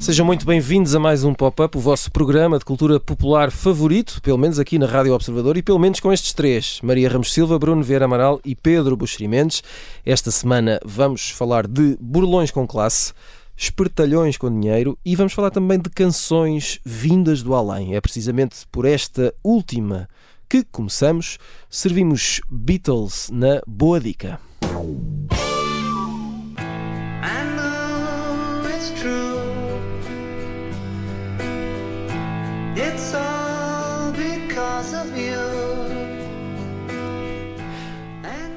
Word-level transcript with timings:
Sejam 0.00 0.26
muito 0.26 0.46
bem-vindos 0.46 0.94
a 0.94 1.00
mais 1.00 1.24
um 1.24 1.34
Pop-Up, 1.34 1.76
o 1.76 1.80
vosso 1.80 2.10
programa 2.10 2.58
de 2.58 2.64
cultura 2.64 2.98
popular 2.98 3.50
favorito, 3.50 4.20
pelo 4.22 4.38
menos 4.38 4.58
aqui 4.58 4.78
na 4.78 4.86
Rádio 4.86 5.12
Observador, 5.12 5.56
e 5.56 5.62
pelo 5.62 5.78
menos 5.78 6.00
com 6.00 6.12
estes 6.12 6.32
três: 6.32 6.80
Maria 6.82 7.08
Ramos 7.08 7.32
Silva, 7.32 7.58
Bruno 7.58 7.82
Vieira 7.82 8.04
Amaral 8.04 8.40
e 8.44 8.54
Pedro 8.54 8.96
Buxeri 8.96 9.28
Mendes. 9.28 9.62
Esta 10.04 10.30
semana 10.30 10.80
vamos 10.84 11.30
falar 11.30 11.66
de 11.66 11.96
burlões 12.00 12.50
com 12.50 12.66
classe, 12.66 13.12
espertalhões 13.56 14.36
com 14.36 14.50
dinheiro 14.50 14.98
e 15.04 15.16
vamos 15.16 15.32
falar 15.32 15.50
também 15.50 15.78
de 15.78 15.88
canções 15.88 16.78
vindas 16.84 17.42
do 17.42 17.54
além. 17.54 17.94
É 17.94 18.00
precisamente 18.00 18.66
por 18.70 18.84
esta 18.84 19.34
última 19.42 20.08
que 20.48 20.64
começamos. 20.64 21.38
Servimos 21.70 22.40
Beatles 22.50 23.30
na 23.32 23.60
Boa 23.66 23.98
Dica. 24.00 24.38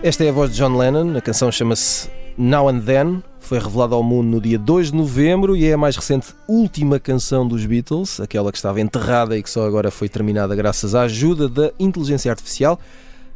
Esta 0.02 0.23
é 0.23 0.30
a 0.30 0.31
voz 0.31 0.52
de 0.52 0.58
John 0.58 0.77
Lennon, 0.77 1.17
a 1.17 1.22
canção 1.22 1.52
chama-se 1.52 2.09
Now 2.38 2.70
and 2.70 2.80
Then, 2.80 3.22
foi 3.49 3.58
revelada 3.58 3.95
ao 3.95 4.03
mundo 4.03 4.27
no 4.27 4.39
dia 4.39 4.59
2 4.59 4.91
de 4.91 4.95
novembro 4.95 5.58
e 5.58 5.66
é 5.66 5.73
a 5.73 5.77
mais 5.77 5.95
recente 5.95 6.35
última 6.48 6.99
canção 6.99 7.48
dos 7.48 7.66
Beatles, 7.66 8.20
aquela 8.20 8.52
que 8.52 8.59
estava 8.59 8.80
enterrada 8.80 9.35
e 9.35 9.41
que 9.41 9.49
só 9.49 9.66
agora 9.66 9.89
foi 9.89 10.08
terminada 10.08 10.55
graças 10.55 10.94
à 10.94 11.02
ajuda 11.02 11.50
da 11.50 11.72
inteligência 11.80 12.30
artificial 12.30 12.80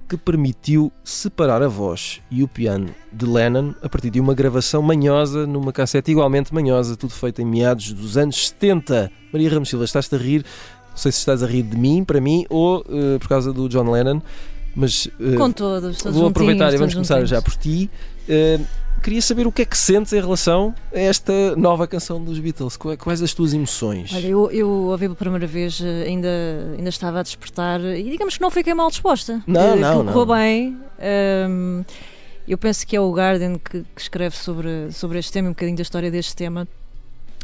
que 0.08 0.16
permitiu 0.16 0.92
separar 1.04 1.64
a 1.64 1.68
voz 1.68 2.22
e 2.30 2.44
o 2.44 2.48
piano 2.48 2.94
de 3.12 3.26
Lennon 3.26 3.74
a 3.82 3.90
partir 3.90 4.12
de 4.12 4.20
uma 4.20 4.36
gravação 4.36 4.84
manhosa 4.84 5.48
numa 5.48 5.74
cassete 5.74 6.12
igualmente 6.12 6.54
manhosa, 6.54 6.96
tudo 6.96 7.12
feito 7.12 7.42
em 7.42 7.46
meados 7.46 7.92
dos 7.92 8.16
anos 8.16 8.50
70. 8.50 9.12
Maria 9.34 9.50
Ramos 9.50 9.70
Silva, 9.70 9.86
estás-te 9.86 10.14
a 10.14 10.20
rir? 10.20 10.46
Não 10.92 10.98
sei 10.98 11.12
se 11.12 11.18
estás 11.18 11.42
a 11.42 11.48
rir 11.48 11.64
de 11.64 11.76
mim, 11.76 12.04
para 12.04 12.22
mim, 12.22 12.46
ou 12.52 12.86
eh, 12.88 13.18
por 13.18 13.28
causa 13.28 13.52
do 13.52 13.68
John 13.68 13.90
Lennon, 13.90 14.22
mas 14.76 15.08
eh, 15.20 15.36
Com 15.38 15.52
todos, 15.52 15.98
todos 15.98 16.16
Vou 16.16 16.28
aproveitar 16.28 16.72
e 16.72 16.78
vamos 16.78 16.94
começar 16.94 17.26
já 17.26 17.42
por 17.42 17.56
ti. 17.56 17.90
Uh, 18.30 18.64
queria 19.04 19.22
saber 19.22 19.46
o 19.46 19.52
que 19.52 19.62
é 19.62 19.66
que 19.66 19.78
sentes 19.78 20.12
em 20.14 20.20
relação 20.22 20.74
a 20.94 21.00
esta 21.00 21.56
nova 21.56 21.86
canção 21.88 22.24
dos 22.24 22.40
Beatles. 22.40 22.78
Qua- 22.78 22.98
Quais 22.98 23.22
as 23.22 23.34
tuas 23.34 23.54
emoções? 23.54 24.14
Olha, 24.14 24.28
eu, 24.28 24.50
eu 24.52 24.68
ouvi 24.70 25.06
pela 25.06 25.16
primeira 25.16 25.46
vez, 25.46 25.80
eh, 25.84 26.06
ainda, 26.08 26.30
ainda 26.78 26.90
estava 26.90 27.20
a 27.20 27.24
despertar 27.24 27.80
e 27.82 28.04
digamos 28.10 28.36
que 28.38 28.42
não 28.42 28.50
fiquei 28.50 28.74
mal 28.74 28.90
disposta. 28.90 29.44
Não, 29.46 29.74
Eh, 29.74 29.76
não, 29.76 29.90
aquilo 30.02 30.14
correu 30.14 30.26
não. 30.26 30.36
bem. 30.36 30.78
Ahm, 31.00 31.84
eu 32.48 32.58
penso 32.58 32.86
que 32.88 32.96
é 32.96 33.00
o 33.02 33.12
Guardian 33.12 33.56
que, 33.58 33.84
que 33.96 34.02
escreve 34.02 34.36
sobre, 34.36 34.92
sobre 34.92 35.20
este 35.20 35.32
tema, 35.32 35.50
um 35.50 35.52
bocadinho 35.52 35.78
da 35.78 35.84
história 35.84 36.10
deste 36.10 36.36
tema, 36.36 36.68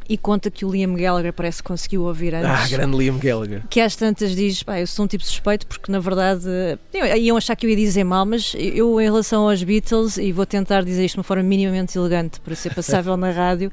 e 0.10 0.18
conta 0.18 0.50
que 0.50 0.66
o 0.66 0.72
Liam 0.72 0.96
Gallagher 0.96 1.32
parece 1.32 1.62
que 1.62 1.68
conseguiu 1.70 2.02
ouvir 2.04 2.34
antes. 2.34 2.50
ah, 2.50 2.68
grande 2.68 2.98
Liam 2.98 3.18
Gallagher. 3.20 3.62
que 3.70 3.80
às 3.80 3.96
tantas 3.96 4.36
diz, 4.36 4.64
pá, 4.64 4.80
eu 4.80 4.88
sou 4.88 5.06
um 5.06 5.08
tipo 5.08 5.24
suspeito 5.24 5.68
porque 5.68 5.92
na 5.92 6.00
verdade 6.00 6.44
eu- 6.94 7.06
iam 7.18 7.38
achar 7.38 7.56
que 7.56 7.66
eu 7.66 7.70
ia 7.70 7.76
dizer 7.76 8.04
mal, 8.04 8.26
mas 8.26 8.54
eu 8.58 9.00
em 9.00 9.04
relação 9.06 9.48
aos 9.48 9.62
Beatles, 9.64 10.18
e 10.18 10.32
vou 10.32 10.46
tentar 10.46 10.84
dizer 10.84 11.06
isto 11.06 11.14
de 11.16 11.20
uma 11.20 11.24
forma 11.24 11.44
minimamente 11.44 11.96
elegante 11.98 12.40
para 12.40 12.56
ser 12.56 12.74
passável 12.74 13.16
na 13.16 13.30
rádio, 13.32 13.72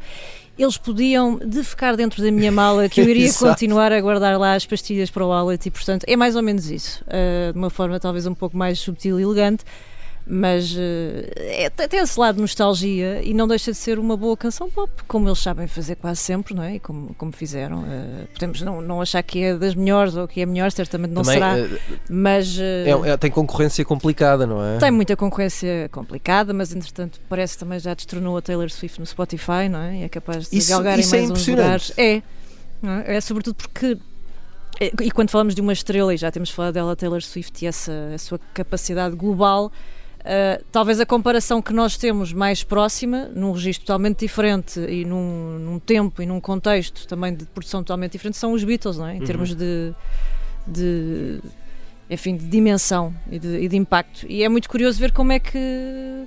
eles 0.58 0.76
podiam 0.76 1.36
defecar 1.38 1.96
dentro 1.96 2.22
da 2.22 2.30
minha 2.30 2.50
mala 2.52 2.88
que 2.88 3.00
eu 3.00 3.08
iria 3.08 3.30
continuar 3.34 3.92
a 3.92 4.00
guardar 4.00 4.38
lá 4.38 4.54
as 4.54 4.64
pastilhas 4.66 5.10
para 5.10 5.24
o 5.24 5.28
wallet 5.28 5.66
e 5.66 5.70
portanto 5.70 6.04
é 6.06 6.16
mais 6.16 6.36
ou 6.36 6.42
menos 6.42 6.70
isso, 6.70 7.02
ah, 7.08 7.52
de 7.52 7.58
uma 7.58 7.70
forma 7.70 7.98
talvez 7.98 8.26
um 8.26 8.34
pouco 8.34 8.56
mais 8.56 8.78
subtil 8.78 9.18
e 9.18 9.22
elegante. 9.22 9.64
Mas 10.28 10.74
eh, 10.76 11.30
é, 11.36 11.70
tem 11.70 12.00
esse 12.00 12.18
lado 12.18 12.34
de 12.34 12.40
nostalgia 12.40 13.22
e 13.22 13.32
não 13.32 13.46
deixa 13.46 13.70
de 13.70 13.76
ser 13.76 13.96
uma 13.96 14.16
boa 14.16 14.36
canção 14.36 14.68
pop, 14.68 14.90
como 15.06 15.28
eles 15.28 15.38
sabem 15.38 15.68
fazer 15.68 15.94
quase 15.94 16.20
sempre, 16.20 16.52
não 16.52 16.64
é? 16.64 16.74
E 16.74 16.80
como, 16.80 17.14
como 17.14 17.30
fizeram. 17.30 17.84
Eh, 17.88 18.24
podemos 18.34 18.60
não, 18.60 18.80
não 18.80 19.00
achar 19.00 19.22
que 19.22 19.40
é 19.44 19.54
das 19.56 19.76
melhores 19.76 20.16
ou 20.16 20.26
que 20.26 20.40
é 20.40 20.46
melhor, 20.46 20.72
certamente 20.72 21.12
não 21.12 21.22
Também 21.22 21.34
será, 21.38 21.54
uh, 21.56 21.78
mas 22.10 22.58
é- 22.58 22.90
é- 23.10 23.16
tem 23.16 23.30
concorrência 23.30 23.84
complicada, 23.84 24.44
não 24.48 24.60
é? 24.64 24.78
tem 24.78 24.90
muita 24.90 25.16
concorrência 25.16 25.88
complicada, 25.92 26.52
mas 26.52 26.74
entretanto 26.74 27.20
parece 27.28 27.54
que 27.54 27.60
também 27.60 27.78
já 27.78 27.94
destronou 27.94 28.36
a 28.36 28.42
Taylor 28.42 28.68
Swift 28.68 28.98
no 28.98 29.06
Spotify, 29.06 29.68
não 29.70 29.78
é? 29.78 29.98
E 29.98 30.02
é 30.02 30.08
capaz 30.08 30.50
de 30.50 30.58
Isso- 30.58 30.70
galgar 30.70 30.98
em 30.98 31.02
isso 31.02 31.14
é 31.14 31.18
mais 31.18 31.30
uns 31.30 31.40
impressionante. 31.48 31.62
lugares. 31.62 31.92
É, 31.96 32.16
é? 33.12 33.16
É 33.16 33.20
sobretudo 33.20 33.54
porque. 33.54 33.96
é, 34.80 34.90
E 35.04 35.10
quando 35.12 35.30
falamos 35.30 35.54
de 35.54 35.60
uma 35.60 35.72
estrela, 35.72 36.12
e 36.12 36.16
já 36.16 36.32
temos 36.32 36.50
falado 36.50 36.74
dela, 36.74 36.96
Taylor 36.96 37.22
Swift, 37.22 37.64
e 37.64 37.68
essa 37.68 37.92
a 38.12 38.18
sua 38.18 38.40
capacidade 38.52 39.14
global, 39.14 39.70
ah, 40.26 40.60
talvez 40.72 40.98
a 41.00 41.06
comparação 41.06 41.62
que 41.62 41.72
nós 41.72 41.96
temos 41.96 42.32
mais 42.32 42.62
próxima, 42.64 43.30
num 43.34 43.52
registro 43.52 43.86
totalmente 43.86 44.20
diferente 44.20 44.80
e 44.80 45.04
num, 45.04 45.58
num 45.58 45.78
tempo 45.78 46.20
e 46.22 46.26
num 46.26 46.40
contexto 46.40 47.06
também 47.06 47.34
de 47.34 47.44
produção 47.46 47.80
totalmente 47.82 48.12
diferente, 48.12 48.36
são 48.36 48.52
os 48.52 48.62
Beatles, 48.64 48.98
não 48.98 49.06
é? 49.06 49.16
Em 49.16 49.20
Uhum. 49.20 49.26
termos 49.26 49.54
de, 49.54 49.94
de 50.66 51.40
enfim, 52.08 52.36
de 52.36 52.46
dimensão 52.46 53.12
e 53.30 53.38
de, 53.38 53.58
e 53.62 53.68
de 53.68 53.76
impacto. 53.76 54.26
E 54.28 54.44
é 54.44 54.48
muito 54.48 54.68
curioso 54.68 54.98
ver 54.98 55.10
como 55.10 55.32
é 55.32 55.40
que, 55.40 55.58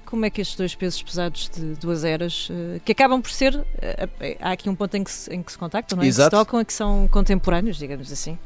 como 0.05 0.25
é 0.25 0.29
que 0.29 0.41
estes 0.41 0.57
dois 0.57 0.75
pesos 0.75 1.01
pesados 1.01 1.49
de 1.49 1.75
duas 1.75 2.03
eras, 2.03 2.49
eh, 2.51 2.81
que 2.83 2.91
acabam 2.91 3.21
por 3.21 3.31
ser. 3.31 3.65
eh, 3.81 4.37
há 4.41 4.51
aqui 4.51 4.69
um 4.69 4.75
ponto 4.75 4.95
em 4.97 5.03
que 5.05 5.11
se, 5.11 5.33
em 5.33 5.41
que 5.41 5.49
se 5.51 5.57
contactam, 5.57 5.95
não 5.95 6.03
é? 6.03 6.07
Em 6.07 6.09
que 6.09 6.15
se 6.15 6.21
Exato. 6.21 6.35
tocam 6.35 6.59
e 6.59 6.65
que 6.65 6.73
são 6.73 7.07
contemporâneos, 7.07 7.77
digamos 7.77 8.11
assim. 8.11 8.37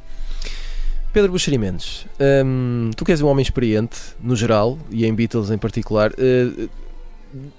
Pedro 1.13 1.31
Buxeri 1.31 1.59
Mendes, 1.59 2.07
hum, 2.43 2.89
tu 2.97 3.05
que 3.05 3.11
és 3.11 3.21
um 3.21 3.27
homem 3.27 3.43
experiente, 3.43 3.99
no 4.19 4.35
geral, 4.35 4.79
e 4.89 5.05
em 5.05 5.13
Beatles 5.13 5.51
em 5.51 5.59
particular, 5.59 6.11
uh, 6.11 6.69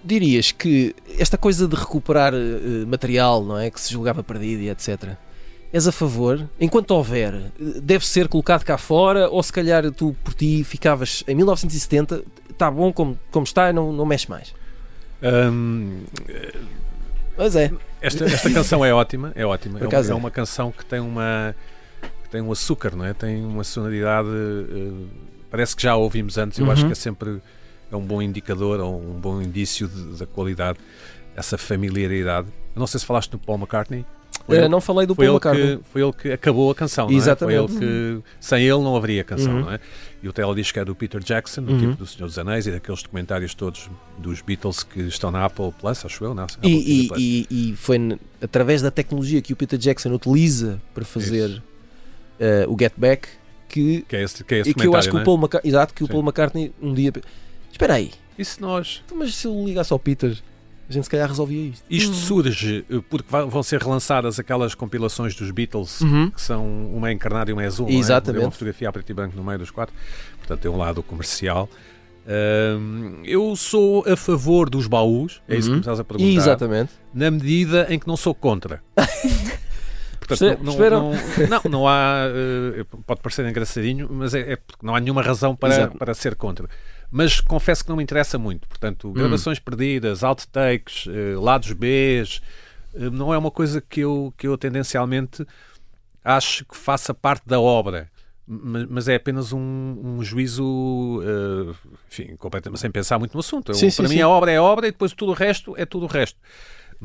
dirias 0.02 0.50
que 0.50 0.92
esta 1.16 1.38
coisa 1.38 1.68
de 1.68 1.76
recuperar 1.76 2.34
uh, 2.34 2.86
material, 2.88 3.44
não 3.44 3.56
é? 3.56 3.70
Que 3.70 3.80
se 3.80 3.92
julgava 3.92 4.24
perdido 4.24 4.60
e 4.60 4.70
etc. 4.70 5.10
És 5.72 5.86
a 5.86 5.92
favor? 5.92 6.48
Enquanto 6.60 6.90
houver, 6.90 7.52
deve 7.80 8.04
ser 8.04 8.26
colocado 8.26 8.64
cá 8.64 8.76
fora 8.76 9.28
ou 9.28 9.40
se 9.40 9.52
calhar 9.52 9.88
tu 9.92 10.16
por 10.24 10.34
ti 10.34 10.64
ficavas 10.64 11.22
em 11.28 11.36
1970, 11.36 12.24
está 12.50 12.68
bom 12.68 12.92
como, 12.92 13.16
como 13.30 13.44
está 13.44 13.70
e 13.70 13.72
não, 13.72 13.92
não 13.92 14.04
mexe 14.04 14.28
mais? 14.28 14.52
Hum, 15.22 16.00
Mas 17.38 17.54
é. 17.54 17.70
esta, 18.00 18.24
esta 18.24 18.50
canção 18.50 18.84
é 18.84 18.92
ótima, 18.92 19.32
é 19.36 19.46
ótima. 19.46 19.78
É, 19.78 19.86
uma, 19.86 19.94
é 19.94 20.10
é. 20.10 20.14
uma 20.14 20.30
canção 20.30 20.72
que 20.72 20.84
tem 20.84 20.98
uma 20.98 21.54
tem 22.34 22.42
um 22.42 22.50
açúcar, 22.52 22.96
não 22.96 23.04
é? 23.04 23.14
Tem 23.14 23.44
uma 23.44 23.62
sonoridade. 23.64 24.28
eh, 24.28 24.90
parece 25.50 25.76
que 25.76 25.82
já 25.82 25.92
a 25.92 25.96
ouvimos 25.96 26.36
antes. 26.36 26.58
Eu 26.58 26.64
Uhum. 26.66 26.72
acho 26.72 26.84
que 26.86 26.92
é 26.92 26.94
sempre 26.96 27.40
é 27.92 27.96
um 27.96 28.04
bom 28.04 28.20
indicador 28.20 28.80
ou 28.80 29.00
um 29.00 29.20
bom 29.20 29.40
indício 29.40 29.86
de- 29.86 30.18
da 30.18 30.26
qualidade, 30.26 30.78
essa 31.36 31.56
familiaridade. 31.56 32.48
Eu 32.74 32.80
não 32.80 32.86
sei 32.88 32.98
se 32.98 33.06
falaste 33.06 33.30
do 33.30 33.38
Paul 33.38 33.56
McCartney. 33.58 34.04
Foi 34.46 34.56
Uh, 34.56 34.60
ele- 34.62 34.68
não 34.68 34.80
falei 34.80 35.06
do 35.06 35.14
foi 35.14 35.26
Paul 35.26 35.36
McCartney. 35.36 35.76
que, 35.78 35.84
foi 35.92 36.02
ele 36.02 36.12
que 36.12 36.32
acabou 36.32 36.70
a 36.70 36.74
canção, 36.74 37.06
não 37.06 37.14
é? 37.14 37.16
Exatamente. 37.16 37.72
Foi 37.72 37.84
ele 37.86 38.20
que, 38.20 38.28
sem 38.40 38.62
ele 38.64 38.82
não 38.82 38.96
haveria 38.96 39.22
canção, 39.22 39.52
Uhum. 39.54 39.60
não 39.60 39.72
é? 39.72 39.78
E 40.22 40.28
o 40.28 40.32
teledisco 40.32 40.78
é 40.80 40.84
do 40.84 40.92
Peter 40.94 41.22
Jackson, 41.22 41.62
do 41.62 41.72
Uhum. 41.72 41.78
tipo 41.78 41.94
do 41.94 42.06
Senhor 42.06 42.26
dos 42.26 42.36
Anéis 42.36 42.66
e 42.66 42.72
daqueles 42.72 43.00
documentários 43.02 43.54
todos 43.54 43.88
dos 44.18 44.40
Beatles 44.42 44.82
que 44.82 45.02
estão 45.02 45.30
na 45.30 45.44
Apple 45.44 45.72
Plus, 45.80 46.04
acho 46.04 46.24
eu, 46.24 46.34
não? 46.34 46.46
E, 46.64 46.68
e- 46.68 47.10
e- 47.16 47.70
e 47.70 47.76
foi 47.76 48.18
através 48.42 48.82
da 48.82 48.90
tecnologia 48.90 49.40
que 49.40 49.52
o 49.52 49.56
Peter 49.56 49.78
Jackson 49.78 50.12
utiliza 50.12 50.82
para 50.92 51.04
fazer 51.04 51.48
Isso. 51.50 51.62
Uh, 52.40 52.72
o 52.72 52.76
Get 52.78 52.92
Back 52.96 53.28
que, 53.68 54.02
Que 54.08 54.16
é 54.16 54.22
esse, 54.22 54.44
que 54.44 54.54
é 54.54 54.58
esse 54.60 54.70
e 54.70 54.74
que 54.74 54.86
eu 54.86 54.94
acho 54.94 55.08
que 55.10 55.16
o 55.16 55.18
documentário, 55.18 55.24
Paul 55.24 55.38
McCartney, 55.38 55.70
exato, 55.70 55.94
que 55.94 56.04
o. 56.04 56.08
Paul 56.08 56.22
McCartney 56.22 56.72
um 56.80 56.94
dia 56.94 57.12
espera 57.72 57.94
aí, 57.94 58.10
é? 58.38 58.42
E 58.42 58.44
se 58.44 58.60
nós... 58.60 59.02
então, 59.04 59.16
mas 59.18 59.34
se 59.34 59.46
eu 59.46 59.64
ligasse 59.64 59.92
ao 59.92 59.98
Peter 59.98 60.36
a 60.88 60.92
gente 60.92 61.04
se 61.04 61.10
calhar 61.10 61.26
resolvia 61.26 61.70
isto 61.70 61.82
Isto 61.88 62.10
Hum. 62.10 62.14
surge 62.14 62.84
eh, 62.90 63.00
porque 63.08 63.26
vão 63.30 63.62
ser 63.62 63.80
relançadas 63.80 64.38
aquelas 64.38 64.74
compilações 64.74 65.34
dos 65.34 65.50
Beatles 65.50 66.00
Uhum. 66.02 66.30
que 66.30 66.40
são 66.42 66.66
uma 66.94 67.08
é 67.08 67.12
encarnada 67.12 67.50
e 67.50 67.54
uma 67.54 67.62
é 67.62 67.66
azul, 67.66 67.86
não 67.88 67.94
é? 67.94 67.96
Exatamente. 67.98 68.44
Uma 68.44 68.50
fotografia 68.50 68.88
a 68.88 68.92
preto 68.92 69.10
e 69.10 69.14
branco 69.14 69.34
no 69.36 69.42
meio 69.42 69.58
dos 69.58 69.70
quatro, 69.70 69.94
portanto 70.38 70.60
tem 70.60 70.70
um 70.70 70.76
lado 70.76 71.02
comercial. 71.02 71.68
Ahm, 72.26 73.22
eu 73.24 73.54
sou 73.56 74.04
a 74.06 74.14
favor 74.16 74.68
dos 74.70 74.86
baús, 74.86 75.40
é 75.48 75.56
isso 75.56 75.62
que 75.64 75.70
Uhum. 75.70 75.74
me 75.76 75.80
estás 75.80 76.00
a 76.00 76.04
perguntar, 76.04 76.30
exatamente 76.30 76.92
na 77.14 77.30
medida 77.30 77.86
em 77.90 77.98
que 77.98 78.06
não 78.06 78.16
sou 78.16 78.34
contra. 78.34 78.82
Perce- 80.28 80.56
não, 80.62 80.74
não, 80.76 81.12
não, 81.48 81.70
não 81.70 81.88
há. 81.88 82.24
eh, 82.28 82.84
pode 83.06 83.20
parecer 83.20 83.46
engraçadinho, 83.46 84.08
mas 84.10 84.34
é, 84.34 84.52
é 84.52 84.56
porque 84.56 84.84
não 84.84 84.94
há 84.94 85.00
nenhuma 85.00 85.22
razão 85.22 85.54
para, 85.54 85.74
Exato. 85.74 85.98
para 85.98 86.14
ser 86.14 86.34
contra. 86.34 86.68
Mas 87.10 87.40
confesso 87.40 87.84
que 87.84 87.90
não 87.90 87.96
me 87.96 88.02
interessa 88.02 88.38
muito. 88.38 88.64
Hum. 88.64 88.68
Portanto, 88.68 89.12
gravações 89.12 89.58
perdidas, 89.58 90.24
outtakes, 90.24 91.06
eh, 91.08 91.36
lados 91.38 91.72
Bs, 91.72 92.40
eh, 92.94 93.10
não 93.10 93.32
é 93.32 93.38
uma 93.38 93.50
coisa 93.50 93.80
que 93.80 94.00
eu, 94.00 94.32
que 94.36 94.46
eu 94.46 94.56
tendencialmente 94.58 95.46
acho 96.24 96.64
que 96.64 96.76
faça 96.76 97.12
parte 97.14 97.42
da 97.46 97.60
obra. 97.60 98.08
Ma- 98.46 98.86
Mas 98.90 99.08
é 99.08 99.14
apenas 99.14 99.52
um, 99.52 99.58
um 100.02 100.22
juízo, 100.22 101.22
eh, 101.22 101.74
enfim, 102.10 102.36
completamente 102.36 102.80
sem 102.80 102.90
pensar 102.90 103.18
muito 103.18 103.32
no 103.34 103.40
assunto. 103.40 103.70
Eu- 103.70 103.74
Sim, 103.74 103.90
sim, 103.90 103.96
para 104.02 104.08
mim, 104.08 104.16
sim. 104.16 104.22
a 104.22 104.28
obra 104.28 104.50
é 104.50 104.60
obra 104.60 104.86
e 104.88 104.90
depois 104.90 105.12
tudo 105.12 105.30
o 105.32 105.34
resto 105.34 105.74
é 105.78 105.86
tudo 105.86 106.04
o 106.04 106.08
resto. 106.08 106.38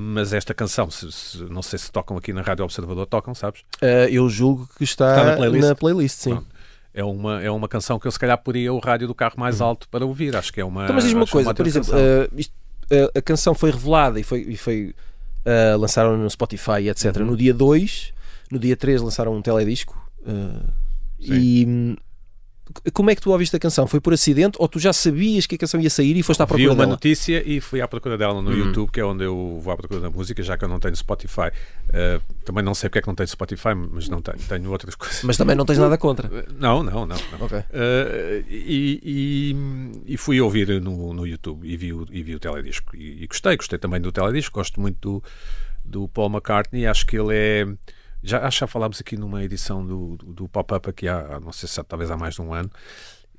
Mas 0.02 0.32
esta 0.32 0.54
canção, 0.54 0.90
se- 0.90 1.12
se- 1.12 1.44
não 1.50 1.62
sei 1.62 1.78
se 1.78 1.92
tocam 1.92 2.16
aqui 2.16 2.32
na 2.32 2.42
Rádio 2.42 2.64
Observador, 2.64 3.06
tocam, 3.06 3.36
sabes? 3.36 3.64
Eh, 3.82 4.08
eu 4.10 4.30
julgo 4.30 4.66
que 4.78 4.84
está, 4.86 5.10
Está 5.10 5.24
na 5.26 5.36
playlist? 5.36 5.68
na 5.68 5.76
playlist, 5.76 6.18
sim. 6.20 6.30
Pronto. 6.30 6.48
É 6.94 7.04
uma, 7.04 7.44
é 7.44 7.52
uma 7.52 7.68
canção 7.68 8.00
que 8.00 8.08
eu 8.08 8.12
se 8.12 8.18
calhar 8.18 8.38
poria 8.38 8.72
o 8.74 8.80
rádio 8.80 9.08
do 9.10 9.14
carro 9.14 9.34
mais 9.38 9.60
alto 9.60 9.90
para 9.90 10.06
ouvir. 10.06 10.38
Acho 10.38 10.54
que 10.54 10.62
é 10.62 10.64
uma. 10.66 10.86
Então, 10.86 10.96
mas 10.96 11.04
diz-me 11.04 11.20
uma 11.20 11.24
acho 11.24 11.32
coisa, 11.34 11.54
por 11.54 11.68
exemplo, 11.68 11.92
eh, 11.96 12.30
isto, 12.38 12.54
eh, 12.90 13.12
a 13.14 13.22
canção 13.22 13.54
foi 13.54 13.72
revelada 13.72 14.18
e 14.20 14.24
foi, 14.24 14.40
e 14.48 14.56
foi 14.56 14.96
lançaram 15.78 16.16
no 16.16 16.30
Spotify, 16.30 16.88
etc. 16.90 17.18
Uhum. 17.18 17.26
No 17.26 17.38
dia 17.38 17.54
2, 17.54 18.14
no 18.52 18.58
dia 18.60 18.78
3 18.78 19.02
lançaram 19.02 19.36
um 19.36 19.42
teledisco. 19.42 19.98
e 21.20 21.96
como 22.94 23.10
é 23.10 23.16
que 23.16 23.22
tu 23.22 23.32
ouviste 23.32 23.56
a 23.56 23.60
canção? 23.60 23.88
Foi 23.88 24.00
por 24.00 24.14
acidente 24.14 24.58
ou 24.60 24.68
tu 24.68 24.80
já 24.80 24.94
sabias 24.94 25.46
que 25.46 25.56
a 25.56 25.58
canção 25.58 25.80
ia 25.82 25.90
sair 25.90 26.16
e 26.18 26.22
foste 26.24 26.42
à 26.42 26.46
Vi 26.46 26.50
procura 26.50 26.70
uma 26.72 26.76
dela? 26.84 26.90
notícia 26.92 27.44
e 27.46 27.60
fui 27.60 27.82
à 27.82 27.88
procura 27.88 28.18
dela 28.18 28.42
no 28.42 28.52
Hum. 28.52 28.54
YouTube, 28.66 28.92
que 28.92 29.00
é 29.00 29.06
onde 29.06 29.24
eu 29.24 29.60
vou 29.64 29.74
à 29.74 29.78
procura 29.78 30.00
da 30.02 30.10
música, 30.10 30.42
já 30.44 30.58
que 30.58 30.64
eu 30.66 30.70
não 30.70 30.80
tenho 30.80 30.96
Spotify. 30.96 31.50
Uh, 31.90 32.22
também 32.46 32.64
não 32.64 32.74
sei 32.76 32.90
porque 32.90 33.00
é 33.00 33.02
que 33.02 33.08
não 33.08 33.16
tenho 33.16 33.28
Spotify, 33.28 33.74
mas 33.76 34.08
não 34.10 34.22
tenho. 34.22 34.38
Tenho 34.48 34.70
outras 34.72 34.94
coisas. 34.96 35.22
Mas 35.24 35.36
também 35.38 35.56
não 35.56 35.66
tens 35.66 35.80
nada 35.80 35.98
contra. 35.98 36.30
Não, 36.60 36.84
não, 36.84 37.06
não. 37.06 37.18
não. 37.18 37.18
Ok. 37.46 37.58
Uh, 37.58 38.46
e, 38.50 39.00
e- 39.04 40.14
e 40.14 40.18
fui 40.18 40.40
ouvir 40.40 40.82
no, 40.82 41.14
no 41.14 41.26
YouTube 41.26 41.68
e 41.68 41.76
vi 41.76 41.92
o, 41.94 42.06
e 42.12 42.22
vi 42.24 42.36
o 42.36 42.40
teledisco. 42.40 42.96
E, 42.96 43.24
e 43.24 43.28
gostei, 43.28 43.56
gostei 43.58 43.80
também 43.80 44.00
do 44.00 44.12
teledisco. 44.12 44.54
Gosto 44.56 44.80
muito 44.80 44.98
do, 45.20 45.24
do 45.84 46.08
Paul 46.08 46.30
McCartney. 46.30 46.86
Acho 46.86 47.06
que 47.06 47.18
ele 47.18 47.34
é. 47.36 47.68
Já, 48.24 48.46
acho 48.46 48.58
que 48.58 48.62
já 48.62 48.68
falámos 48.68 49.00
aqui 49.00 49.16
numa 49.18 49.44
edição 49.44 49.86
do, 49.86 50.18
do, 50.18 50.26
do 50.34 50.48
Pop-Up 50.48 50.90
aqui 50.90 51.08
há, 51.08 51.40
não 51.40 51.52
sei 51.52 51.70
se 51.70 51.84
talvez 51.84 52.12
há 52.12 52.18
mais 52.18 52.36
de 52.36 52.42
um 52.42 52.54
ano. 52.54 52.70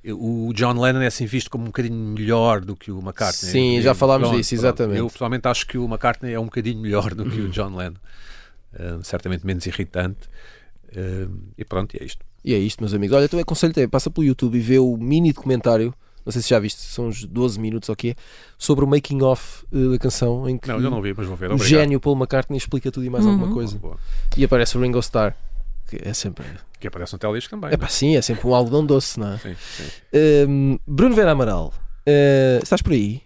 O 0.03 0.51
John 0.55 0.81
Lennon 0.81 1.03
é 1.03 1.07
assim 1.09 1.27
visto 1.27 1.51
como 1.51 1.65
um 1.65 1.67
bocadinho 1.67 1.95
melhor 1.95 2.63
do 2.63 2.75
que 2.75 2.91
o 2.91 3.01
McCartney. 3.01 3.53
Sim, 3.53 3.83
já 3.83 3.95
falámos 3.95 4.29
Pronto, 4.29 4.39
disso, 4.39 4.51
pronto. 4.55 4.65
exatamente. 4.65 4.99
Eu 4.99 5.11
pessoalmente 5.11 5.47
acho 5.47 5.67
que 5.67 5.77
o 5.77 5.85
McCartney 5.85 6.33
é 6.33 6.41
um 6.41 6.47
bocadinho 6.47 6.81
melhor 6.81 7.15
do 7.15 7.29
que 7.29 7.39
o 7.39 7.49
John 7.51 7.77
Lennon. 7.77 7.97
Uh, 8.73 9.05
certamente 9.05 9.45
menos 9.45 9.67
irritante. 9.67 10.29
Uh, 10.97 11.31
e 11.59 11.65
pronto, 11.67 11.95
e 11.95 12.03
é 12.03 12.05
isto. 12.07 12.25
E 12.43 12.55
é 12.55 12.59
isto, 12.59 12.81
meus 12.81 12.95
amigos. 12.95 13.15
Olha, 13.15 13.27
então 13.27 13.39
aconselho-te, 13.39 13.87
passa 13.89 14.11
pelo 14.11 14.27
YouTube 14.27 14.57
e 14.57 14.61
vê 14.61 14.79
o 14.79 14.97
mini 14.97 15.33
documentário, 15.35 15.93
não 16.31 16.33
sei 16.33 16.43
se 16.43 16.49
já 16.51 16.59
viste, 16.59 16.81
são 16.81 17.09
uns 17.09 17.25
12 17.25 17.59
minutos 17.59 17.89
ou 17.89 17.97
quê, 17.97 18.15
sobre 18.57 18.85
o 18.85 18.89
making 18.89 19.21
of 19.23 19.65
eh, 19.73 19.89
da 19.91 19.99
canção 19.99 20.49
em 20.49 20.57
que 20.57 20.69
Não, 20.69 20.81
eu 20.81 20.91
não 20.91 21.03
vi, 21.03 21.13
mas 21.17 21.27
vou 21.27 21.37
ver. 21.37 21.53
o 21.53 21.59
gênio 21.59 21.99
Paul 22.01 22.17
McCartney 22.17 22.57
explica 22.57 22.91
tudo 22.91 23.05
e 23.05 23.11
mais 23.11 23.25
Uhum. 23.25 23.33
alguma 23.33 23.53
coisa. 23.53 23.77
Boa. 23.79 23.97
E 24.37 24.45
aparece 24.45 24.79
o 24.79 24.81
Ringo 24.81 24.99
Starr, 25.01 25.35
que 25.89 25.99
é 26.03 26.15
sempre. 26.15 26.45
Que 26.79 26.87
aparece 26.87 27.13
no 27.13 27.19
teledisco 27.19 27.51
também. 27.51 27.71
É 27.73 27.77
pá, 27.77 27.89
sim, 27.89 28.17
é 28.17 28.23
sempre 28.23 28.47
um 28.47 28.55
algodão 28.55 28.87
doce, 28.87 29.19
não 29.19 29.33
é? 29.33 29.39
Sim, 29.39 29.55
sim. 29.77 29.85
Hum, 30.49 30.79
Bruno 30.87 31.15
Vera 31.15 31.33
Amaral, 31.33 31.75
eh, 32.07 32.61
estás 32.63 32.81
por 32.81 32.93
aí? 32.93 33.21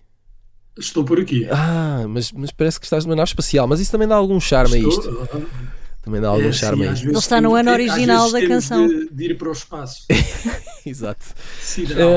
Estou 0.76 1.04
por 1.04 1.20
aqui. 1.20 1.46
Ah, 1.52 2.04
mas, 2.08 2.32
mas 2.32 2.50
parece 2.50 2.80
que 2.80 2.86
estás 2.86 3.04
numa 3.04 3.14
nave 3.14 3.28
espacial, 3.28 3.66
mas 3.68 3.78
isso 3.80 3.92
também 3.92 4.08
dá 4.08 4.16
algum 4.16 4.40
charme 4.40 4.74
a 4.74 4.78
isto. 4.78 5.08
Estou, 5.08 5.46
Também 6.02 6.20
dá 6.20 6.28
algum 6.28 6.48
é, 6.48 6.52
charme 6.52 6.82
sim, 6.82 6.88
a 6.88 6.92
isto. 6.94 7.08
Ele 7.08 7.18
está 7.18 7.40
no 7.40 7.54
ano 7.54 7.70
às 7.70 7.74
original 7.74 8.28
vezes 8.30 8.32
da 8.48 8.54
canção. 8.54 8.88
De, 8.88 9.08
de 9.08 9.24
ir 9.24 9.38
para 9.38 9.48
o 9.50 9.52
espaço. 9.52 10.04
Exato. 10.90 11.24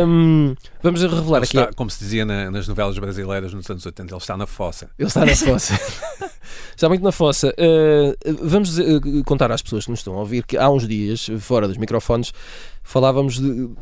Hum, 0.05 0.55
vamos 0.83 1.01
revelar 1.01 1.37
Ele 1.37 1.45
aqui. 1.45 1.57
está, 1.57 1.73
como 1.73 1.89
se 1.89 1.99
dizia 1.99 2.25
na- 2.25 2.51
nas 2.51 2.67
novelas 2.67 2.97
brasileiras 2.99 3.53
nos 3.53 3.69
anos 3.69 3.85
80, 3.85 4.13
ele 4.13 4.21
está 4.21 4.35
na 4.37 4.45
fossa. 4.45 4.89
Ele 4.99 5.07
está 5.07 5.25
na 5.25 5.35
fossa. 5.35 5.79
está 6.75 6.89
muito 6.89 7.03
na 7.03 7.11
fossa. 7.11 7.53
Uh, 7.57 8.37
vamos 8.43 8.69
dizer- 8.69 8.97
uh, 8.97 9.23
contar 9.23 9.51
às 9.51 9.61
pessoas 9.61 9.85
que 9.85 9.91
nos 9.91 9.99
estão 9.99 10.15
a 10.15 10.19
ouvir 10.19 10.43
que 10.45 10.57
há 10.57 10.69
uns 10.69 10.87
dias, 10.87 11.27
fora 11.39 11.67
dos 11.67 11.77
microfones, 11.77 12.33
falávamos 12.83 13.39
de. 13.39 13.49
uh, 13.49 13.73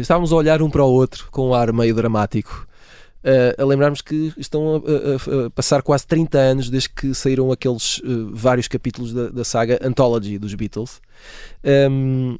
estávamos 0.00 0.32
a 0.32 0.36
olhar 0.36 0.62
um 0.62 0.70
para 0.70 0.84
o 0.84 0.90
outro 0.92 1.28
com 1.30 1.48
um 1.50 1.54
ar 1.54 1.72
meio 1.72 1.94
dramático. 1.94 2.66
uh, 3.24 3.60
a 3.60 3.64
lembrarmos 3.66 4.00
que 4.00 4.32
estão 4.38 4.76
a, 4.76 4.78
a- 4.78 5.46
a 5.46 5.50
passar 5.50 5.82
quase 5.82 6.06
30 6.06 6.38
anos 6.38 6.70
desde 6.70 6.88
que 6.90 7.12
saíram 7.14 7.50
aqueles 7.50 7.98
uh, 7.98 8.30
vários 8.32 8.68
capítulos 8.68 9.12
da, 9.12 9.28
da 9.30 9.44
saga 9.44 9.78
Anthology 9.82 10.38
dos 10.38 10.54
Beatles. 10.54 11.00
Um, 11.90 12.38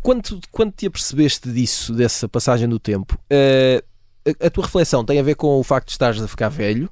quando, 0.00 0.40
quando 0.50 0.72
te 0.72 0.86
apercebeste 0.86 1.50
disso, 1.50 1.92
dessa 1.92 2.28
passagem 2.28 2.68
do 2.68 2.78
tempo, 2.78 3.18
uh, 3.30 3.84
a, 4.40 4.46
a 4.46 4.50
tua 4.50 4.64
reflexão 4.64 5.04
tem 5.04 5.18
a 5.18 5.22
ver 5.22 5.34
com 5.34 5.58
o 5.58 5.62
facto 5.62 5.86
de 5.86 5.92
estares 5.92 6.20
a 6.22 6.28
ficar 6.28 6.48
velho 6.48 6.88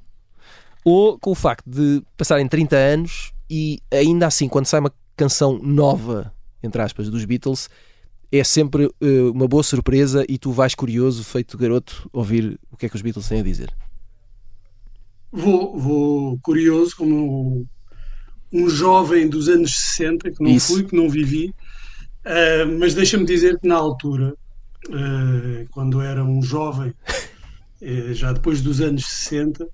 ou 0.83 1.17
com 1.17 1.31
o 1.31 1.35
facto 1.35 1.67
de 1.69 2.03
passarem 2.17 2.47
30 2.47 2.75
anos 2.75 3.33
e 3.49 3.79
ainda 3.91 4.27
assim, 4.27 4.47
quando 4.47 4.65
sai 4.65 4.79
uma 4.79 4.93
canção 5.15 5.59
nova, 5.61 6.33
entre 6.61 6.81
aspas, 6.81 7.09
dos 7.09 7.25
Beatles, 7.25 7.69
é 8.31 8.43
sempre 8.43 8.89
eh, 8.99 9.21
uma 9.33 9.47
boa 9.47 9.63
surpresa 9.63 10.25
e 10.27 10.37
tu 10.37 10.51
vais 10.51 10.73
curioso, 10.73 11.23
feito 11.23 11.57
garoto, 11.57 12.09
ouvir 12.11 12.59
o 12.71 12.77
que 12.77 12.87
é 12.87 12.89
que 12.89 12.95
os 12.95 13.01
Beatles 13.01 13.27
têm 13.27 13.39
a 13.39 13.43
dizer. 13.43 13.71
Vou, 15.31 15.77
vou 15.79 16.39
curioso, 16.39 16.95
como 16.97 17.67
um 18.51 18.69
jovem 18.69 19.27
dos 19.27 19.49
anos 19.49 19.75
60, 19.95 20.31
que 20.31 20.43
não 20.43 20.51
Isso. 20.51 20.73
fui, 20.73 20.83
que 20.83 20.95
não 20.95 21.09
vivi, 21.09 21.53
ah, 22.25 22.65
mas 22.79 22.93
deixa-me 22.93 23.25
dizer 23.25 23.59
que 23.59 23.67
na 23.67 23.75
altura, 23.75 24.33
ah, 24.91 25.65
quando 25.71 26.01
era 26.01 26.23
um 26.23 26.41
jovem, 26.41 26.93
eh, 27.81 28.13
já 28.13 28.31
depois 28.33 28.61
dos 28.61 28.81
anos 28.81 29.05
60, 29.05 29.67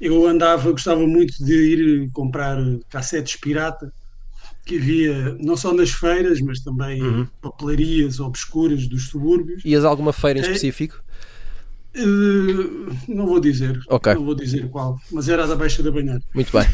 eu 0.00 0.26
andava, 0.26 0.70
gostava 0.72 1.06
muito 1.06 1.32
de 1.44 1.54
ir 1.54 2.10
comprar 2.12 2.58
cassetes 2.90 3.36
pirata 3.36 3.92
que 4.66 4.78
havia 4.78 5.34
não 5.40 5.56
só 5.56 5.72
nas 5.74 5.90
feiras, 5.90 6.40
mas 6.40 6.60
também 6.60 7.00
Uhum. 7.02 7.26
papelarias 7.40 8.18
obscuras 8.18 8.86
dos 8.88 9.08
subúrbios. 9.08 9.62
Ias 9.64 9.84
a 9.84 9.88
alguma 9.88 10.12
feira 10.12 10.38
em 10.38 10.42
É- 10.42 10.46
específico? 10.46 11.02
Eh, 11.94 12.02
não 13.08 13.26
vou 13.26 13.38
dizer, 13.38 13.78
Ok. 13.88 14.14
não 14.14 14.24
vou 14.24 14.34
dizer 14.34 14.68
qual, 14.70 14.98
mas 15.12 15.28
era 15.28 15.44
a 15.44 15.46
da 15.46 15.54
Baixa 15.54 15.82
da 15.82 15.90
Banhar. 15.92 16.18
Muito 16.34 16.50
bem. 16.50 16.66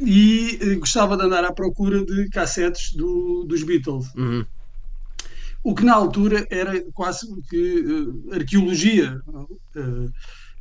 Uh, 0.00 0.06
e 0.06 0.58
eh, 0.60 0.74
gostava 0.76 1.16
de 1.16 1.24
andar 1.24 1.44
à 1.44 1.52
procura 1.52 2.04
de 2.04 2.28
cassetes 2.28 2.92
do- 2.94 3.44
dos 3.44 3.62
Beatles. 3.62 4.06
Uhum. 4.16 4.44
O 5.64 5.74
que 5.74 5.84
na 5.84 5.94
altura 5.94 6.44
era 6.50 6.82
quase 6.92 7.26
que 7.48 7.84
eh, 8.32 8.34
arqueologia? 8.36 9.20
Eh, 9.76 10.08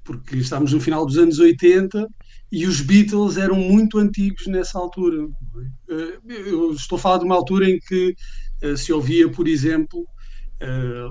porque 0.04 0.38
estávamos 0.38 0.74
no 0.74 0.80
final 0.80 1.06
dos 1.06 1.18
anos 1.18 1.40
80 1.40 2.08
e 2.52 2.66
os 2.68 2.82
Beatles 2.82 3.38
eram 3.38 3.56
muito 3.56 3.98
antigos 3.98 4.46
nessa 4.48 4.78
altura. 4.78 5.28
Eh, 5.90 6.20
eu 6.48 6.74
estou 6.74 6.98
a 6.98 7.00
falar 7.00 7.18
de 7.20 7.26
uma 7.26 7.36
altura 7.36 7.70
em 7.70 7.80
que 7.80 8.16
se 8.78 8.94
ouvia, 8.94 9.28
por 9.28 9.48
exemplo, 9.48 10.06
eh, 10.62 11.08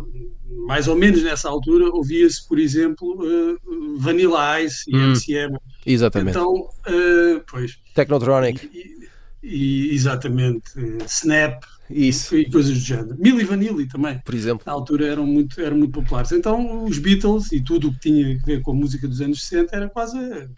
mais 0.66 0.86
ou 0.88 0.94
menos 0.96 1.22
nessa 1.22 1.48
altura, 1.48 1.90
ouvia-se, 1.92 2.46
por 2.48 2.58
exemplo, 2.58 3.18
eh, 3.24 3.56
Vanilla 3.98 4.60
Ice 4.62 4.84
e 4.88 4.96
Hum. 4.96 5.10
MCM. 5.12 5.56
Exatamente. 5.84 6.38
Então, 6.38 6.54
eh, 6.86 7.42
pois, 7.50 7.72
Technotronic. 7.94 8.70
e, 8.72 9.00
e- 9.42 9.94
exatamente, 9.94 10.70
Snap 11.06 11.64
Isso, 11.90 12.36
e 12.36 12.48
coisas 12.50 12.72
do 12.74 12.78
género. 12.84 13.16
Milli 13.18 13.42
Vanilli 13.44 13.88
também. 13.88 14.20
por 14.24 14.34
exemplo. 14.34 14.62
Na 14.64 14.72
altura 14.72 15.06
eram 15.08 15.26
muito, 15.26 15.60
eram 15.60 15.76
muito 15.76 15.92
populares. 15.92 16.30
Então, 16.30 16.84
os 16.84 16.98
Beatles 16.98 17.50
e 17.50 17.60
tudo 17.62 17.88
o 17.88 17.92
que 17.92 17.98
tinha 18.00 18.36
a 18.36 18.46
ver 18.46 18.60
com 18.62 18.70
a 18.70 18.74
música 18.74 19.08
dos 19.08 19.20
anos 19.20 19.42
60 19.42 19.74
era 19.74 19.88
quase, 19.88 20.16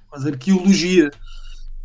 quase 0.08 0.28
arqueologia. 0.28 1.08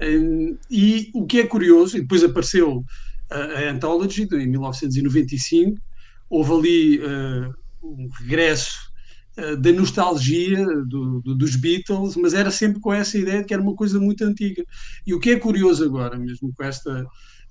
Em, 0.01 0.57
E 0.69 1.09
o 1.15 1.25
que 1.25 1.39
é 1.39 1.47
curioso, 1.47 1.97
e 1.97 2.01
depois 2.01 2.23
apareceu 2.23 2.83
a, 3.31 3.37
a 3.39 3.71
Anthology 3.71 4.27
em 4.33 4.47
1995, 4.47 5.79
houve 6.29 6.53
ali 6.53 7.01
eh, 7.01 7.49
um 7.83 8.07
regresso 8.19 8.71
eh, 9.37 9.55
da 9.55 9.71
nostalgia 9.71 10.65
do- 10.85 11.21
do- 11.21 11.35
dos 11.35 11.55
Beatles, 11.55 12.15
mas 12.15 12.33
era 12.33 12.51
sempre 12.51 12.79
com 12.81 12.93
essa 12.93 13.17
ideia 13.17 13.39
de 13.41 13.45
que 13.45 13.53
era 13.53 13.61
uma 13.63 13.75
coisa 13.75 13.99
muito 13.99 14.23
antiga. 14.23 14.63
E 15.05 15.13
o 15.13 15.19
que 15.19 15.31
é 15.31 15.39
curioso 15.39 15.83
agora, 15.83 16.17
mesmo 16.17 16.53
com 16.55 16.63
esta 16.63 17.05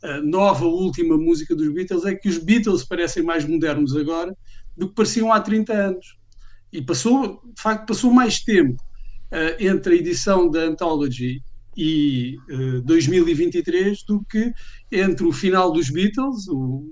eh, 0.04 0.20
nova 0.22 0.66
última 0.66 1.16
música 1.16 1.54
dos 1.54 1.72
Beatles, 1.72 2.04
é 2.04 2.14
que 2.14 2.28
os 2.28 2.38
Beatles 2.38 2.84
parecem 2.84 3.22
mais 3.22 3.44
modernos 3.46 3.96
agora 3.96 4.34
do 4.76 4.88
que 4.88 4.94
pareciam 4.94 5.32
há 5.32 5.40
30 5.40 5.72
anos. 5.72 6.06
E 6.72 6.82
passou, 6.82 7.40
de 7.54 7.62
facto, 7.62 7.86
passou 7.86 8.12
mais 8.12 8.40
tempo 8.42 8.76
entre 9.58 9.94
a 9.94 9.96
edição 9.98 10.48
da 10.50 10.60
Anthology 10.64 11.42
e 11.76 12.36
eh, 12.48 12.80
2023 12.84 13.98
do 14.08 14.24
que 14.30 14.52
entre 14.90 15.26
o 15.26 15.32
final 15.32 15.72
dos 15.72 15.90
Beatles, 15.90 16.48
o 16.48 16.90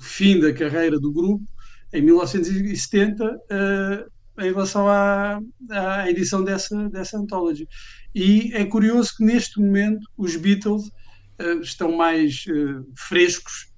fim 0.00 0.40
da 0.40 0.52
carreira 0.52 0.98
do 0.98 1.12
grupo, 1.12 1.44
em 1.92 2.02
1970, 2.02 3.38
eh, 3.50 4.06
em 4.38 4.52
relação 4.52 4.88
à, 4.88 5.40
à 5.70 6.10
edição 6.10 6.42
dessa, 6.42 6.88
dessa 6.88 7.18
Anthology. 7.18 7.68
E 8.14 8.52
é 8.54 8.64
curioso 8.64 9.16
que 9.16 9.24
neste 9.24 9.60
momento 9.60 10.00
os 10.16 10.36
Beatles 10.36 10.90
eh, 11.38 11.54
estão 11.62 11.96
mais 11.96 12.44
eh, 12.48 12.82
frescos, 12.96 13.68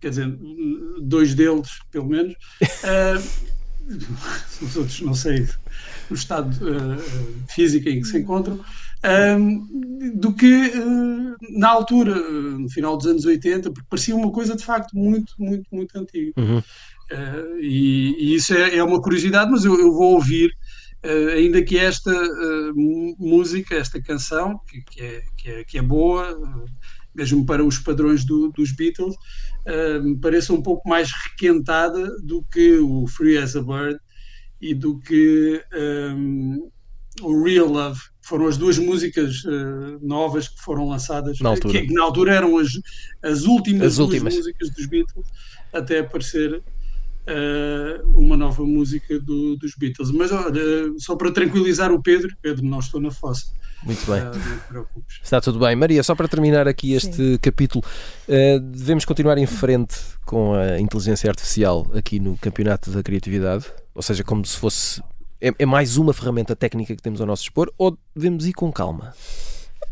quer 0.00 0.10
dizer, 0.10 0.38
dois 1.00 1.34
deles, 1.34 1.68
pelo 1.90 2.08
menos. 2.08 2.34
Os 4.62 4.76
outros, 4.76 5.00
não 5.00 5.14
sei 5.14 5.48
o 6.08 6.14
estado 6.14 6.56
físico 7.48 7.88
em 7.88 8.00
que 8.00 8.06
se 8.06 8.18
encontram, 8.18 8.64
ehm, 9.04 9.60
do 10.14 10.34
que 10.34 10.46
eh, 10.46 11.36
na 11.58 11.68
altura, 11.68 12.14
no 12.58 12.68
final 12.70 12.96
dos 12.96 13.06
anos 13.06 13.24
80, 13.24 13.70
porque 13.72 13.88
parecia 13.88 14.14
uma 14.16 14.30
coisa 14.30 14.54
de 14.56 14.64
facto 14.64 14.96
muito, 14.96 15.32
muito, 15.38 15.64
muito 15.72 15.96
antiga. 15.98 16.32
Uhum. 16.38 16.62
Eh, 17.10 17.44
e, 17.60 18.16
e 18.18 18.34
isso 18.34 18.54
é, 18.54 18.76
é 18.76 18.84
uma 18.84 19.00
curiosidade, 19.00 19.50
mas 19.50 19.64
eu, 19.64 19.78
eu 19.78 19.92
vou 19.92 20.14
ouvir 20.14 20.50
eh, 21.02 21.32
ainda 21.34 21.62
que 21.62 21.78
esta 21.78 22.12
música, 23.18 23.74
esta 23.74 24.00
canção, 24.02 24.58
que, 24.68 24.82
que 24.90 25.02
é, 25.02 25.22
que, 25.36 25.50
é, 25.50 25.64
que 25.64 25.78
é 25.78 25.82
boa, 25.82 26.38
mesmo 27.14 27.44
para 27.44 27.64
os 27.64 27.78
padrões 27.78 28.24
do- 28.24 28.50
dos 28.52 28.72
Beatles, 28.72 29.14
me 30.02 30.18
pareça 30.18 30.52
um 30.52 30.62
pouco 30.62 30.88
mais 30.88 31.10
requentada 31.24 32.08
do 32.24 32.44
que 32.50 32.78
o 32.78 33.06
Free 33.06 33.38
as 33.38 33.54
a 33.56 33.62
Bird 33.62 33.98
e 34.60 34.74
do 34.74 34.98
que 34.98 35.62
ehm, 35.72 36.58
o 37.22 37.42
Real 37.42 37.66
Love. 37.66 38.00
Foram 38.22 38.46
as 38.46 38.56
duas 38.56 38.78
músicas 38.78 39.42
eh, 39.46 39.98
novas 40.02 40.48
que 40.48 40.60
foram 40.60 40.88
lançadas, 40.88 41.38
Na 41.40 41.50
altura. 41.50 41.80
que, 41.80 41.86
que 41.88 41.94
na 41.94 42.02
altura 42.04 42.34
eram 42.34 42.58
as, 42.58 42.68
as 43.22 43.42
últimas 43.44 43.86
As 43.88 43.96
duas 43.96 44.08
últimas. 44.10 44.34
músicas 44.36 44.70
dos 44.70 44.86
Beatles, 44.86 45.26
até 45.72 45.98
aparecer 46.00 46.62
eh, 47.26 48.00
uma 48.14 48.36
nova 48.36 48.64
música 48.64 49.18
do- 49.20 49.56
dos 49.56 49.74
Beatles. 49.76 50.10
Mas 50.10 50.30
olha, 50.32 50.60
só 50.98 51.16
para 51.16 51.30
tranquilizar 51.30 51.92
o 51.92 52.02
Pedro, 52.02 52.34
Pedro, 52.42 52.64
não 52.64 52.78
estou 52.78 53.00
na 53.00 53.10
fossa. 53.10 53.46
Muito 53.82 54.04
bem. 54.10 54.20
Ah, 54.20 54.32
não 54.34 54.58
te 54.58 54.66
preocupes. 54.68 55.20
Está 55.22 55.40
tudo 55.40 55.58
bem. 55.58 55.74
Maria, 55.74 56.02
só 56.02 56.14
para 56.14 56.28
terminar 56.28 56.68
aqui 56.68 56.92
este 56.92 57.38
capítulo, 57.40 57.82
eh, 58.28 58.58
devemos 58.58 59.06
continuar 59.06 59.38
em 59.38 59.46
frente 59.46 59.96
com 60.26 60.52
a 60.54 60.78
inteligência 60.78 61.30
artificial 61.30 61.90
aqui 61.94 62.20
no 62.20 62.36
Campeonato 62.36 62.90
da 62.90 63.02
Criatividade? 63.02 63.64
Ou 63.94 64.02
seja, 64.02 64.22
como 64.22 64.44
se 64.44 64.56
fosse. 64.58 65.02
É, 65.40 65.52
é 65.58 65.66
mais 65.66 65.96
uma 65.96 66.12
ferramenta 66.12 66.54
técnica 66.54 66.94
que 66.94 67.02
temos 67.02 67.20
ao 67.20 67.26
nosso 67.26 67.42
dispor? 67.44 67.72
Ou 67.78 67.96
devemos 68.14 68.46
ir 68.46 68.52
com 68.52 68.70
calma? 68.72 69.14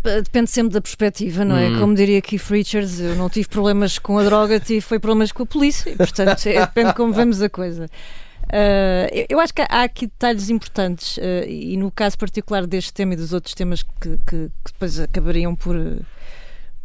Depende 0.04 0.50
sempre 0.50 0.74
da 0.74 0.80
perspectiva, 0.80 1.44
não 1.44 1.56
é? 1.56 1.68
Hum. 1.68 1.80
Como 1.80 1.94
diria 1.94 2.20
Keith 2.22 2.48
Richards, 2.50 3.00
eu 3.00 3.16
não 3.16 3.28
tive 3.28 3.48
problemas 3.48 3.98
com 3.98 4.18
a 4.18 4.22
droga, 4.22 4.60
tive 4.60 4.80
foi 4.80 4.98
problemas 4.98 5.32
com 5.32 5.42
a 5.42 5.46
polícia. 5.46 5.94
Portanto, 5.96 6.46
é, 6.46 6.60
depende 6.60 6.90
de 6.90 6.94
como 6.94 7.12
vemos 7.12 7.42
a 7.42 7.48
coisa. 7.48 7.86
Uh, 8.44 9.26
eu- 9.28 9.40
acho 9.40 9.52
que 9.52 9.60
há 9.60 9.82
aqui 9.82 10.06
detalhes 10.06 10.48
importantes 10.48 11.18
uh, 11.18 11.44
e 11.46 11.76
no 11.76 11.90
caso 11.90 12.16
particular 12.16 12.66
deste 12.66 12.94
tema 12.94 13.12
e 13.12 13.16
dos 13.16 13.34
outros 13.34 13.54
temas 13.54 13.82
que, 13.82 14.16
que- 14.26 14.48
que 14.64 14.72
depois 14.72 14.98
acabariam 15.00 15.54
por, 15.54 15.76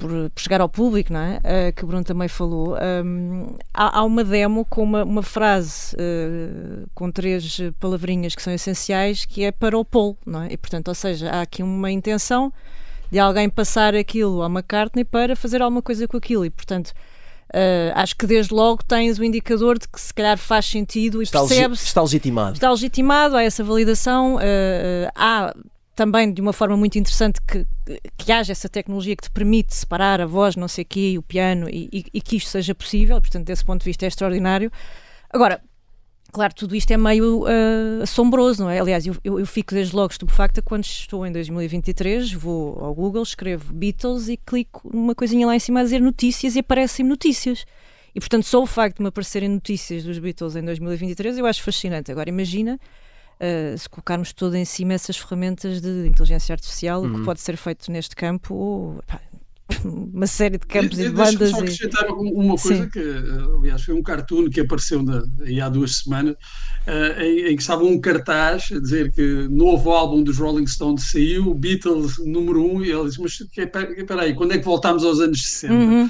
por, 0.03 0.29
por 0.29 0.41
chegar 0.41 0.59
ao 0.59 0.67
público, 0.67 1.13
não 1.13 1.21
é? 1.21 1.37
Uh, 1.37 1.73
que 1.73 1.85
o 1.85 1.87
Bruno 1.87 2.03
também 2.03 2.27
falou. 2.27 2.75
Um, 3.05 3.55
há, 3.73 3.99
há 3.99 4.03
uma 4.03 4.21
demo 4.21 4.65
com 4.65 4.83
uma, 4.83 5.03
uma 5.05 5.23
frase 5.23 5.95
uh, 5.95 6.85
com 6.93 7.09
três 7.09 7.57
palavrinhas 7.79 8.35
que 8.35 8.41
são 8.41 8.53
essenciais 8.53 9.23
que 9.23 9.45
é 9.45 9.51
para 9.51 9.77
o 9.77 9.85
Paul, 9.85 10.17
não 10.25 10.41
é? 10.41 10.51
E 10.51 10.57
portanto, 10.57 10.89
ou 10.89 10.95
seja, 10.95 11.29
há 11.29 11.41
aqui 11.41 11.63
uma 11.63 11.89
intenção 11.89 12.51
de 13.09 13.17
alguém 13.17 13.49
passar 13.49 13.95
aquilo 13.95 14.41
ao 14.41 14.49
McCartney 14.49 15.05
para 15.05 15.37
fazer 15.37 15.61
alguma 15.61 15.81
coisa 15.81 16.05
com 16.07 16.17
aquilo 16.17 16.43
e 16.43 16.49
portanto 16.49 16.89
uh, 16.89 17.93
acho 17.93 18.15
que 18.15 18.25
desde 18.25 18.53
logo 18.53 18.83
tens 18.83 19.19
o 19.19 19.23
indicador 19.23 19.77
de 19.77 19.87
que 19.87 20.01
se 20.01 20.13
calhar 20.13 20.37
faz 20.37 20.65
sentido 20.65 21.21
e 21.23 21.27
percebes 21.27 21.83
está 21.83 22.01
legitimado. 22.01 22.53
está 22.53 22.71
legitimado, 22.71 23.37
há 23.37 23.43
essa 23.43 23.63
validação, 23.63 24.39
eh, 24.41 25.09
há 25.15 25.53
também 25.95 26.31
de 26.33 26.41
uma 26.41 26.53
forma 26.53 26.75
muito 26.75 26.97
interessante 26.97 27.39
que, 27.41 27.65
que 28.17 28.31
haja 28.31 28.51
essa 28.51 28.67
tecnologia 28.67 29.15
que 29.15 29.23
te 29.23 29.31
permite 29.31 29.75
separar 29.75 30.19
a 30.21 30.25
voz, 30.25 30.55
não 30.55 30.67
sei 30.67 30.83
o 30.83 30.87
quê, 30.87 31.15
o 31.17 31.21
piano, 31.21 31.69
e, 31.69 31.89
e- 31.91 32.05
e 32.15 32.21
que 32.21 32.37
isto 32.37 32.49
seja 32.49 32.73
possível, 32.73 33.19
portanto, 33.21 33.45
desse 33.45 33.63
ponto 33.63 33.81
de 33.81 33.85
vista 33.85 34.05
é 34.05 34.07
extraordinário. 34.07 34.71
Agora, 35.29 35.61
claro, 36.31 36.53
tudo 36.55 36.75
isto 36.75 36.89
é 36.91 36.97
meio 36.97 37.45
eh, 37.47 38.01
assombroso, 38.03 38.63
não 38.63 38.69
é? 38.71 38.79
Aliás, 38.79 39.05
eu, 39.05 39.15
eu, 39.23 39.39
eu 39.39 39.45
fico 39.45 39.73
desde 39.75 39.95
logo 39.95 40.11
estupefacta 40.11 40.61
quando 40.63 40.83
estou 40.83 41.25
em 41.27 41.31
2023, 41.31 42.33
vou 42.33 42.79
ao 42.83 42.93
Google, 42.95 43.21
escrevo 43.21 43.71
Beatles 43.71 44.27
e 44.29 44.37
clico 44.37 44.89
numa 44.91 45.13
coisinha 45.13 45.45
lá 45.45 45.55
em 45.55 45.59
cima 45.59 45.81
a 45.81 45.83
dizer 45.83 46.01
notícias 46.01 46.55
e 46.55 46.59
aparecem 46.59 47.05
notícias. 47.05 47.65
E 48.15 48.19
portanto, 48.19 48.43
só 48.45 48.61
o 48.61 48.65
facto 48.67 48.97
de 48.97 49.03
me 49.03 49.09
aparecerem 49.09 49.49
notícias 49.49 50.03
dos 50.03 50.17
Beatles 50.19 50.55
em 50.55 50.63
2023 50.63 51.37
eu 51.37 51.45
acho 51.45 51.61
fascinante. 51.63 52.11
Agora 52.11 52.29
imagina 52.29 52.79
uh, 53.39 53.77
se 53.77 53.89
colocarmos 53.89 54.33
todo 54.33 54.55
em 54.55 54.65
cima 54.65 54.93
essas 54.93 55.17
ferramentas 55.17 55.81
de 55.81 56.07
inteligência 56.07 56.53
artificial, 56.53 57.03
o 57.03 57.13
que 57.13 57.23
pode 57.23 57.41
ser 57.41 57.57
feito 57.57 57.91
neste 57.91 58.15
campo, 58.15 58.53
ou, 58.55 59.03
pá, 59.07 59.19
uma 59.85 60.27
série 60.27 60.57
de 60.57 60.67
campos 60.67 60.99
e 60.99 61.03
de 61.03 61.09
Deixa-me 61.09 61.37
bandas. 61.37 61.49
só 61.51 61.57
e- 61.57 61.61
acrescentar 61.61 62.11
um- 62.11 62.31
uma 62.33 62.55
coisa 62.57 62.83
Sim. 62.83 62.89
que, 62.89 62.99
eh, 62.99 63.57
aliás, 63.57 63.81
foi 63.81 63.93
um 63.95 64.03
cartoon 64.03 64.49
que 64.49 64.59
apareceu 64.59 65.01
na- 65.01 65.23
aí 65.41 65.59
há 65.61 65.69
duas 65.69 65.95
semanas, 65.95 66.35
eh, 66.85 67.25
em, 67.25 67.39
em 67.51 67.55
que 67.55 67.61
estava 67.61 67.83
um 67.83 67.99
cartaz 67.99 68.69
a 68.73 68.79
dizer 68.79 69.11
que 69.13 69.47
novo 69.49 69.89
álbum 69.91 70.21
dos 70.21 70.37
Rolling 70.37 70.67
Stones 70.67 71.09
saiu, 71.09 71.53
Beatles 71.55 72.17
número 72.19 72.61
um, 72.63 72.83
e 72.83 72.91
ele 72.91 73.05
diz, 73.05 73.17
mas 73.17 73.37
que- 73.37 73.61
espera 73.61 74.21
aí, 74.23 74.35
quando 74.35 74.51
é 74.51 74.57
que 74.59 74.65
voltámos 74.65 75.03
aos 75.05 75.19
anos 75.21 75.41
60? 75.43 75.73
Uhum. 75.73 76.09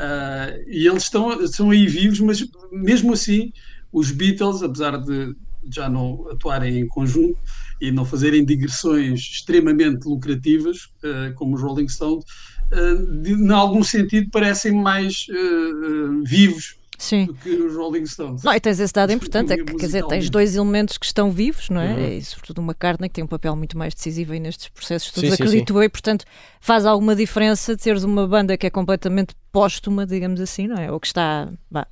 Ah, 0.00 0.48
e 0.66 0.86
eles 0.88 1.04
estão, 1.04 1.40
estão 1.42 1.70
aí 1.70 1.86
vivos, 1.86 2.20
mas 2.20 2.44
mesmo 2.72 3.12
assim, 3.12 3.52
os 3.92 4.10
Beatles, 4.10 4.62
apesar 4.62 4.96
de 4.98 5.34
já 5.70 5.88
não 5.88 6.28
atuarem 6.30 6.80
em 6.80 6.88
conjunto 6.88 7.38
e 7.80 7.90
não 7.90 8.04
fazerem 8.04 8.44
digressões 8.44 9.20
extremamente 9.20 10.06
lucrativas, 10.06 10.88
ah, 11.02 11.32
como 11.34 11.54
os 11.54 11.62
Rolling 11.62 11.88
Stones, 11.88 12.24
ah, 12.72 13.22
de, 13.22 13.32
em 13.32 13.50
algum 13.50 13.82
sentido 13.82 14.30
parecem 14.30 14.72
mais 14.72 15.26
ah, 15.30 16.22
vivos 16.24 16.76
Sim. 16.98 17.26
do 17.26 17.34
que 17.34 17.50
os 17.50 17.74
Rolling 17.74 18.06
Stones. 18.06 18.42
Não, 18.42 18.54
e 18.54 18.60
tens 18.60 18.80
esse 18.80 18.92
dado 18.92 19.12
importante, 19.12 19.52
é 19.52 19.56
que, 19.56 19.64
quer 19.64 19.86
dizer, 19.86 20.06
tens 20.06 20.30
dois 20.30 20.54
elementos 20.54 20.96
que 20.96 21.06
estão 21.06 21.30
vivos, 21.30 21.68
não 21.68 21.80
é? 21.80 21.92
Uhum. 21.92 22.08
E 22.18 22.22
sobretudo 22.22 22.60
uma 22.60 22.74
carne 22.74 23.08
que 23.08 23.14
tem 23.14 23.24
um 23.24 23.28
papel 23.28 23.54
muito 23.56 23.76
mais 23.76 23.94
decisivo 23.94 24.32
aí 24.32 24.40
nestes 24.40 24.68
processos 24.68 25.10
todos, 25.10 25.30
Sim, 25.30 25.36
sim, 25.36 25.42
acredito 25.42 25.76
eu, 25.76 25.82
e 25.82 25.88
portanto 25.88 26.24
faz 26.60 26.86
alguma 26.86 27.14
diferença 27.14 27.76
teres 27.76 28.04
uma 28.04 28.26
banda 28.26 28.56
que 28.56 28.66
é 28.66 28.70
completamente 28.70 29.34
póstuma, 29.52 30.06
digamos 30.06 30.40
assim, 30.40 30.66
não 30.66 30.76
é? 30.76 30.90
Ou 30.90 30.98
que 30.98 31.06
está, 31.06 31.52
vá, 31.70 31.86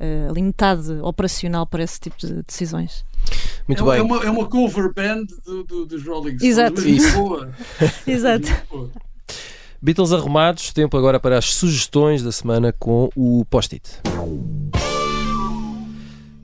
eh, 0.00 0.26
ali 0.28 0.42
metade 0.42 0.92
operacional 1.02 1.66
para 1.66 1.82
esse 1.82 1.98
tipo 2.00 2.16
de 2.18 2.42
decisões. 2.42 3.04
Muito 3.66 3.82
é, 3.82 3.92
bem. 3.92 4.00
é 4.00 4.02
uma, 4.02 4.24
é 4.24 4.30
uma 4.30 4.46
cover 4.46 4.92
band 4.94 5.24
do- 5.44 5.64
do- 5.64 5.86
dos 5.86 6.02
Rolling 6.04 6.36
Stones, 6.38 6.42
Exato. 6.42 6.74
mas 6.76 6.84
muito 6.84 7.02
Isso. 7.04 7.16
boa. 7.16 7.50
Exato. 8.06 8.48
Boa. 8.70 8.90
Beatles 9.80 10.12
arrumados, 10.12 10.72
tempo 10.72 10.96
agora 10.96 11.20
para 11.20 11.38
as 11.38 11.52
sugestões 11.54 12.22
da 12.22 12.32
semana 12.32 12.72
com 12.72 13.10
o 13.14 13.44
post-it. 13.48 13.88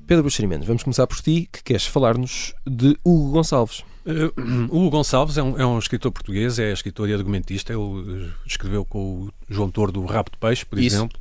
Pedro 0.06 0.22
Buxerimentos, 0.22 0.66
vamos 0.66 0.82
começar 0.82 1.06
por 1.06 1.16
ti, 1.20 1.48
que 1.50 1.62
queres 1.62 1.86
falar-nos 1.86 2.54
de 2.66 2.96
Hugo 3.02 3.30
Gonçalves. 3.30 3.82
Uh, 4.04 4.30
o 4.70 4.76
Hugo 4.86 4.90
Gonçalves 4.90 5.38
é 5.38 5.42
um, 5.42 5.58
é 5.58 5.64
um 5.66 5.78
escritor 5.78 6.12
português, 6.12 6.58
é 6.58 6.70
escritor 6.72 7.08
e 7.08 7.14
argumentista. 7.14 7.72
Ele 7.72 7.80
uh, 7.80 8.30
escreveu 8.46 8.84
com 8.84 8.98
o 9.22 9.30
João 9.48 9.70
Tordo 9.70 10.02
o 10.02 10.04
Rabo 10.04 10.30
de 10.30 10.36
Peixe, 10.38 10.64
por 10.66 10.78
Isso. 10.78 10.96
exemplo. 10.96 11.18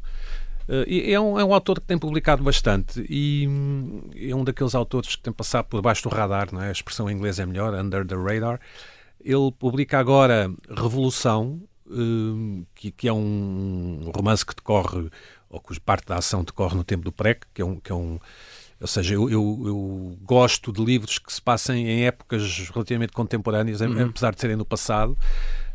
Uh, 0.67 0.83
e 0.87 1.11
é, 1.13 1.19
um, 1.19 1.37
é 1.39 1.43
um 1.43 1.53
autor 1.53 1.79
que 1.81 1.85
tem 1.85 1.97
publicado 1.97 2.41
bastante 2.43 3.05
e 3.09 3.45
hum, 3.47 4.01
é 4.15 4.33
um 4.33 4.43
daqueles 4.45 4.73
autores 4.73 5.15
que 5.15 5.21
tem 5.21 5.33
passado 5.33 5.65
por 5.65 5.81
baixo 5.81 6.03
do 6.03 6.09
radar, 6.09 6.49
não 6.53 6.61
é? 6.61 6.69
a 6.69 6.71
expressão 6.71 7.09
em 7.09 7.13
inglês 7.13 7.37
é 7.39 7.45
melhor, 7.45 7.73
under 7.73 8.05
the 8.07 8.15
radar. 8.15 8.59
Ele 9.23 9.51
publica 9.51 9.99
agora 9.99 10.49
Revolução, 10.69 11.61
hum, 11.89 12.65
que, 12.75 12.91
que 12.91 13.07
é 13.07 13.13
um 13.13 14.09
romance 14.15 14.45
que 14.45 14.55
decorre, 14.55 15.09
ou 15.49 15.59
cuja 15.59 15.79
parte 15.83 16.07
da 16.07 16.15
ação 16.17 16.43
decorre 16.43 16.75
no 16.75 16.83
tempo 16.83 17.03
do 17.03 17.11
PREC, 17.11 17.41
que 17.53 17.61
é 17.61 17.65
um, 17.65 17.75
que 17.79 17.91
é 17.91 17.95
um 17.95 18.19
ou 18.81 18.87
seja, 18.87 19.13
eu, 19.13 19.29
eu- 19.29 19.61
eu 19.65 20.17
gosto 20.23 20.71
de 20.73 20.83
livros 20.83 21.17
que 21.17 21.31
se 21.31 21.41
passem 21.41 21.87
em 21.87 22.05
épocas 22.05 22.69
relativamente 22.73 23.13
contemporâneas, 23.13 23.81
em- 23.81 24.01
apesar 24.01 24.33
de 24.33 24.41
serem 24.41 24.57
no 24.57 24.65
passado. 24.65 25.17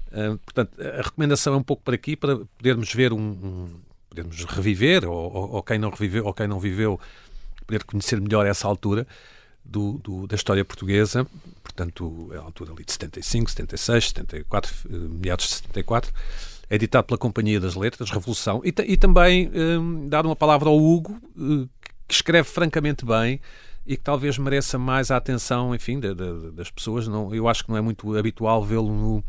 Uh, 0.08 0.36
portanto, 0.38 0.72
a 0.80 1.02
recomendação 1.02 1.54
é 1.54 1.56
um 1.56 1.62
pouco 1.62 1.82
para 1.82 1.94
aqui, 1.94 2.14
para 2.16 2.36
podermos 2.58 2.92
ver 2.92 3.12
um, 3.14 3.18
um- 3.18 3.80
podermos 4.22 4.44
reviver, 4.44 5.04
ou, 5.08 5.32
ou- 5.32 5.50
ou 5.52 5.62
quem 5.62 5.78
não 5.78 5.90
reviveu, 5.90 6.26
ou 6.26 6.34
quem 6.34 6.46
não 6.48 6.58
viveu, 6.58 6.98
poder 7.66 7.84
conhecer 7.84 8.20
melhor 8.20 8.46
essa 8.46 8.66
altura 8.66 9.06
do, 9.64 9.98
do- 9.98 10.26
da 10.26 10.34
história 10.34 10.64
portuguesa. 10.64 11.26
Portanto, 11.62 12.30
é 12.32 12.36
a 12.38 12.40
altura 12.40 12.72
ali 12.72 12.84
de 12.84 12.92
75, 12.92 13.50
76, 13.50 14.08
74, 14.08 14.74
eh, 14.86 14.96
meados 15.22 15.46
de 15.46 15.54
74. 15.54 16.12
É 16.70 16.74
editado 16.74 17.06
pela 17.06 17.18
Companhia 17.18 17.60
das 17.60 17.74
Letras, 17.74 18.10
Revolução. 18.10 18.60
E, 18.64 18.74
e 18.86 18.96
também 18.96 19.50
hum, 19.54 20.08
dar 20.08 20.26
uma 20.26 20.36
palavra 20.36 20.68
ao 20.68 20.76
Hugo, 20.78 21.16
eh, 21.36 21.66
que 22.06 22.14
escreve 22.14 22.48
francamente 22.48 23.04
bem 23.04 23.40
e 23.86 23.96
que 23.96 24.02
talvez 24.02 24.36
mereça 24.38 24.78
mais 24.78 25.10
a 25.10 25.16
atenção, 25.16 25.74
enfim, 25.74 26.00
da- 26.00 26.12
da- 26.14 26.50
das 26.52 26.70
pessoas. 26.70 27.06
Não, 27.06 27.34
eu 27.34 27.46
acho 27.48 27.64
que 27.64 27.70
não 27.70 27.76
é 27.76 27.80
muito 27.80 28.16
habitual 28.16 28.64
vê-lo 28.64 28.88
no, 28.92 29.24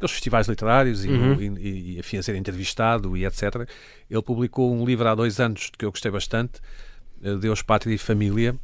nos 0.00 0.10
festivais 0.12 0.46
literários 0.48 1.04
e, 1.04 1.08
no- 1.08 1.40
e, 1.40 1.96
e 1.96 1.98
afim 2.00 2.18
a 2.18 2.22
ser 2.22 2.34
entrevistado 2.36 3.16
e 3.16 3.24
etc. 3.24 3.68
Ele 4.10 4.22
publicou 4.22 4.74
um 4.74 4.84
livro 4.84 5.08
há 5.08 5.14
dois 5.14 5.40
anos 5.40 5.70
que 5.76 5.84
eu 5.84 5.90
gostei 5.90 6.10
bastante, 6.10 6.60
eh, 7.22 7.36
Deus, 7.36 7.62
Pátria 7.62 7.94
e 7.94 7.98
Família, 7.98 8.54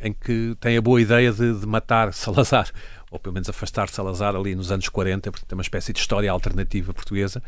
em 0.00 0.12
que 0.12 0.56
tem 0.60 0.76
a 0.76 0.80
boa 0.80 1.00
ideia 1.00 1.32
de, 1.32 1.58
de 1.60 1.66
matar 1.66 2.12
Salazar, 2.14 2.70
ou 3.10 3.18
pelo 3.18 3.34
menos 3.34 3.48
afastar 3.48 3.88
Salazar 3.88 4.34
ali 4.36 4.54
nos 4.54 4.70
anos 4.70 4.88
40, 4.88 5.30
porque 5.32 5.44
tem 5.46 5.56
uma 5.56 5.62
espécie 5.62 5.92
de 5.92 5.98
história 5.98 6.30
alternativa 6.30 6.94
portuguesa. 6.94 7.42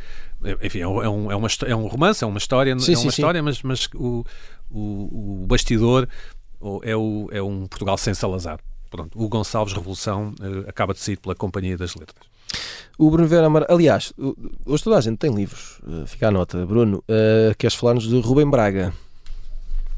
Eh, 0.44 0.56
Enfim, 0.62 0.80
é 0.80 0.88
um, 0.88 1.00
é 1.30 1.32
é 1.32 1.36
uma 1.36 1.48
é 1.66 1.76
um 1.76 1.86
romance, 1.86 2.22
é 2.24 2.26
uma 2.26 2.38
história, 2.38 2.78
Sim, 2.78 2.92
é 2.92 2.96
sim, 2.96 3.02
uma 3.06 3.12
sim. 3.12 3.22
história 3.22 3.42
mas, 3.42 3.62
mas 3.62 3.88
o, 3.94 4.24
o, 4.70 5.42
o 5.42 5.46
bastidor 5.46 6.06
é, 6.82 6.94
o, 6.94 7.28
é 7.32 7.40
um 7.42 7.66
Portugal 7.66 7.96
sem 7.96 8.12
Salazar. 8.12 8.60
Pronto, 8.90 9.16
o 9.22 9.28
Gonçalves 9.28 9.72
Revolução 9.72 10.34
eh, 10.42 10.68
acaba 10.68 10.92
de 10.92 10.98
sair 10.98 11.16
pela 11.16 11.34
Companhia 11.34 11.76
das 11.78 11.94
Letras. 11.94 12.28
O 12.98 13.10
Bruno 13.10 13.28
Vera 13.28 13.46
Amar... 13.46 13.66
Aliás, 13.68 14.12
hoje 14.66 14.84
toda 14.84 14.98
a 14.98 15.00
gente 15.00 15.18
tem 15.18 15.34
livros. 15.34 15.80
Uh, 15.82 16.06
Fica 16.06 16.28
a 16.28 16.30
nota. 16.30 16.66
Bruno, 16.66 16.98
uh, 17.08 17.54
queres 17.56 17.74
falar-nos 17.74 18.08
de 18.08 18.20
Rubem 18.20 18.48
Braga? 18.48 18.92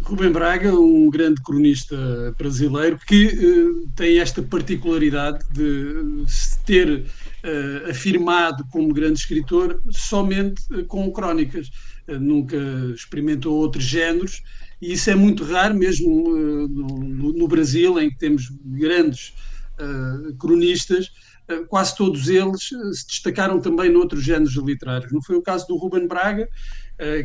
Rubem 0.03 0.33
Braga, 0.33 0.75
um 0.75 1.09
grande 1.11 1.41
cronista 1.43 1.97
brasileiro 2.37 2.99
que 3.07 3.27
eh, 3.27 3.89
tem 3.95 4.19
esta 4.19 4.43
particularidade 4.43 5.45
de 5.53 6.25
se 6.27 6.59
ter 6.65 7.05
eh, 7.45 7.87
afirmado 7.89 8.65
como 8.73 8.93
grande 8.93 9.21
escritor 9.21 9.81
somente 9.93 10.61
eh, 10.73 10.83
com 10.89 11.09
crónicas. 11.13 11.71
Eh, 12.09 12.19
nunca 12.19 12.57
experimentou 12.93 13.55
outros 13.55 13.85
géneros 13.85 14.43
e 14.81 14.93
isso 14.93 15.09
é 15.09 15.15
muito 15.15 15.45
raro, 15.45 15.77
mesmo 15.77 16.37
eh, 16.37 16.67
no, 16.69 17.33
no 17.33 17.47
Brasil, 17.47 18.01
em 18.01 18.11
que 18.11 18.19
temos 18.19 18.51
grandes 18.65 19.33
eh, 19.79 20.33
cronistas. 20.37 21.13
Eh, 21.53 21.65
Quase 21.69 21.97
todos 21.97 22.29
eles 22.29 22.71
eh, 22.73 22.93
se 22.93 23.07
destacaram 23.07 23.61
também 23.61 23.91
noutros 23.91 24.23
géneros 24.23 24.55
literários. 24.57 25.13
Não 25.13 25.23
foi 25.23 25.37
o 25.37 25.43
caso 25.43 25.67
do 25.67 25.77
Ruben 25.77 26.07
Braga, 26.07 26.49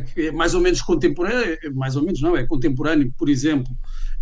que 0.00 0.28
é 0.28 0.32
mais 0.32 0.54
ou 0.54 0.60
menos 0.60 0.82
contemporâneo, 0.82 1.56
mais 1.74 1.94
ou 1.96 2.02
menos 2.02 2.20
não, 2.20 2.36
é 2.36 2.46
contemporâneo, 2.46 3.12
por 3.16 3.28
exemplo, 3.28 3.72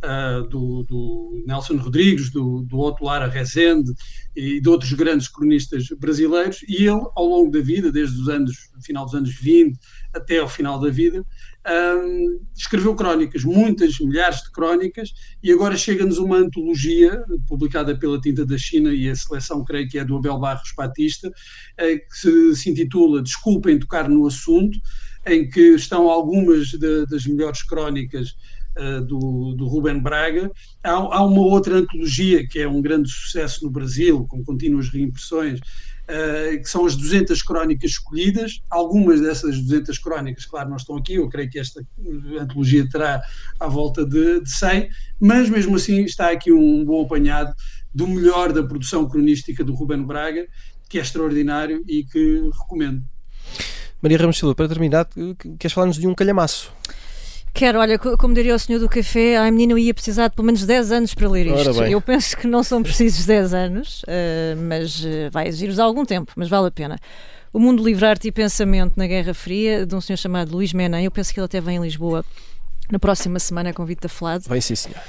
ah, 0.03 0.47
do, 0.51 0.83
do 0.83 1.43
Nelson 1.47 1.77
Rodrigues, 1.79 2.31
do, 2.31 2.63
do 2.63 2.79
Otto 2.79 3.03
Lara 3.03 3.29
Rezende 3.29 3.93
e 4.37 4.61
de 4.61 4.69
outros 4.69 4.93
grandes 4.93 5.27
cronistas 5.27 5.89
brasileiros, 5.99 6.63
e 6.69 6.87
ele, 6.87 7.01
ao 7.17 7.27
longo 7.27 7.51
da 7.51 7.61
vida, 7.61 7.91
desde 7.91 8.21
os 8.21 8.29
anos, 8.29 8.71
final 8.85 9.07
dos 9.07 9.15
anos 9.15 9.35
20 9.35 9.79
até 10.15 10.39
ao 10.39 10.49
final 10.49 10.79
da 10.79 10.91
vida, 10.91 11.25
ahm, 11.65 12.39
escreveu 12.55 12.95
crónicas, 12.95 13.43
muitas, 13.43 13.99
milhares 13.99 14.43
de 14.43 14.53
crónicas, 14.53 15.15
e 15.43 15.51
agora 15.51 15.77
chega-nos 15.77 16.19
uma 16.19 16.37
antologia 16.37 17.25
publicada 17.49 17.99
pela 17.99 18.21
Tinta 18.21 18.45
da 18.45 18.59
China 18.59 18.93
e 18.93 19.09
a 19.09 19.17
seleção, 19.17 19.65
creio 19.65 19.89
que 19.89 19.99
é 19.99 20.05
do 20.05 20.17
Abel 20.19 20.39
Barros 20.39 20.73
Batista, 20.77 21.33
eh, 21.79 21.97
que 21.97 22.15
se, 22.15 22.55
se 22.55 22.71
intitula 22.71 23.23
Desculpem 23.23 23.79
tocar 23.79 24.09
no 24.11 24.27
assunto, 24.27 24.79
em 25.27 25.49
que 25.49 25.75
estão 25.75 26.09
algumas 26.09 26.69
de- 26.69 27.07
das 27.07 27.27
melhores 27.27 27.63
crónicas 27.63 28.35
eh, 28.79 29.01
do, 29.01 29.55
do 29.55 29.67
Ruben 29.67 30.01
Braga. 30.01 30.51
Há, 30.83 30.91
há 30.91 31.25
uma 31.25 31.41
outra 31.41 31.77
antologia 31.79 32.47
que 32.47 32.59
é 32.59 32.69
um 32.69 32.83
grande 32.83 33.11
sucesso 33.11 33.65
no 33.65 33.71
Brasil, 33.71 34.27
com 34.29 34.45
contínuas 34.45 34.89
reimpressões, 34.91 35.61
eh, 36.09 36.59
que 36.59 36.69
são 36.69 36.85
as 36.85 36.95
200 36.95 37.43
crónicas 37.43 37.93
escolhidas. 37.93 38.61
Algumas 38.71 39.21
dessas 39.21 39.59
200 39.61 39.99
crónicas, 39.99 40.45
claro, 40.45 40.69
não 40.69 40.77
estão 40.77 40.97
aqui, 40.97 41.15
eu 41.15 41.29
creio 41.29 41.49
que 41.51 41.59
esta 41.59 41.81
eh, 41.81 42.39
antologia 42.39 42.87
terá 42.89 43.23
à 43.59 43.67
volta 43.67 44.05
de, 44.05 44.41
de 44.43 44.51
100, 44.51 44.89
mas 45.21 45.49
mesmo 45.49 45.77
assim 45.77 46.05
está 46.05 46.31
aqui 46.31 46.53
um 46.53 46.85
bom 46.85 47.03
apanhado 47.03 47.53
do 47.95 48.07
melhor 48.07 48.53
da 48.53 48.63
produção 48.63 49.09
cronística 49.09 49.65
do 49.65 49.75
Ruben 49.75 50.05
Braga, 50.05 50.47
que 50.89 50.99
é 50.99 51.03
extraordinário 51.03 51.83
e 51.89 52.05
que 52.05 52.51
recomendo. 52.61 53.03
Maria 54.07 54.19
Ramos 54.19 54.39
Silva, 54.39 54.55
para 54.55 54.69
terminar, 54.69 55.05
que- 55.05 55.35
que- 55.35 55.57
queres 55.59 55.73
falar-nos 55.75 55.97
de 55.99 56.07
um 56.07 56.15
calhamaço? 56.15 56.73
Quero, 57.53 57.81
olha, 57.81 57.99
co- 57.99 58.17
como 58.17 58.35
diria 58.35 58.55
o 58.55 58.59
senhor 58.59 58.79
do 58.79 58.89
café, 58.89 59.37
a 59.39 59.51
menina 59.51 59.79
ia 59.81 59.93
precisar 59.93 60.29
de 60.29 60.37
pelo 60.37 60.47
menos 60.47 60.65
10 60.65 60.93
anos 60.93 61.13
para 61.15 61.29
ler 61.29 61.47
isto. 61.47 61.57
Eu 61.91 62.01
penso 62.01 62.37
que 62.37 62.47
não 62.47 62.63
são 62.63 62.83
precisos 62.83 63.25
10 63.27 63.53
anos, 63.55 64.03
eh, 64.07 64.55
mas 64.59 65.03
eh, 65.05 65.29
vai 65.31 65.49
exigir-vos 65.49 65.79
algum 65.79 66.05
tempo, 66.05 66.33
mas 66.37 66.49
vale 66.49 66.69
a 66.69 66.71
pena. 66.71 66.99
O 67.53 67.59
Mundo 67.59 67.83
Livre, 67.83 68.05
Arte 68.05 68.29
e 68.29 68.33
Pensamento 68.33 68.93
na 68.97 69.07
Guerra 69.07 69.33
Fria, 69.35 69.85
de 69.87 69.95
um 69.95 70.01
senhor 70.01 70.19
chamado 70.19 70.53
Luís 70.53 70.73
Menem, 70.73 71.05
eu 71.07 71.11
penso 71.11 71.33
que 71.33 71.41
ele 71.41 71.47
até 71.47 71.61
vem 71.61 71.77
em 71.79 71.81
Lisboa 71.81 72.25
na 72.93 72.99
próxima 72.99 73.39
semana, 73.41 73.73
convite 73.73 74.03
da 74.03 74.09
FLAD. 74.09 74.49
Bem, 74.49 74.61
sim, 74.61 74.75
senhor. 74.77 75.01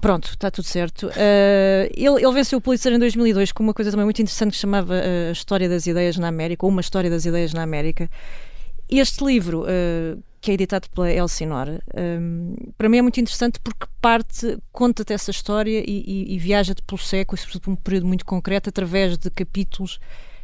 Pronto, 0.00 0.30
está 0.30 0.50
tudo 0.50 0.64
certo. 0.64 1.10
Eh, 1.14 1.90
ele, 1.94 2.24
ele 2.24 2.32
venceu 2.32 2.58
o 2.58 2.60
Pulitzer 2.62 2.92
em 2.92 2.98
2002 2.98 3.52
com 3.52 3.62
uma 3.62 3.74
coisa 3.74 3.90
também 3.90 4.04
muito 4.04 4.22
interessante 4.22 4.52
que 4.52 4.58
chamava 4.58 4.96
eh, 4.96 5.28
A 5.28 5.32
História 5.32 5.68
das 5.68 5.86
Ideias 5.86 6.16
na 6.16 6.28
América, 6.28 6.64
ou 6.64 6.70
Uma 6.72 6.80
História 6.80 7.10
das 7.10 7.26
Ideias 7.26 7.52
na 7.52 7.62
América. 7.62 8.08
Este 8.88 9.22
livro, 9.24 9.66
eh, 9.68 10.16
que 10.40 10.50
é 10.50 10.54
editado 10.54 10.88
pela 10.90 11.12
Elsinore, 11.12 11.80
eh, 11.92 12.18
para 12.78 12.88
mim 12.88 12.96
é 12.96 13.02
muito 13.02 13.20
interessante 13.20 13.60
porque 13.62 13.86
parte, 14.00 14.58
conta-te 14.72 15.12
essa 15.12 15.30
história 15.30 15.80
e, 15.86 16.02
e- 16.06 16.34
e 16.34 16.38
viaja-te 16.38 16.82
pelo 16.82 16.98
século, 16.98 17.36
e 17.36 17.38
sobretudo 17.38 17.62
por 17.62 17.70
um 17.72 17.76
período 17.76 18.06
muito 18.06 18.24
concreto, 18.24 18.70
através 18.70 19.18
de 19.18 19.28
capítulos 19.30 19.98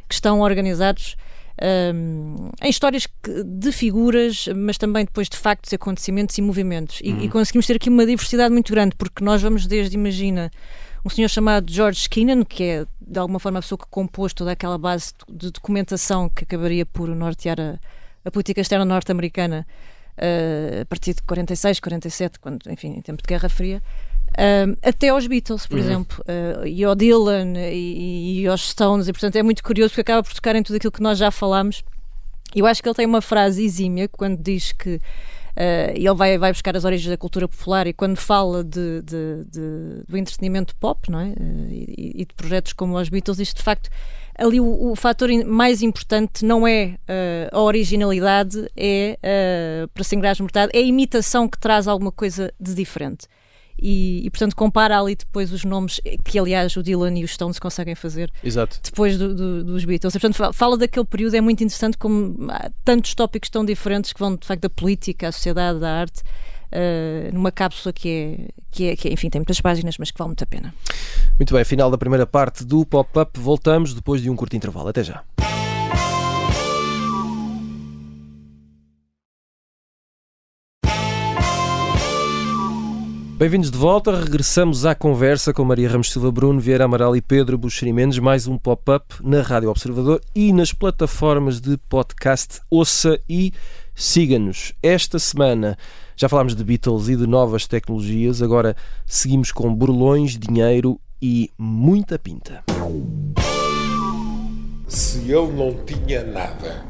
que 0.07 0.13
estão 0.13 0.39
organizados 0.41 1.15
um, 1.61 2.49
em 2.61 2.69
histórias 2.69 3.05
que- 3.05 3.43
de 3.43 3.71
figuras, 3.71 4.47
mas 4.55 4.77
também 4.77 5.05
depois 5.05 5.27
de 5.29 5.37
factos, 5.37 5.73
acontecimentos 5.73 6.37
e 6.37 6.41
movimentos. 6.41 6.99
E, 7.03 7.09
e 7.25 7.29
conseguimos 7.29 7.65
ter 7.67 7.75
aqui 7.75 7.89
uma 7.89 8.05
diversidade 8.05 8.51
muito 8.53 8.71
grande, 8.71 8.95
porque 8.95 9.23
nós 9.23 9.41
vamos 9.41 9.65
desde, 9.65 9.95
imagina, 9.95 10.51
um 11.05 11.09
senhor 11.09 11.29
chamado 11.29 11.71
George 11.71 11.99
Skinner, 12.01 12.45
que 12.45 12.63
é 12.63 12.85
de 13.01 13.19
alguma 13.19 13.39
forma 13.39 13.59
a 13.59 13.61
pessoa 13.61 13.79
que 13.79 13.85
compôs 13.89 14.33
toda 14.33 14.51
aquela 14.51 14.77
base 14.77 15.13
de 15.29 15.51
documentação 15.51 16.29
que 16.29 16.43
acabaria 16.43 16.85
por 16.85 17.07
nortear 17.09 17.59
a, 17.59 17.79
a 18.25 18.31
política 18.31 18.61
externa 18.61 18.83
norte-americana 18.85 19.65
eh, 20.17 20.79
a 20.81 20.85
partir 20.85 21.13
de 21.13 21.21
46, 21.21 21.79
47, 21.79 22.39
quando, 22.39 22.69
enfim, 22.69 22.89
em 22.97 23.01
tempo 23.01 23.21
de 23.21 23.27
Guerra 23.27 23.47
Fria. 23.49 23.81
Um, 24.39 24.75
até 24.83 25.09
aos 25.09 25.25
Beatles, 25.25 25.65
por 25.65 25.79
exemplo, 25.79 26.23
uh, 26.27 26.65
e 26.67 26.83
ao 26.83 26.93
Dylan 26.93 27.53
e, 27.71 28.41
e 28.41 28.47
aos 28.47 28.69
Stones, 28.69 29.07
e 29.07 29.11
portanto 29.11 29.35
é 29.35 29.41
muito 29.41 29.63
curioso 29.63 29.91
porque 29.91 30.01
acaba 30.01 30.21
por 30.21 30.33
tocar 30.33 30.55
em 30.55 30.61
tudo 30.61 30.75
aquilo 30.75 30.91
que 30.91 31.01
nós 31.01 31.17
já 31.17 31.31
falámos. 31.31 31.83
Eu 32.55 32.65
acho 32.65 32.81
que 32.81 32.87
ele 32.87 32.95
tem 32.95 33.05
uma 33.05 33.21
frase 33.21 33.63
exímia 33.63 34.07
quando 34.07 34.41
diz 34.41 34.71
que 34.71 34.99
Uh, 35.57 35.89
ele 35.95 36.13
vai, 36.13 36.37
vai 36.37 36.51
buscar 36.53 36.77
as 36.77 36.85
origens 36.85 37.09
da 37.09 37.17
cultura 37.17 37.47
popular 37.47 37.87
e 37.87 37.91
quando 37.91 38.15
fala 38.15 38.63
de, 38.63 39.01
de- 39.01 39.43
de- 39.49 40.03
do 40.07 40.15
entretenimento 40.15 40.75
pop 40.75 41.09
não 41.09 41.19
é? 41.19 41.29
Uh, 41.29 41.67
e, 41.71 42.11
e 42.17 42.25
de 42.25 42.33
projetos 42.35 42.73
como 42.73 42.95
os 42.95 43.09
Beatles, 43.09 43.39
isto 43.39 43.57
de 43.57 43.63
facto 43.63 43.89
ali 44.37 44.59
o, 44.59 44.91
o 44.91 44.95
fator 44.95 45.29
mais 45.47 45.81
importante 45.81 46.45
não 46.45 46.67
é 46.67 46.99
uh, 47.09 47.57
a 47.57 47.59
originalidade, 47.59 48.69
é 48.77 49.17
uh, 49.17 49.87
para 49.87 50.03
se 50.03 50.15
ingrar 50.15 50.35
mortado, 50.39 50.71
é 50.75 50.77
a 50.77 50.81
imitação 50.81 51.49
que 51.49 51.57
traz 51.57 51.87
alguma 51.87 52.11
coisa 52.11 52.53
de 52.59 52.75
diferente. 52.75 53.25
E, 53.79 54.25
e, 54.25 54.29
portanto 54.31 54.55
compara 54.55 54.99
ali 54.99 55.15
depois 55.15 55.53
os 55.53 55.63
nomes 55.63 56.01
que 56.23 56.39
aliás 56.39 56.75
o 56.75 56.81
Dylan 56.81 57.13
e 57.17 57.23
os 57.23 57.31
Stones 57.31 57.59
conseguem 57.59 57.93
fazer 57.93 58.31
Exato. 58.43 58.79
depois 58.83 59.17
do- 59.17 59.35
do- 59.35 59.63
dos 59.63 59.85
Beatles. 59.85 60.15
E, 60.15 60.19
portanto, 60.19 60.35
fa- 60.35 60.51
fala 60.53 60.77
daquele 60.77 61.05
período, 61.05 61.35
é 61.35 61.41
muito 61.41 61.63
interessante 61.63 61.97
como 61.97 62.35
há 62.51 62.71
tantos 62.83 63.13
tópicos 63.13 63.49
tão 63.49 63.63
diferentes 63.63 64.11
que 64.13 64.19
vão 64.19 64.35
de 64.35 64.47
facto 64.47 64.61
da 64.63 64.69
política, 64.69 65.27
à 65.27 65.31
sociedade, 65.31 65.79
da 65.79 65.91
arte, 65.91 66.23
eh, 66.71 67.29
numa 67.31 67.51
cápsula 67.51 67.93
que 67.93 68.09
é, 68.09 68.47
que, 68.71 68.83
é, 68.89 68.95
que 68.95 69.07
é, 69.07 69.13
enfim, 69.13 69.29
tem 69.29 69.39
muitas 69.39 69.61
páginas, 69.61 69.95
mas 69.99 70.09
que 70.11 70.17
vale 70.17 70.29
muito 70.29 70.43
a 70.43 70.47
pena. 70.47 70.73
Muito 71.39 71.53
bem, 71.53 71.63
final 71.63 71.91
da 71.91 71.97
primeira 71.99 72.25
parte 72.25 72.65
do 72.65 72.83
pop-up. 72.85 73.39
Voltamos 73.39 73.93
depois 73.93 74.21
de 74.21 74.29
um 74.29 74.35
curto 74.35 74.55
intervalo. 74.55 74.89
Até 74.89 75.03
já. 75.03 75.23
Bem-vindos 83.37 83.69
de 83.69 83.77
volta, 83.77 84.19
regressamos 84.19 84.83
à 84.83 84.95
conversa 84.95 85.53
com 85.53 85.63
Maria 85.63 85.87
Ramos 85.87 86.11
Silva 86.11 86.31
Bruno, 86.31 86.59
Vieira 86.59 86.85
Amaral 86.85 87.15
e 87.15 87.21
Pedro 87.21 87.55
Buxeri 87.55 87.93
Mendes, 87.93 88.17
mais 88.17 88.47
um 88.47 88.57
pop-up 88.57 89.13
na 89.21 89.43
Rádio 89.43 89.69
Observador 89.69 90.19
e 90.33 90.51
nas 90.51 90.73
plataformas 90.73 91.61
de 91.61 91.77
podcast. 91.77 92.61
Ouça 92.67 93.19
e 93.29 93.53
siga-nos. 93.93 94.73
Esta 94.81 95.19
semana 95.19 95.77
já 96.15 96.27
falámos 96.27 96.55
de 96.55 96.63
Beatles 96.63 97.09
e 97.09 97.15
de 97.15 97.27
novas 97.27 97.67
tecnologias, 97.67 98.41
agora 98.41 98.75
seguimos 99.05 99.51
com 99.51 99.71
burlões, 99.71 100.35
dinheiro 100.35 100.99
e 101.21 101.51
muita 101.59 102.17
pinta. 102.17 102.63
Se 104.87 105.31
ele 105.31 105.53
não 105.53 105.75
tinha 105.85 106.23
nada 106.23 106.83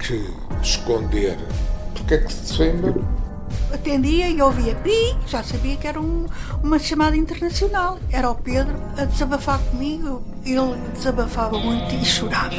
que 0.00 0.28
esconder, 0.60 1.38
porque 1.94 2.14
é 2.14 2.18
que 2.18 2.32
se 2.32 2.58
defende? 2.58 2.98
Atendia 3.72 4.28
e 4.30 4.40
ouvia 4.40 4.74
pi, 4.76 5.16
já 5.26 5.42
sabia 5.42 5.76
que 5.76 5.86
era 5.86 6.00
um- 6.00 6.26
uma 6.62 6.78
chamada 6.78 7.16
internacional. 7.16 7.98
Era 8.10 8.30
o 8.30 8.34
Pedro 8.34 8.74
a 8.96 9.04
desabafar 9.04 9.58
comigo. 9.70 10.22
Ele 10.44 10.76
desabafava 10.94 11.58
muito 11.58 11.94
e 11.94 12.04
chorava. 12.04 12.54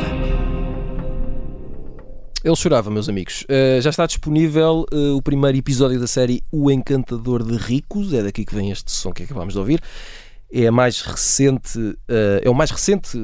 Ele 2.43 2.55
chorava, 2.55 2.91
meus 2.91 3.09
amigos. 3.09 3.43
Uh, 3.49 3.81
já 3.81 3.89
está 3.89 4.05
disponível 4.05 4.85
uh, 4.93 5.15
o 5.15 5.21
primeiro 5.21 5.57
episódio 5.57 5.99
da 5.99 6.05
série 6.05 6.43
O 6.51 6.69
Encantador 6.69 7.43
de 7.43 7.57
Ricos. 7.57 8.13
É 8.13 8.21
daqui 8.21 8.45
que 8.45 8.53
vem 8.53 8.69
este 8.69 8.91
som 8.91 9.11
que 9.11 9.23
acabámos 9.23 9.53
de 9.53 9.59
ouvir. 9.59 9.81
É 10.53 10.67
a 10.67 10.71
mais 10.71 11.01
recente, 11.01 11.79
uh, 11.79 11.95
é 12.43 12.47
o 12.47 12.53
mais 12.53 12.69
recente 12.69 13.17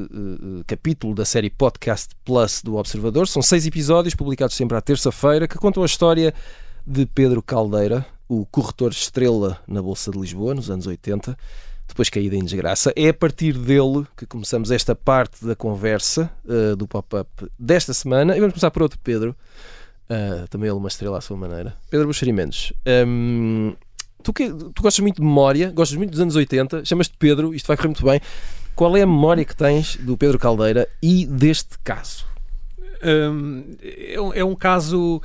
capítulo 0.66 1.14
da 1.14 1.24
série 1.24 1.48
Podcast 1.50 2.08
Plus 2.24 2.62
do 2.64 2.74
Observador. 2.74 3.28
São 3.28 3.40
seis 3.40 3.64
episódios 3.64 4.14
publicados 4.16 4.56
sempre 4.56 4.76
à 4.76 4.80
terça-feira 4.80 5.46
que 5.46 5.56
contam 5.56 5.84
a 5.84 5.86
história 5.86 6.34
de 6.86 7.06
Pedro 7.06 7.42
Caldeira, 7.42 8.06
o 8.28 8.46
corretor 8.46 8.92
estrela 8.92 9.60
na 9.66 9.82
Bolsa 9.82 10.10
de 10.10 10.18
Lisboa 10.18 10.54
nos 10.54 10.70
anos 10.70 10.86
80, 10.86 11.36
depois 11.88 12.08
caída 12.08 12.36
em 12.36 12.44
desgraça. 12.44 12.92
É 12.96 13.08
a 13.08 13.14
partir 13.14 13.52
dele 13.56 14.06
que 14.16 14.26
começamos 14.26 14.70
esta 14.70 14.94
parte 14.94 15.44
da 15.44 15.54
conversa 15.54 16.30
uh, 16.44 16.74
do 16.76 16.86
pop-up 16.88 17.28
desta 17.58 17.92
semana. 17.92 18.36
E 18.36 18.40
vamos 18.40 18.54
começar 18.54 18.70
por 18.70 18.82
outro 18.82 18.98
Pedro, 19.02 19.36
uh, 20.08 20.48
também 20.48 20.68
ele 20.68 20.78
uma 20.78 20.88
estrela 20.88 21.18
à 21.18 21.20
sua 21.20 21.36
maneira. 21.36 21.76
Pedro 21.90 22.06
Buxeri 22.06 22.32
Mendes. 22.32 22.72
Um, 23.06 23.74
tu, 24.22 24.32
que, 24.32 24.48
tu 24.48 24.82
gostas 24.82 25.00
muito 25.00 25.16
de 25.16 25.22
memória, 25.22 25.70
gostas 25.70 25.96
muito 25.96 26.10
dos 26.10 26.20
anos 26.20 26.36
80, 26.36 26.84
chamas-te 26.84 27.16
Pedro, 27.18 27.54
isto 27.54 27.66
vai 27.66 27.76
correr 27.76 27.88
muito 27.88 28.04
bem. 28.04 28.20
Qual 28.74 28.96
é 28.96 29.02
a 29.02 29.06
memória 29.06 29.44
que 29.44 29.54
tens 29.54 29.96
do 29.96 30.16
Pedro 30.16 30.38
Caldeira 30.38 30.88
e 31.02 31.26
deste 31.26 31.78
caso? 31.84 32.24
Hum, 33.04 33.76
é, 33.82 34.20
um, 34.20 34.32
é 34.32 34.44
um 34.44 34.54
caso 34.54 35.20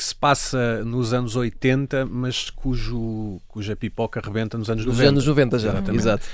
que 0.00 0.04
se 0.04 0.14
passa 0.14 0.82
nos 0.82 1.12
anos 1.12 1.36
80, 1.36 2.06
mas 2.06 2.48
cujo, 2.48 3.38
cuja 3.46 3.76
pipoca 3.76 4.18
rebenta 4.18 4.56
nos 4.56 4.70
anos 4.70 4.86
Nos 4.86 4.96
90. 4.96 5.10
anos 5.10 5.26
90 5.26 5.58
já. 5.58 5.68
Exatamente. 5.68 6.00
Exato. 6.00 6.26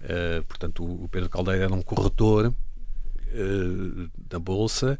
Uh, 0.00 0.42
portanto, 0.44 0.82
o 0.82 1.06
Pedro 1.08 1.28
Caldeira 1.28 1.64
era 1.64 1.74
um 1.74 1.82
corretor 1.82 2.46
uh, 2.46 4.10
da 4.26 4.38
Bolsa 4.38 4.98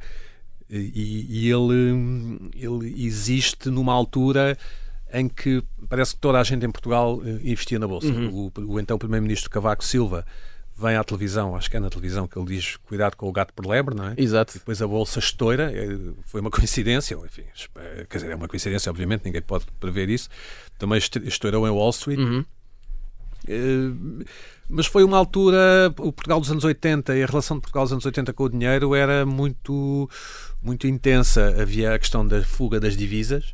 e, 0.68 1.26
e 1.30 1.50
ele, 1.50 2.50
ele 2.54 3.06
existe 3.06 3.70
numa 3.70 3.94
altura 3.94 4.58
em 5.10 5.26
que 5.26 5.64
parece 5.88 6.14
que 6.14 6.20
toda 6.20 6.38
a 6.38 6.44
gente 6.44 6.66
em 6.66 6.70
Portugal 6.70 7.16
uh, 7.16 7.40
investia 7.42 7.78
na 7.78 7.88
Bolsa. 7.88 8.12
O, 8.12 8.52
o 8.54 8.78
então 8.78 8.98
Primeiro-Ministro 8.98 9.48
Cavaco 9.48 9.82
Silva 9.82 10.26
vem 10.80 10.96
à 10.96 11.04
televisão, 11.04 11.54
acho 11.54 11.70
que 11.70 11.76
é 11.76 11.80
na 11.80 11.90
televisão 11.90 12.26
que 12.26 12.38
ele 12.38 12.46
diz 12.56 12.76
cuidado 12.76 13.16
com 13.16 13.28
o 13.28 13.32
gato 13.32 13.52
por 13.54 13.66
lebre, 13.66 13.94
não 13.94 14.08
é? 14.08 14.14
Exato. 14.16 14.54
Depois 14.54 14.80
a 14.82 14.86
bolsa 14.86 15.18
estoura, 15.18 15.70
eh, 15.72 16.12
foi 16.24 16.40
uma 16.40 16.50
coincidência, 16.50 17.14
enfim, 17.24 17.44
eh, 17.76 18.06
quer 18.08 18.18
dizer, 18.18 18.30
é 18.30 18.34
uma 18.34 18.48
coincidência, 18.48 18.90
obviamente, 18.90 19.24
ninguém 19.24 19.42
pode 19.42 19.66
prever 19.78 20.08
isso. 20.08 20.28
Também 20.78 20.98
est- 20.98 21.16
estourou 21.16 21.66
em 21.66 21.70
Wall 21.70 21.90
Street. 21.90 22.18
Uhum. 22.18 22.44
Eh, 23.46 24.24
Mas 24.68 24.86
foi 24.86 25.02
uma 25.02 25.16
altura, 25.18 25.92
o 25.98 26.12
Portugal 26.12 26.38
dos 26.40 26.50
anos 26.50 26.62
80 26.62 27.16
e 27.16 27.22
a 27.24 27.26
relação 27.26 27.56
de 27.56 27.62
Portugal 27.62 27.84
dos 27.84 27.92
anos 27.92 28.06
80 28.06 28.32
com 28.32 28.44
o 28.44 28.48
dinheiro 28.48 28.94
era 28.94 29.26
muito, 29.26 30.08
muito 30.62 30.86
intensa. 30.86 31.56
Havia 31.60 31.92
a 31.94 31.98
questão 31.98 32.24
da 32.26 32.40
fuga 32.44 32.78
das 32.78 32.96
divisas. 32.96 33.52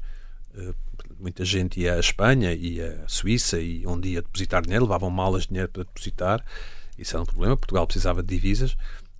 Muita 1.18 1.42
gente 1.46 1.80
ia 1.80 1.94
à 1.94 1.98
Espanha, 1.98 2.52
ia 2.52 3.02
à 3.06 3.08
Suíça 3.08 3.58
e 3.58 3.86
onde 3.86 4.10
ia 4.10 4.20
depositar 4.20 4.60
dinheiro, 4.60 4.84
levavam 4.84 5.08
malas 5.08 5.42
de 5.44 5.48
dinheiro 5.48 5.70
para 5.70 5.84
depositar. 5.84 6.44
Isso 6.98 7.16
era 7.16 7.22
um 7.22 7.26
problema. 7.26 7.56
Portugal 7.56 7.86
precisava 7.86 8.22
de 8.22 8.28
divisas. 8.34 8.76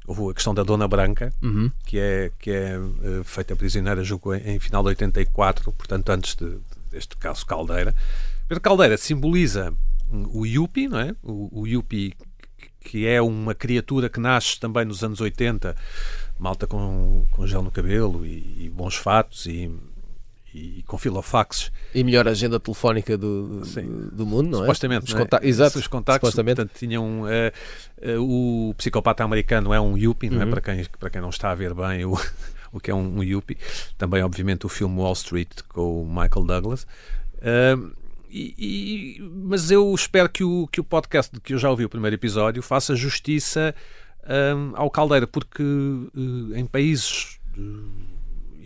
Houve 0.07 0.31
a 0.31 0.35
questão 0.35 0.55
da 0.55 0.63
Dona 0.63 0.87
Branca, 0.87 1.33
Uhum. 1.43 1.71
que 1.85 1.99
é, 1.99 2.31
que 2.39 2.51
é 2.51 2.75
eh, 2.77 3.23
feita 3.25 3.57
prisioneira, 3.57 4.05
julgo, 4.05 4.33
em, 4.35 4.55
em 4.55 4.59
final 4.61 4.83
de 4.83 4.91
84, 4.91 5.73
portanto, 5.73 6.11
antes 6.11 6.35
de- 6.37 6.59
deste 6.91 7.17
caso 7.17 7.45
Caldeira. 7.45 7.93
Pedro 8.49 8.63
Caldeira 8.63 8.97
simboliza 8.97 9.75
o 10.33 10.47
Yuppie, 10.47 10.87
não 10.89 11.01
é? 11.01 11.15
O, 11.25 11.63
o 11.63 11.67
Yuppie, 11.67 12.15
que 12.81 13.05
é 13.07 13.21
uma 13.21 13.53
criatura 13.53 14.09
que 14.09 14.21
nasce 14.21 14.61
também 14.61 14.85
nos 14.85 15.03
anos 15.03 15.21
80, 15.21 15.75
malta 16.39 16.69
com, 16.69 17.27
com 17.33 17.45
gel 17.45 17.63
no 17.63 17.73
cabelo 17.73 18.25
e, 18.25 18.67
e 18.67 18.71
bons 18.73 18.95
fatos 18.95 19.47
e, 19.47 19.69
e 20.79 20.83
com 20.87 20.97
filofaxes. 20.97 21.71
E 21.95 22.03
melhor 22.03 22.27
agenda 22.27 22.59
telefónica 22.59 23.17
do, 23.19 23.61
do, 23.61 24.11
do 24.11 24.27
mundo, 24.27 24.49
não 24.51 24.59
é? 24.59 24.63
Supostamente, 24.63 25.15
é? 25.15 25.19
conta- 25.19 25.41
Exato. 25.43 25.79
Os 25.79 25.87
contactos, 25.87 26.29
supostamente. 26.31 26.57
portanto, 26.57 26.79
tinham. 26.79 27.29
eh, 27.29 27.53
eh, 28.01 28.17
o 28.19 28.75
psicopata 28.79 29.23
americano 29.23 29.73
é 29.75 29.81
um 29.81 29.97
Yuppie, 29.99 30.31
não 30.31 30.41
é? 30.41 30.45
Uhum. 30.45 30.51
Para 30.51 30.61
quem, 30.63 30.85
para 30.99 31.11
quem 31.11 31.21
não 31.21 31.29
está 31.31 31.51
a 31.51 31.55
ver 31.55 31.75
bem 31.75 32.05
o, 32.07 32.19
o 32.73 32.81
que 32.81 32.91
é 32.91 32.95
um, 32.95 33.19
um 33.19 33.23
Yuppie. 33.23 33.59
Também, 33.99 34.23
obviamente, 34.23 34.65
o 34.65 34.69
filme 34.69 34.97
Wall 34.99 35.13
Street 35.13 35.49
com 35.69 36.03
o 36.03 36.07
Michael 36.09 36.47
Douglas. 36.47 36.87
Ah, 37.43 37.77
e- 38.31 38.55
e- 39.19 39.23
mas 39.45 39.71
eu 39.71 39.95
espero 39.95 40.29
que 40.29 40.43
o, 40.43 40.67
que 40.67 40.81
o 40.81 40.85
podcast, 40.85 41.39
que 41.41 41.55
eu 41.55 41.59
já 41.59 41.71
ouvi 41.71 41.85
o 41.85 41.89
primeiro 41.89 42.15
episódio, 42.17 42.63
faça 42.63 42.97
justiça 42.97 43.75
ah, 44.25 44.55
ao 44.75 44.91
Caldeira, 44.91 45.27
porque 45.27 45.63
eh, 45.63 46.59
em 46.61 46.67
países 46.67 47.39
eh, 47.57 47.61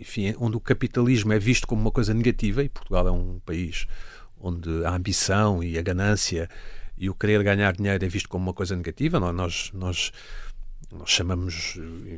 enfim, 0.01 0.35
onde 0.39 0.57
o 0.57 0.59
capitalismo 0.59 1.31
é 1.31 1.39
visto 1.39 1.65
como 1.67 1.81
uma 1.81 1.91
coisa 1.91 2.13
negativa, 2.13 2.63
e 2.63 2.69
Portugal 2.69 3.07
é 3.07 3.11
um 3.11 3.39
país 3.45 3.85
onde 4.39 4.83
a 4.85 4.95
ambição 4.95 5.63
e 5.63 5.77
a 5.77 5.81
ganância 5.81 6.49
e 6.97 7.09
o 7.09 7.15
querer 7.15 7.43
ganhar 7.43 7.73
dinheiro 7.73 8.03
é 8.03 8.07
visto 8.07 8.27
como 8.27 8.43
uma 8.43 8.53
coisa 8.53 8.75
negativa, 8.75 9.17
é? 9.17 9.19
nós, 9.31 9.71
nós, 9.73 10.11
nós 10.91 11.09
chamamos, 11.09 11.77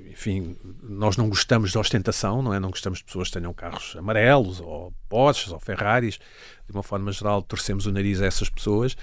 enfim, 0.10 0.56
nós 0.82 1.16
não 1.18 1.30
gostamos 1.30 1.72
de 1.72 1.78
ostentação, 1.78 2.42
não 2.42 2.54
é? 2.54 2.60
Não 2.60 2.70
gostamos 2.70 3.00
de 3.00 3.06
pessoas 3.06 3.28
que 3.30 3.38
tenham 3.40 3.54
carros 3.54 3.96
amarelos, 3.98 4.60
ou 4.62 4.94
Porsches, 5.10 5.52
ou 5.52 5.60
Ferraris, 5.60 6.16
de 6.68 6.74
uma 6.74 6.84
forma 6.84 7.12
geral 7.12 7.42
torcemos 7.42 7.86
o 7.86 7.92
nariz 7.92 8.22
a 8.22 8.26
essas 8.26 8.50
pessoas, 8.50 8.96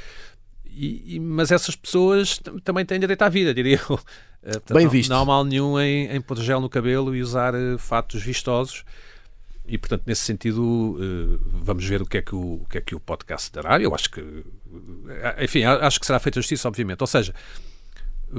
e, 0.65 1.17
e- 1.17 1.21
mas 1.21 1.51
essas 1.51 1.77
pessoas 1.77 2.39
tam- 2.39 2.59
também 2.59 2.85
têm 2.87 2.99
direito 3.01 3.23
à 3.23 3.29
vida, 3.29 3.53
diria 3.55 3.79
eu. 3.89 4.01
Eh, 4.43 4.53
portanto, 4.53 4.75
Bem 4.75 4.85
não- 4.85 4.91
visto. 4.91 5.11
Não 5.11 5.21
há 5.21 5.25
mal 5.25 5.45
nenhum 5.45 5.79
em, 5.81 6.07
em 6.07 6.21
pôr 6.21 6.37
gel 6.39 6.61
no 6.61 6.69
cabelo 6.69 7.15
e 7.15 7.21
usar 7.23 7.55
eh, 7.55 7.77
fatos 7.79 8.23
vistosos. 8.23 8.85
E, 9.67 9.79
portanto, 9.79 10.03
nesse 10.07 10.23
sentido, 10.23 10.99
eh, 11.01 11.39
vamos 11.63 11.85
ver 11.85 12.03
o 12.03 12.07
que, 12.07 12.17
é 12.19 12.23
que 12.23 12.35
o, 12.35 12.55
o 12.63 12.67
que 12.69 12.79
é 12.79 12.81
que 12.81 12.95
o 12.95 13.01
podcast 13.01 13.53
dará. 13.53 13.81
Eu 13.81 13.95
acho 13.95 14.11
que, 14.11 14.45
enfim, 15.41 15.63
acho 15.65 16.01
que 16.01 16.07
será 16.07 16.19
feita 16.19 16.41
justiça, 16.41 16.67
obviamente. 16.67 17.01
Ou 17.01 17.07
seja, 17.07 17.33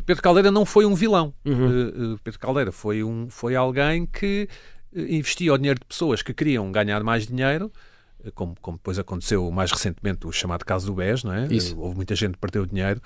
Pedro 0.06 0.22
Caldeira 0.24 0.52
não 0.52 0.66
foi 0.66 0.86
um 0.86 0.94
vilão. 0.96 1.34
Eh, 1.46 2.18
Pedro 2.24 2.40
Caldeira 2.40 2.72
foi, 2.72 3.04
um, 3.04 3.30
foi 3.30 3.56
alguém 3.56 4.06
que 4.06 4.50
investia 4.94 5.54
o 5.54 5.58
dinheiro 5.58 5.80
de 5.80 5.86
pessoas 5.86 6.22
que 6.22 6.34
queriam 6.34 6.70
ganhar 6.72 7.02
mais 7.02 7.26
dinheiro, 7.26 7.72
como, 8.36 8.56
como 8.62 8.78
depois 8.78 9.00
aconteceu 9.00 9.50
mais 9.52 9.72
recentemente 9.72 10.28
o 10.28 10.32
chamado 10.34 10.66
caso 10.66 10.86
do 10.88 10.94
BES, 10.94 11.24
não 11.24 11.34
é? 11.34 11.48
Isso. 11.48 11.80
Houve 11.80 11.96
muita 11.96 12.14
gente 12.14 12.34
que 12.34 12.40
perdeu 12.40 12.66
dinheiro, 12.66 13.02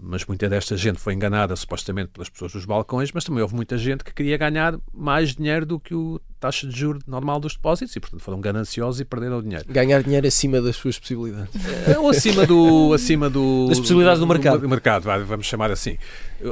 mas 0.00 0.24
muita 0.26 0.48
desta 0.48 0.76
gente 0.76 0.98
foi 0.98 1.14
enganada 1.14 1.54
supostamente 1.56 2.10
pelas 2.12 2.28
pessoas 2.28 2.52
dos 2.52 2.64
balcões, 2.64 3.10
mas 3.12 3.24
também 3.24 3.42
houve 3.42 3.54
muita 3.54 3.76
gente 3.76 4.04
que 4.04 4.14
queria 4.14 4.36
ganhar 4.36 4.78
mais 4.94 5.34
dinheiro 5.34 5.66
do 5.66 5.80
que 5.80 5.94
o 5.94 6.20
taxa 6.38 6.68
de 6.68 6.78
juros 6.78 7.02
normal 7.04 7.40
dos 7.40 7.54
depósitos 7.54 7.96
e, 7.96 8.00
portanto, 8.00 8.20
foram 8.22 8.40
gananciosos 8.40 9.00
e 9.00 9.04
perderam 9.04 9.38
o 9.38 9.42
dinheiro. 9.42 9.64
Ganhar 9.68 10.00
dinheiro 10.04 10.24
acima 10.26 10.60
das 10.62 10.76
suas 10.76 10.96
possibilidades. 10.98 11.50
Ou 11.98 12.08
acima 12.10 12.46
do. 12.46 12.92
Acima 12.94 13.28
do 13.28 13.66
Das 13.68 13.80
possibilidades 13.80 14.20
do 14.20 14.26
mercado. 14.26 14.68
mercado, 14.68 15.02
vá, 15.02 15.18
vamos 15.18 15.46
chamar 15.46 15.70
assim. 15.72 15.98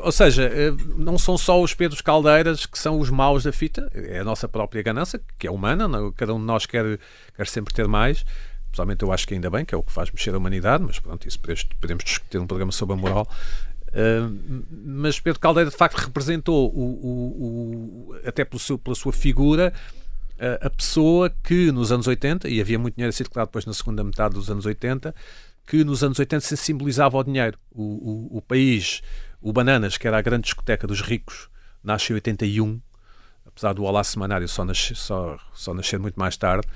Ou 0.03 0.11
seja, 0.11 0.43
eh, 0.53 0.73
não 0.97 1.17
são 1.17 1.39
só 1.39 1.63
os 1.63 1.73
Pedros 1.73 2.01
Caldeiras 2.01 2.67
que 2.67 2.77
são 2.79 2.99
os 2.99 3.11
maus 3.11 3.45
da 3.45 3.53
fita, 3.53 3.89
é 3.95 4.19
a 4.19 4.25
nossa 4.25 4.49
própria 4.49 4.83
ganância, 4.83 5.21
que 5.39 5.47
é 5.47 5.51
humana, 5.51 5.87
não- 5.87 6.11
cada 6.11 6.35
um 6.35 6.41
de 6.41 6.45
nós 6.47 6.67
quer, 6.67 6.99
quer 7.37 7.47
sempre 7.47 7.73
ter 7.73 7.87
mais. 7.87 8.25
Pessoalmente, 8.77 9.03
eu 9.03 9.11
acho 9.11 9.27
que 9.27 9.33
ainda 9.33 9.49
bem, 9.49 9.65
que 9.65 9.75
é 9.75 9.79
o 9.79 9.83
que 9.83 9.91
faz 9.91 10.11
mexer 10.11 10.35
a 10.35 10.37
humanidade, 10.39 10.85
mas 10.85 10.99
pronto, 10.99 11.27
isso 11.27 11.41
podemos, 11.81 12.05
discutir 12.05 12.37
um 12.37 12.47
programa 12.47 12.71
sobre 12.71 12.93
a 12.93 12.97
moral. 12.99 13.27
Uh, 13.89 14.63
mas 14.85 15.19
Pedro 15.19 15.41
Caldeira 15.41 15.71
de 15.71 15.77
facto 15.77 15.97
representou 15.97 16.69
o, 16.69 16.79
o- 16.79 18.11
o- 18.11 18.15
até 18.29 18.45
pelo 18.45 18.61
seu- 18.61 18.77
pela 18.77 18.95
sua 18.95 19.15
figura 19.15 19.73
a, 20.39 20.67
a 20.67 20.69
pessoa 20.71 21.31
que 21.43 21.73
nos 21.73 21.91
anos 21.91 22.07
80, 22.07 22.51
e 22.51 22.61
havia 22.61 22.79
muito 22.79 22.97
dinheiro 22.97 23.09
a 23.09 23.13
circular 23.13 23.47
depois 23.47 23.65
na 23.65 23.73
segunda 23.73 24.05
metade 24.05 24.35
dos 24.35 24.51
anos 24.51 24.67
80, 24.67 25.15
que 25.67 25.83
nos 25.83 26.05
anos 26.05 26.19
80 26.19 26.43
se 26.45 26.55
simbolizava 26.59 27.17
o 27.17 27.25
dinheiro. 27.25 27.59
O, 27.73 28.37
o- 28.37 28.43
país, 28.43 29.01
o 29.41 29.55
Bananas, 29.55 29.97
que 29.97 30.07
era 30.07 30.19
a 30.19 30.23
grande 30.23 30.43
discoteca 30.45 30.87
dos 30.87 31.01
ricos, 31.01 31.49
nasce 31.83 32.13
em 32.13 32.15
81, 32.17 32.79
apesar 33.47 33.73
do 33.73 33.85
Olá 33.85 34.05
Semanário 34.05 34.47
só 34.47 34.67
nascer, 34.67 34.95
só, 34.97 35.39
só 35.55 35.73
nascer 35.73 35.99
muito 35.99 36.17
mais 36.21 36.37
tarde. 36.37 36.67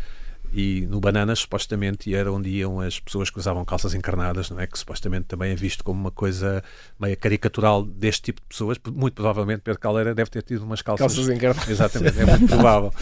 E 0.53 0.81
no 0.91 0.99
Bananas, 1.01 1.39
supostamente, 1.41 2.13
era 2.13 2.33
onde 2.33 2.49
iam 2.49 2.81
as 2.81 2.99
pessoas 2.99 3.31
que 3.31 3.39
usavam 3.39 3.65
calças 3.65 3.95
encarnadas, 3.95 4.51
não 4.51 4.59
é? 4.59 4.67
Que 4.67 4.77
supostamente 4.77 5.27
também 5.27 5.53
é 5.53 5.55
visto 5.55 5.85
como 5.85 6.01
uma 6.01 6.11
coisa 6.11 6.63
meio 6.99 7.17
caricatural 7.17 7.85
deste 7.85 8.23
tipo 8.23 8.41
de 8.41 8.49
pessoas. 8.49 8.77
Muito 8.93 9.15
provavelmente 9.15 9.61
Pedro 9.61 9.79
Caldeira 9.81 10.13
deve 10.15 10.29
ter 10.29 10.43
tido 10.43 10.65
umas 10.65 10.83
calças. 10.83 11.07
Calças 11.15 11.29
encarnadas. 11.33 11.69
Exatamente, 11.71 12.19
é 12.19 12.27
muito 12.27 12.47
provável. 12.49 12.93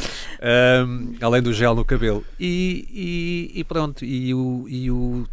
Ahm, 0.43 1.15
além 1.23 1.41
do 1.41 1.53
gel 1.53 1.75
no 1.75 1.85
cabelo. 1.85 2.23
E, 2.39 3.51
e- 3.55 3.61
e 3.61 3.65
pronto, 3.65 4.05
e 4.05 4.35
o, 4.35 4.67
e 4.69 4.91
o- 4.91 5.27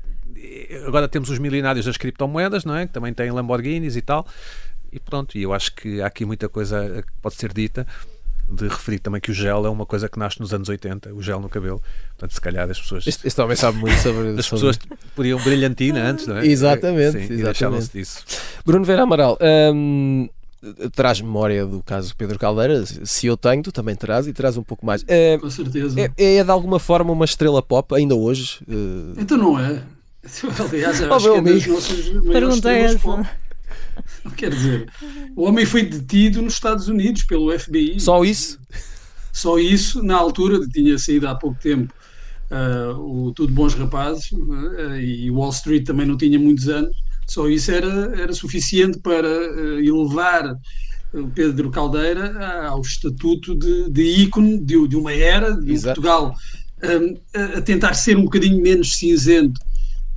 agora 0.87 1.07
temos 1.09 1.29
os 1.29 1.37
milionários 1.37 1.85
das 1.85 1.97
criptomoedas, 1.97 2.63
não 2.63 2.75
é? 2.77 2.87
Que 2.87 2.93
também 2.93 3.13
têm 3.13 3.29
Lamborghinis 3.31 3.95
e 3.97 4.01
tal. 4.01 4.25
E 4.91 4.99
pronto, 5.01 5.37
e 5.37 5.43
eu 5.43 5.53
acho 5.53 5.73
que 5.75 6.01
há 6.01 6.07
aqui 6.07 6.23
muita 6.23 6.47
coisa 6.47 7.03
que 7.05 7.11
pode 7.21 7.35
ser 7.35 7.51
dita 7.51 7.85
de 8.49 8.67
referir 8.67 8.99
também 8.99 9.19
que 9.19 9.31
o 9.31 9.33
gel 9.33 9.65
é 9.65 9.69
uma 9.69 9.85
coisa 9.85 10.07
que 10.09 10.17
nasce 10.19 10.39
nos 10.39 10.53
anos 10.53 10.69
80, 10.69 11.13
o 11.13 11.21
gel 11.21 11.39
no 11.39 11.49
cabelo. 11.49 11.81
Portanto, 12.09 12.33
se 12.33 12.41
calhar 12.41 12.69
as 12.69 12.79
pessoas 12.79 13.05
Este, 13.07 13.27
este 13.27 13.41
homem 13.41 13.55
sabe 13.55 13.77
muito 13.77 13.97
sobre 13.99 14.29
as 14.39 14.45
sobre- 14.45 14.67
pessoas 14.77 14.79
podiam 15.15 15.39
brilhantina 15.41 16.01
antes, 16.11 16.27
não 16.27 16.37
é? 16.37 16.45
Exatamente, 16.45 17.27
Sim, 17.27 17.33
exatamente. 17.33 17.89
disso. 17.93 18.23
Bruno 18.65 18.85
Vera 18.85 19.03
Amaral, 19.03 19.37
hum, 19.73 20.29
traz 20.95 21.21
memória 21.21 21.65
do 21.65 21.81
caso 21.83 22.15
Pedro 22.15 22.39
Caldeira. 22.39 22.83
Se 22.85 23.27
eu 23.27 23.37
tenho, 23.37 23.61
tu 23.63 23.71
também 23.71 23.95
terás 23.95 24.27
e 24.27 24.33
terás 24.33 24.57
um 24.57 24.63
pouco 24.63 24.85
mais. 24.85 25.03
É, 25.07 25.37
Com 25.37 25.49
certeza. 25.49 25.99
é, 25.99 26.35
é 26.37 26.43
de 26.43 26.49
alguma 26.51 26.79
forma 26.79 27.11
uma 27.11 27.25
estrela 27.25 27.61
pop, 27.61 27.93
ainda 27.95 28.15
hoje. 28.15 28.59
eh, 28.69 29.21
Então 29.21 29.37
não 29.37 29.59
é. 29.59 29.81
Aliás, 30.71 30.99
eu 31.01 31.09
Oh, 31.09 31.13
acho 31.13 31.31
que 31.31 31.37
é 31.37 31.41
das 31.41 31.67
nossas 31.67 32.09
maiores 32.23 32.55
estrelas 32.55 32.91
essa. 32.95 32.99
pop. 32.99 33.27
Quer 34.35 34.51
dizer, 34.51 34.89
o 35.35 35.43
homem 35.43 35.65
foi 35.65 35.83
detido 35.83 36.41
nos 36.41 36.53
Estados 36.53 36.87
Unidos 36.87 37.23
pelo 37.23 37.57
FBI. 37.57 37.99
só 37.99 38.23
isso? 38.23 38.59
Só 39.31 39.59
isso, 39.59 40.01
na 40.01 40.15
altura, 40.15 40.59
tinha 40.67 40.97
saído 40.97 41.27
há 41.27 41.35
pouco 41.35 41.59
tempo 41.61 41.93
ah, 42.49 42.93
o 42.97 43.31
Tudo 43.33 43.53
Bons 43.53 43.73
Rapazes 43.73 44.29
ah, 44.33 44.97
e 44.97 45.29
Wall 45.31 45.49
Street 45.49 45.85
também 45.85 46.05
não 46.05 46.17
tinha 46.17 46.39
muitos 46.39 46.69
anos. 46.69 46.95
Só 47.27 47.49
isso 47.49 47.71
era, 47.71 48.13
era 48.15 48.33
suficiente 48.33 48.99
para 48.99 49.27
ah, 49.27 49.83
elevar 49.83 50.55
Pedro 51.33 51.71
Caldeira 51.71 52.67
ao 52.67 52.81
estatuto 52.81 53.55
de, 53.55 53.89
de 53.89 54.03
ícone 54.03 54.57
de, 54.57 54.87
de 54.87 54.95
uma 54.95 55.13
era, 55.13 55.55
de 55.55 55.73
um. 55.73 55.81
Portugal 55.81 56.35
a 57.57 57.61
tentar 57.61 57.93
ser 57.93 58.15
um 58.15 58.25
bocadinho 58.25 58.61
menos 58.61 58.97
cinzento 58.97 59.59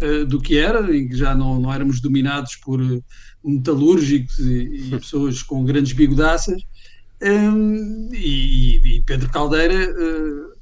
ah, 0.01 0.25
do 0.25 0.41
que 0.41 0.57
era, 0.57 0.95
em 0.97 1.09
que 1.09 1.17
já 1.17 1.35
não, 1.35 1.61
não 1.61 1.73
éramos 1.73 2.01
dominados 2.01 2.57
por 2.57 2.81
ah, 2.81 2.99
metalúrgicos 3.45 4.39
e, 4.39 4.89
e 4.89 4.91
pessoas 4.91 5.43
com 5.43 5.65
grandes 5.65 5.93
bigodaças. 5.93 6.63
Hum, 7.23 8.11
e, 8.13 8.97
e 8.97 9.03
Pedro 9.03 9.29
Caldeira, 9.31 9.75
eh, 9.75 10.59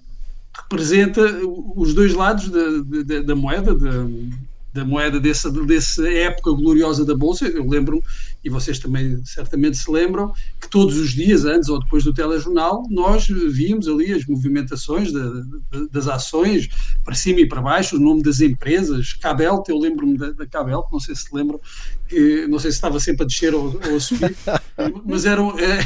representa 0.63 1.21
os 1.77 1.93
dois 1.93 2.15
lados 2.15 2.49
da, 2.49 3.03
da, 3.05 3.21
da 3.21 3.37
moeda, 3.37 3.75
da, 3.75 4.07
da 4.77 4.85
moeda 4.85 5.19
dessa, 5.19 5.51
dessa 5.51 6.09
época 6.09 6.53
gloriosa 6.53 7.05
da 7.05 7.17
Bolsa. 7.17 7.47
Eu 7.47 7.67
lembro, 7.67 8.03
e 8.45 8.51
vocês 8.51 8.79
também 8.79 9.21
certamente 9.25 9.77
se 9.79 9.91
lembram, 9.91 10.33
que 10.61 10.69
todos 10.69 10.97
os 10.99 11.11
dias, 11.13 11.45
antes 11.45 11.69
ou 11.69 11.81
depois 11.81 12.05
do 12.05 12.13
telejornal, 12.13 12.85
nós 12.91 13.27
víamos 13.27 13.89
ali 13.89 14.13
as 14.13 14.25
movimentações 14.27 15.11
da- 15.13 15.31
da- 15.31 15.87
das 15.91 16.07
ações, 16.07 16.69
para 17.05 17.15
cima 17.15 17.41
e 17.41 17.49
para 17.49 17.63
baixo, 17.63 17.97
o 17.97 18.01
nome 18.01 18.23
das 18.23 18.41
empresas. 18.41 19.15
Cabelt, 19.15 19.69
eu 19.69 19.79
lembro-me 19.79 20.19
da, 20.19 20.31
da 20.33 20.47
Cabelt, 20.47 20.85
não 20.93 21.01
sei 21.01 21.15
se 21.15 21.35
lembram, 21.35 21.59
que, 22.09 22.47
não 22.47 22.59
sei 22.59 22.71
se 22.71 22.77
estava 22.77 23.01
sempre 23.01 23.25
a 23.25 23.27
descer 23.27 23.55
ou, 23.55 23.81
ou 23.89 23.97
a 23.97 24.01
subir, 24.01 24.37
mas 25.05 25.25
era, 25.25 25.41
é, 25.43 25.85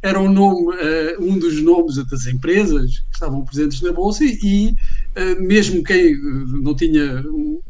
era 0.00 0.20
um, 0.20 0.32
nome, 0.32 0.76
eh, 0.80 1.16
um 1.20 1.38
dos 1.38 1.60
nomes 1.60 1.96
das 2.06 2.26
empresas 2.26 3.00
que 3.00 3.14
estavam 3.14 3.44
presentes 3.44 3.80
na 3.82 3.92
Bolsa 3.92 4.24
e 4.24 4.74
mesmo 5.40 5.82
quem 5.82 6.12
eh, 6.12 6.18
não 6.62 6.74
tinha 6.74 7.22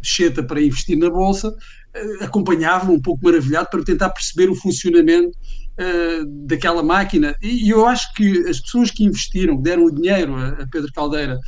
cheta 0.02 0.42
para 0.42 0.62
investir 0.62 0.98
na 0.98 1.10
Bolsa 1.10 1.54
eh, 1.94 2.24
acompanhava 2.24 2.90
um 2.90 3.00
pouco 3.00 3.24
maravilhado 3.24 3.68
para 3.70 3.84
tentar 3.84 4.10
perceber 4.10 4.50
o 4.50 4.54
funcionamento 4.54 5.36
eh, 5.76 6.22
daquela 6.46 6.82
máquina. 6.82 7.34
E, 7.42 7.70
eu 7.70 7.86
acho 7.86 8.12
que 8.14 8.46
as 8.48 8.60
pessoas 8.60 8.90
que 8.90 9.04
investiram, 9.04 9.60
deram 9.60 9.84
o 9.84 9.94
dinheiro 9.94 10.36
a, 10.36 10.66
Pedro 10.70 10.92
Caldeira 10.92 11.38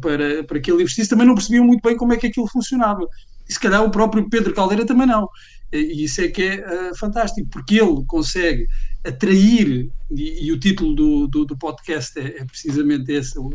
para, 0.00 0.44
para 0.44 0.60
que 0.60 0.70
ele 0.70 0.82
investisse, 0.82 1.08
também 1.08 1.26
não 1.26 1.34
percebiam 1.34 1.64
muito 1.64 1.80
bem 1.82 1.96
como 1.96 2.12
é 2.12 2.16
que 2.16 2.26
aquilo 2.26 2.46
funcionava. 2.48 3.06
E 3.48 3.52
se 3.52 3.58
calhar 3.60 3.82
o 3.82 3.90
próprio 3.90 4.28
Pedro 4.28 4.52
Caldeira 4.52 4.84
também 4.84 5.06
não. 5.06 5.28
E 5.72 6.04
isso 6.04 6.20
é 6.20 6.28
que 6.28 6.42
é 6.42 6.54
eh, 6.56 6.92
fantástico, 6.96 7.48
porque 7.50 7.80
ele 7.80 8.04
consegue 8.06 8.66
atrair, 9.04 9.90
e, 10.10 10.46
e 10.46 10.52
o 10.52 10.58
título 10.58 10.94
do, 10.94 11.26
do, 11.28 11.44
do 11.44 11.56
podcast 11.56 12.18
é, 12.18 12.38
é 12.40 12.44
precisamente 12.44 13.10
esse, 13.12 13.38
o- 13.38 13.50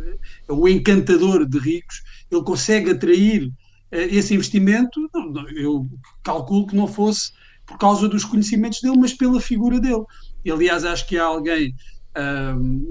é 0.48 0.52
o 0.52 0.68
encantador 0.68 1.46
de 1.46 1.58
ricos, 1.60 2.02
ele 2.32 2.44
consegue 2.44 2.92
atrair 2.92 3.52
eh, 3.92 4.08
esse 4.16 4.34
investimento, 4.34 5.10
eu 5.56 5.88
calculo 6.24 6.68
que 6.68 6.76
não 6.76 6.88
fosse 6.88 7.32
por 7.66 7.78
causa 7.78 8.08
dos 8.10 8.26
conhecimentos 8.26 8.82
dele, 8.82 8.98
mas 8.98 9.14
pela 9.14 9.40
figura 9.40 9.80
dele. 9.80 10.04
E, 10.44 10.52
aliás, 10.52 10.84
acho 10.84 11.08
que 11.08 11.18
há 11.18 11.24
alguém 11.24 11.74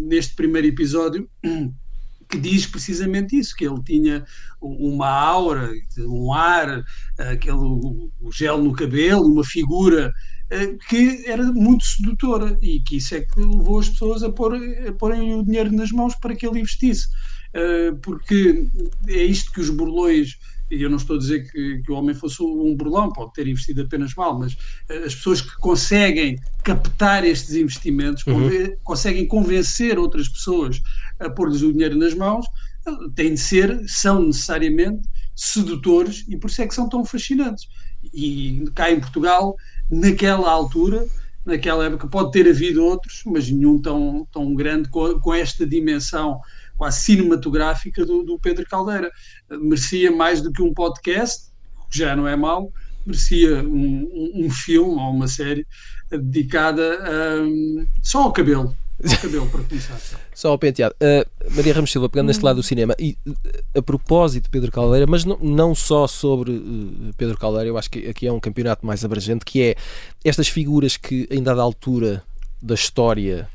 neste 0.08 0.34
primeiro 0.34 0.66
episódio 0.66 1.28
que 2.28 2.38
diz 2.38 2.66
precisamente 2.66 3.38
isso, 3.38 3.54
que 3.54 3.66
ele 3.66 3.82
tinha 3.84 4.24
uma 4.60 5.08
aura, 5.08 5.70
um 5.98 6.32
ar, 6.32 6.82
aquele 7.18 7.56
o 7.56 8.10
gel 8.32 8.58
no 8.62 8.72
cabelo, 8.72 9.26
uma 9.30 9.44
figura 9.44 10.10
que 10.88 11.24
era 11.26 11.44
muito 11.52 11.84
sedutora 11.84 12.58
e 12.60 12.80
que 12.80 12.96
isso 12.96 13.14
é 13.14 13.20
que 13.22 13.40
levou 13.40 13.78
as 13.78 13.88
pessoas 13.88 14.22
a, 14.22 14.30
pôr, 14.30 14.54
a 14.88 14.92
porem 14.92 15.34
o 15.34 15.44
dinheiro 15.44 15.72
nas 15.72 15.90
mãos 15.90 16.14
para 16.20 16.34
que 16.36 16.46
ele 16.46 16.60
investisse. 16.60 17.06
Eh, 17.54 17.92
Porque 18.02 18.66
é 19.08 19.24
isto 19.24 19.50
que 19.52 19.60
os 19.60 19.70
burlões, 19.70 20.36
e 20.70 20.82
eu 20.82 20.88
não 20.90 20.96
estou 20.96 21.16
a 21.16 21.18
dizer 21.18 21.50
que, 21.50 21.82
que 21.82 21.92
o 21.92 21.94
homem 21.94 22.14
fosse 22.14 22.42
um 22.42 22.74
burlão, 22.76 23.12
pode 23.12 23.32
ter 23.34 23.46
investido 23.46 23.82
apenas 23.82 24.14
mal, 24.14 24.38
mas 24.38 24.56
eh, 24.88 25.04
as 25.06 25.14
pessoas 25.14 25.40
que 25.42 25.56
conseguem 25.60 26.38
captar 26.62 27.24
estes 27.24 27.54
investimentos, 27.54 28.22
conven- 28.22 28.76
conseguem 28.82 29.26
convencer 29.26 29.98
outras 29.98 30.28
pessoas 30.28 30.80
a 31.18 31.28
pôr-lhes 31.30 31.62
o 31.62 31.72
dinheiro 31.72 31.96
nas 31.96 32.14
mãos, 32.14 32.46
eh, 32.86 32.90
têm 33.14 33.34
de 33.34 33.40
ser, 33.40 33.82
são 33.86 34.22
necessariamente 34.26 35.02
sedutores 35.34 36.24
e 36.28 36.36
por 36.38 36.50
isso 36.50 36.62
é 36.62 36.66
que 36.66 36.74
são 36.74 36.88
tão 36.88 37.04
fascinantes. 37.04 37.66
E 38.12 38.64
cá 38.74 38.90
em 38.90 39.00
Portugal, 39.00 39.54
naquela 39.92 40.50
altura, 40.50 41.06
naquela 41.44 41.84
época, 41.84 42.08
pode 42.08 42.30
ter 42.32 42.48
havido 42.48 42.82
outros, 42.84 43.22
mas 43.26 43.50
nenhum 43.50 43.80
tão, 43.80 44.26
tão 44.32 44.54
grande 44.54 44.88
com, 44.88 45.20
com 45.20 45.34
esta 45.34 45.66
dimensão 45.66 46.40
quase 46.76 47.00
cinematográfica 47.02 48.04
do, 48.06 48.22
do 48.24 48.38
Pedro 48.38 48.64
Caldeira. 48.66 49.10
Merecia 49.50 50.10
mais 50.10 50.40
do 50.40 50.50
que 50.50 50.62
um 50.62 50.72
podcast, 50.72 51.50
que 51.90 51.98
já 51.98 52.16
não 52.16 52.26
é 52.26 52.34
mau, 52.34 52.72
merecia 53.04 53.62
um, 53.62 54.08
um- 54.12 54.46
um 54.46 54.50
filme 54.50 54.94
ou 54.94 55.10
uma 55.10 55.28
série 55.28 55.66
dedicada 56.10 56.82
hum, 57.44 57.86
só 58.02 58.22
ao 58.22 58.32
cabelo. 58.32 58.76
Cabelo, 59.20 59.46
para 59.48 59.62
começar. 59.62 60.00
Só 60.34 60.50
ao 60.50 60.58
penteado. 60.58 60.94
Uh, 61.00 61.54
Maria 61.54 61.74
Ramos 61.74 61.90
Silva, 61.90 62.08
pegando 62.08 62.28
neste 62.28 62.44
lado 62.44 62.56
do 62.56 62.62
cinema, 62.62 62.94
e 62.98 63.16
uh, 63.26 63.34
a 63.78 63.82
propósito 63.82 64.44
de 64.44 64.50
Pedro 64.50 64.70
Caldeira, 64.70 65.06
mas 65.06 65.24
não, 65.24 65.38
não 65.38 65.74
só 65.74 66.06
sobre 66.06 66.52
uh, 66.52 67.10
Pedro 67.16 67.36
Caldeira, 67.36 67.68
eu 67.68 67.76
acho 67.76 67.90
que 67.90 68.08
aqui 68.08 68.26
é 68.26 68.32
um 68.32 68.40
campeonato 68.40 68.86
mais 68.86 69.04
abrangente, 69.04 69.44
que 69.44 69.62
é 69.62 69.76
estas 70.24 70.48
figuras 70.48 70.96
que, 70.96 71.26
em 71.30 71.42
dada 71.42 71.60
altura 71.60 72.22
da 72.60 72.74
história, 72.74 73.48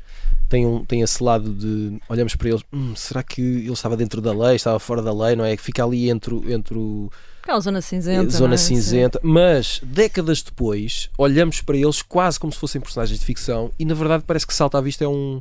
têm, 0.48 0.66
um, 0.66 0.84
têm 0.84 1.00
esse 1.00 1.22
lado 1.22 1.52
de 1.52 1.98
olhamos 2.08 2.34
para 2.34 2.48
eles, 2.50 2.62
"Hum, 2.72 2.94
será 2.94 3.22
que 3.22 3.40
ele 3.40 3.72
estava 3.72 3.96
dentro 3.96 4.20
da 4.20 4.32
lei, 4.32 4.56
estava 4.56 4.78
fora 4.78 5.02
da 5.02 5.12
lei, 5.12 5.34
não 5.34 5.44
é? 5.44 5.56
Que 5.56 5.62
fica 5.62 5.84
ali 5.84 6.10
entre, 6.10 6.34
entre 6.52 6.76
o, 6.76 7.10
Aquela 7.48 7.60
zona 7.60 7.80
cinzenta. 7.80 8.28
zona 8.30 8.54
é? 8.54 8.56
cinzenta, 8.58 9.18
mas 9.22 9.80
décadas 9.82 10.42
depois 10.42 11.08
olhamos 11.16 11.62
para 11.62 11.78
eles 11.78 12.02
quase 12.02 12.38
como 12.38 12.52
se 12.52 12.58
fossem 12.58 12.78
personagens 12.78 13.18
de 13.18 13.24
ficção 13.24 13.70
e 13.78 13.86
na 13.86 13.94
verdade 13.94 14.22
parece 14.26 14.46
que 14.46 14.52
salta 14.52 14.76
à 14.76 14.82
vista 14.82 15.02
é 15.02 15.08
um 15.08 15.40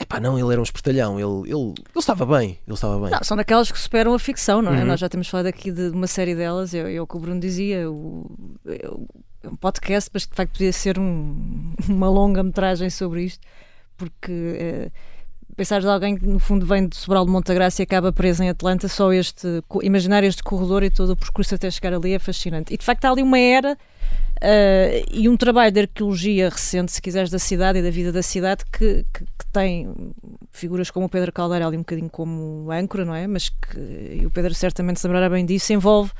epá, 0.00 0.20
não, 0.20 0.38
ele 0.38 0.52
era 0.52 0.60
um 0.60 0.62
espertalhão, 0.62 1.18
ele, 1.18 1.50
ele, 1.50 1.70
ele 1.74 1.74
estava 1.96 2.24
bem, 2.24 2.58
ele 2.64 2.74
estava 2.74 2.96
bem. 3.00 3.10
Não, 3.10 3.24
são 3.24 3.36
daquelas 3.36 3.72
que 3.72 3.78
superam 3.78 4.14
a 4.14 4.18
ficção, 4.20 4.62
não 4.62 4.72
é? 4.72 4.78
Uhum. 4.82 4.86
Nós 4.86 5.00
já 5.00 5.08
temos 5.08 5.26
falado 5.28 5.46
aqui 5.46 5.72
de 5.72 5.88
uma 5.88 6.06
série 6.06 6.36
delas, 6.36 6.72
eu, 6.74 6.88
eu, 6.88 7.02
o 7.02 7.06
que 7.08 7.16
o 7.16 7.20
Bruno 7.20 7.40
dizia, 7.40 7.90
o, 7.90 8.30
eu- 8.64 9.08
um 9.44 9.56
podcast, 9.56 10.08
mas 10.14 10.24
que 10.24 10.30
de 10.30 10.36
facto 10.36 10.52
podia 10.52 10.72
ser 10.72 10.96
um- 10.96 11.74
uma 11.88 12.08
longa 12.08 12.40
metragem 12.44 12.88
sobre 12.88 13.24
isto, 13.24 13.44
porque 13.96 14.30
eh, 14.32 14.90
pensar 15.56 15.80
de 15.80 15.86
alguém 15.86 16.16
que 16.16 16.26
no 16.26 16.38
fundo 16.38 16.64
vem 16.64 16.88
de 16.88 16.96
Sobral 16.96 17.24
de 17.24 17.30
Montagraça 17.30 17.82
e 17.82 17.84
acaba 17.84 18.12
preso 18.12 18.42
em 18.42 18.48
Atlanta, 18.48 18.88
só 18.88 19.12
este, 19.12 19.62
imaginar 19.82 20.24
este 20.24 20.42
corredor 20.42 20.82
e 20.82 20.90
todo 20.90 21.10
o 21.10 21.16
percurso 21.16 21.54
até 21.54 21.70
chegar 21.70 21.94
ali 21.94 22.14
é 22.14 22.18
fascinante. 22.18 22.72
E 22.72 22.76
de 22.76 22.84
facto 22.84 23.04
há 23.04 23.10
ali 23.10 23.22
uma 23.22 23.38
era 23.38 23.76
eh, 24.40 25.04
e 25.12 25.28
um 25.28 25.36
trabalho 25.36 25.70
de 25.70 25.80
arqueologia 25.80 26.48
recente, 26.48 26.90
se 26.90 27.00
quiseres, 27.00 27.30
da 27.30 27.38
cidade 27.38 27.78
e 27.78 27.82
da 27.82 27.90
vida 27.90 28.10
da 28.10 28.22
cidade 28.22 28.64
que, 28.72 29.04
que, 29.12 29.24
que 29.24 29.46
tem 29.52 29.92
figuras 30.50 30.90
como 30.90 31.06
o 31.06 31.08
Pedro 31.08 31.30
Caldeira 31.32 31.66
ali 31.66 31.76
um 31.76 31.80
bocadinho 31.80 32.10
como 32.10 32.70
âncora, 32.72 33.04
não 33.04 33.14
é? 33.14 33.26
Mas 33.26 33.48
que, 33.50 33.78
e 34.20 34.26
o 34.26 34.30
Pedro 34.30 34.52
certamente 34.54 35.00
se 35.00 35.06
lembrará 35.06 35.28
bem 35.28 35.46
disso, 35.46 35.72
envolve 35.72 36.10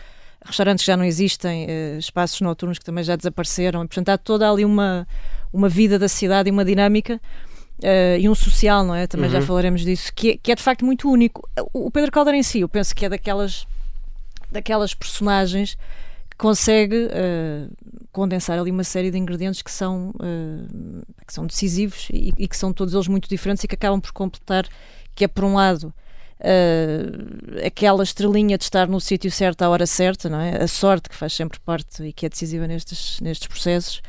restaurantes 0.45 0.85
que 0.85 0.87
já 0.87 0.97
não 0.97 1.05
existem, 1.05 1.66
eh, 1.68 1.97
espaços 1.99 2.40
noturnos 2.40 2.79
que 2.79 2.85
também 2.85 3.03
já 3.03 3.16
desapareceram, 3.16 3.83
e, 3.83 3.88
portanto 3.88 4.11
há 4.11 4.18
toda 4.18 4.49
ali 4.49 4.64
uma, 4.64 5.07
uma 5.53 5.68
vida 5.68 5.99
da 5.99 6.09
cidade 6.09 6.49
e 6.49 6.53
uma 6.53 6.64
dinâmica 6.64 7.21
eh, 7.83 8.18
e 8.21 8.29
um 8.29 8.35
social, 8.35 8.85
não 8.85 8.95
é? 8.95 9.07
Também 9.07 9.29
já 9.29 9.42
falaremos 9.42 9.83
disso, 9.83 10.12
que 10.14 10.31
é, 10.31 10.37
que 10.37 10.53
é 10.53 10.55
de 10.55 10.62
facto 10.62 10.85
muito 10.85 11.11
único. 11.11 11.49
O, 11.73 11.90
Pedro 11.90 12.12
Caldeira 12.12 12.37
em 12.37 12.42
si, 12.42 12.61
eu 12.61 12.68
penso 12.68 12.95
que 12.95 13.05
é 13.05 13.09
daquelas, 13.09 13.66
daquelas 14.51 14.95
personagens 14.95 15.77
que 16.31 16.37
consegue 16.37 17.09
eh, 17.11 17.66
condensar 18.12 18.59
ali 18.59 18.71
uma 18.71 18.85
série 18.85 19.11
de 19.11 19.18
ingredientes 19.18 19.62
que 19.62 19.71
são, 19.71 20.14
eh, 20.23 21.05
que 21.27 21.33
são 21.33 21.47
decisivos 21.47 22.09
e, 22.12 22.33
e 22.38 22.49
que 22.49 22.57
são 22.57 22.73
todos 22.73 22.95
eles 22.95 23.09
muito 23.09 23.29
diferentes 23.29 23.64
e 23.64 23.68
que 23.68 23.75
acabam 23.75 24.01
por 24.01 24.12
completar, 24.12 24.66
que 25.14 25.25
é 25.25 25.29
por 25.29 25.45
um 25.45 25.55
lado 25.55 25.92
aquela 27.64 28.03
estrelinha 28.03 28.59
de 28.59 28.64
estar 28.64 28.88
no 28.88 29.01
sítio 29.01 29.31
certo 29.31 29.62
à 29.62 29.68
hora 29.68 29.87
certa, 29.87 30.29
não 30.29 30.40
é? 30.40 30.61
A 30.61 30.66
sorte 30.66 31.09
que 31.09 31.14
faz 31.14 31.33
sempre 31.33 31.61
parte 31.61 32.03
e 32.03 32.12
que 32.12 32.27
é 32.27 32.29
decisiva 32.29 32.66
nestes, 32.66 33.21
nestes 33.21 33.47
processos. 33.47 34.03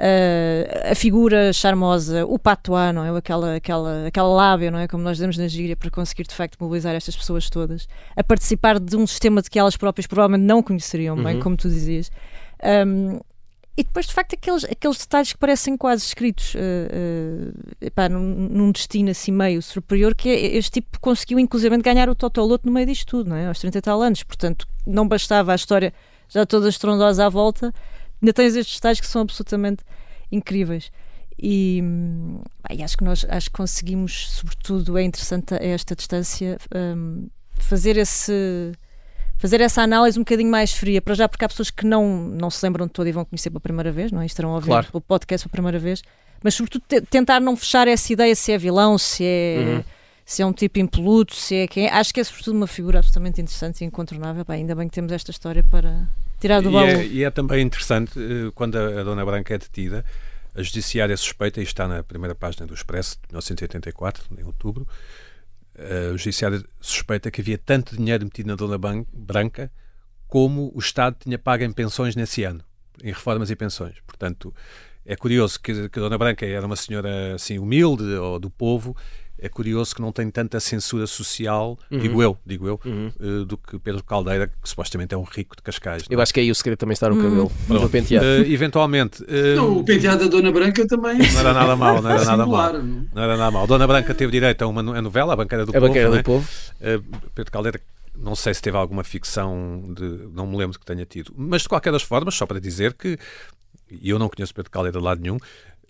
Eh, 0.00 0.90
a 0.92 0.94
figura 0.94 1.52
charmosa, 1.52 2.24
o 2.24 2.38
patois, 2.38 2.94
não 2.94 3.04
é? 3.04 3.18
Aquela, 3.18 3.56
aquela, 3.56 4.06
aquela 4.06 4.28
lábia, 4.28 4.70
não 4.70 4.78
é? 4.78 4.86
Como 4.86 5.02
nós 5.02 5.16
dizemos 5.16 5.36
na 5.36 5.48
gíria, 5.48 5.76
para 5.76 5.90
conseguir 5.90 6.22
de 6.22 6.34
facto 6.34 6.56
mobilizar 6.60 6.94
estas 6.94 7.16
pessoas 7.16 7.50
todas, 7.50 7.88
a 8.14 8.22
participar 8.22 8.78
de 8.78 8.96
um 8.96 9.06
sistema 9.08 9.42
de 9.42 9.50
que 9.50 9.58
elas 9.58 9.76
próprias 9.76 10.06
provavelmente 10.06 10.46
não 10.46 10.62
conheceriam 10.62 11.16
bem, 11.16 11.36
Uhum. 11.36 11.42
como 11.42 11.56
tu 11.56 11.68
dizias. 11.68 12.12
Um, 12.86 13.18
e 13.76 13.82
depois, 13.84 14.06
de 14.06 14.12
facto, 14.14 14.34
aqueles, 14.34 14.64
aqueles 14.64 14.98
detalhes 14.98 15.32
que 15.32 15.38
parecem 15.38 15.76
quase 15.76 16.04
escritos 16.04 16.54
uh, 16.54 16.58
uh, 16.58 17.52
epá, 17.80 18.08
num, 18.08 18.20
num 18.20 18.72
destino 18.72 19.10
assim 19.10 19.30
meio 19.32 19.60
superior, 19.62 20.14
que 20.14 20.28
é, 20.28 20.56
este 20.56 20.80
tipo 20.80 20.98
conseguiu 21.00 21.38
inclusive 21.38 21.76
ganhar 21.78 22.08
o 22.08 22.14
Totoloto 22.14 22.66
no 22.66 22.72
meio 22.72 22.86
disto 22.86 23.06
tudo, 23.06 23.30
não 23.30 23.36
é? 23.36 23.46
aos 23.46 23.58
30 23.58 23.78
e 23.78 23.80
tal 23.80 24.00
anos. 24.02 24.22
Portanto, 24.22 24.66
não 24.86 25.06
bastava 25.06 25.52
a 25.52 25.54
história 25.54 25.92
já 26.28 26.44
toda 26.44 26.68
estrondosa 26.68 27.24
à 27.24 27.28
volta, 27.28 27.72
ainda 28.22 28.32
tens 28.32 28.56
estes 28.56 28.76
detalhes 28.76 29.00
que 29.00 29.06
são 29.06 29.22
absolutamente 29.22 29.82
incríveis. 30.30 30.90
E, 31.40 31.82
e 32.70 32.82
acho 32.82 32.96
que 32.96 33.04
nós 33.04 33.24
acho 33.28 33.46
que 33.50 33.56
conseguimos, 33.56 34.28
sobretudo, 34.30 34.98
é 34.98 35.02
interessante 35.04 35.54
a 35.54 35.58
esta 35.64 35.94
distância, 35.94 36.58
hum, 36.74 37.28
fazer 37.58 37.96
esse 37.96 38.72
fazer 39.36 39.60
essa 39.60 39.82
análise 39.82 40.18
um 40.18 40.22
bocadinho 40.22 40.50
mais 40.50 40.72
fria, 40.72 41.00
para 41.00 41.14
já 41.14 41.28
porque 41.28 41.44
há 41.44 41.48
pessoas 41.48 41.70
que 41.70 41.86
não, 41.86 42.18
não 42.28 42.50
se 42.50 42.64
lembram 42.66 42.86
de 42.88 42.92
todo 42.92 43.06
e 43.06 43.12
vão 43.12 43.24
conhecer 43.24 43.50
pela 43.50 43.60
primeira 43.60 43.92
vez, 43.92 44.10
não 44.10 44.20
é? 44.20 44.26
Estarão 44.26 44.50
a 44.50 44.54
ouvir 44.56 44.66
Claro. 44.66 44.88
o 44.92 45.00
podcast 45.00 45.46
pela 45.46 45.52
primeira 45.52 45.78
vez, 45.78 46.02
mas 46.42 46.54
sobretudo 46.56 46.82
te- 46.88 47.00
tentar 47.02 47.38
não 47.38 47.56
fechar 47.56 47.86
essa 47.86 48.12
ideia 48.12 48.34
se 48.34 48.50
é 48.50 48.58
vilão, 48.58 48.98
se 48.98 49.22
é, 49.24 49.56
Uhum. 49.76 49.84
se 50.26 50.42
é 50.42 50.46
um 50.46 50.52
tipo 50.52 50.80
impoluto, 50.80 51.36
se 51.36 51.54
é 51.54 51.68
quem 51.68 51.86
é. 51.86 51.92
Acho 51.92 52.12
que 52.12 52.18
é 52.18 52.24
sobretudo 52.24 52.56
uma 52.56 52.66
figura 52.66 52.98
absolutamente 52.98 53.40
interessante 53.40 53.82
e 53.82 53.84
incontornável. 53.86 54.44
Pá, 54.44 54.54
ainda 54.54 54.74
bem 54.74 54.88
que 54.88 54.94
temos 54.94 55.12
esta 55.12 55.30
história 55.30 55.62
para 55.62 56.08
tirar 56.40 56.60
do 56.60 56.70
E 56.70 56.72
baú. 56.72 56.86
é, 56.86 57.06
e 57.06 57.24
é 57.24 57.30
também 57.30 57.64
interessante 57.64 58.18
eh, 58.18 58.50
quando 58.54 58.76
a, 58.76 59.00
a 59.00 59.04
Dona 59.04 59.24
Branca 59.24 59.54
é 59.54 59.58
detida, 59.58 60.04
a 60.54 60.62
judiciária 60.62 61.16
suspeita, 61.16 61.60
e 61.60 61.64
está 61.64 61.86
na 61.86 62.02
primeira 62.02 62.34
página 62.34 62.66
do 62.66 62.74
Expresso 62.74 63.16
de 63.16 63.28
1984, 63.28 64.24
em 64.38 64.44
outubro, 64.44 64.86
o 66.12 66.18
judiciário 66.18 66.64
suspeita 66.80 67.30
que 67.30 67.40
havia 67.40 67.56
tanto 67.56 67.96
dinheiro 67.96 68.24
metido 68.24 68.48
na 68.48 68.56
Dona 68.56 68.76
Branca 69.12 69.70
como 70.26 70.70
o 70.74 70.78
Estado 70.78 71.16
tinha 71.20 71.38
pago 71.38 71.64
em 71.64 71.72
pensões 71.72 72.14
nesse 72.16 72.42
ano, 72.44 72.62
em 73.02 73.08
reformas 73.08 73.50
e 73.50 73.56
pensões. 73.56 73.94
Portanto, 74.06 74.52
é 75.06 75.16
curioso 75.16 75.58
que, 75.58 75.88
que 75.88 75.98
a 75.98 76.02
Dona 76.02 76.18
Branca 76.18 76.44
era 76.44 76.66
uma 76.66 76.76
senhora 76.76 77.34
assim 77.34 77.58
humilde 77.58 78.04
ou 78.14 78.38
do 78.38 78.50
povo. 78.50 78.94
É 79.40 79.48
curioso 79.48 79.94
que 79.94 80.00
não 80.00 80.10
tem 80.10 80.28
tanta 80.30 80.58
censura 80.58 81.06
social, 81.06 81.78
digo 81.90 82.20
eu, 82.22 82.36
digo 82.44 82.66
eu, 82.66 82.80
eh, 82.84 83.44
do 83.46 83.56
que 83.56 83.78
Pedro 83.78 84.02
Caldeira, 84.02 84.48
que 84.48 84.68
supostamente 84.68 85.14
é 85.14 85.18
um 85.18 85.22
rico 85.22 85.54
de 85.54 85.62
Cascais. 85.62 86.02
não 86.02 86.08
é? 86.10 86.14
Eu 86.16 86.20
acho 86.20 86.34
que 86.34 86.40
aí 86.40 86.50
o 86.50 86.54
segredo 86.54 86.78
também 86.78 86.92
está 86.94 87.08
no 87.08 87.16
cabelo, 87.16 87.52
no 87.68 87.88
penteado. 87.88 88.26
Eh, 88.26 88.50
eventualmente, 88.52 89.24
eh, 89.28 89.54
Não, 89.54 89.78
o 89.78 89.84
penteado 89.84 90.24
da 90.24 90.28
Dona 90.30 90.50
Branca 90.50 90.84
também. 90.88 91.18
não 91.18 91.38
era 91.40 91.52
nada 91.52 91.76
mal, 91.76 92.00
não 92.02 92.10
era 92.10 92.24
nada 92.24 92.46
mal. 92.46 92.72
não? 92.72 93.22
Era 93.22 93.36
nada 93.36 93.50
mal. 93.52 93.66
Dona 93.66 93.86
Branca 93.86 94.12
teve 94.14 94.32
direito 94.32 94.62
a 94.62 94.66
uma 94.66 94.80
a 94.80 95.00
novela, 95.02 95.34
A 95.34 95.36
Banqueira 95.36 95.64
do 95.64 95.70
A 95.70 95.74
Povo. 95.74 95.86
banqueira 95.86 96.08
não 96.08 96.16
é? 96.16 96.22
do 96.22 96.24
povo. 96.24 96.48
Uh, 96.80 97.30
Pedro 97.34 97.52
Caldeira, 97.52 97.80
não 98.16 98.34
sei 98.34 98.52
se 98.54 98.60
teve 98.60 98.76
alguma 98.76 99.04
ficção, 99.04 99.84
de, 99.96 100.02
não 100.34 100.46
me 100.48 100.56
lembro 100.56 100.76
que 100.78 100.84
tenha 100.84 101.06
tido. 101.06 101.32
Mas 101.36 101.62
de 101.62 101.68
qualquer 101.68 101.92
das 101.92 102.02
formas, 102.02 102.34
só 102.34 102.44
para 102.44 102.58
dizer 102.58 102.92
que, 102.94 103.16
e 103.88 104.10
eu 104.10 104.18
não 104.18 104.28
conheço 104.28 104.52
Pedro 104.52 104.70
Caldeira 104.70 104.98
de 104.98 105.04
lado 105.04 105.20
nenhum, 105.20 105.38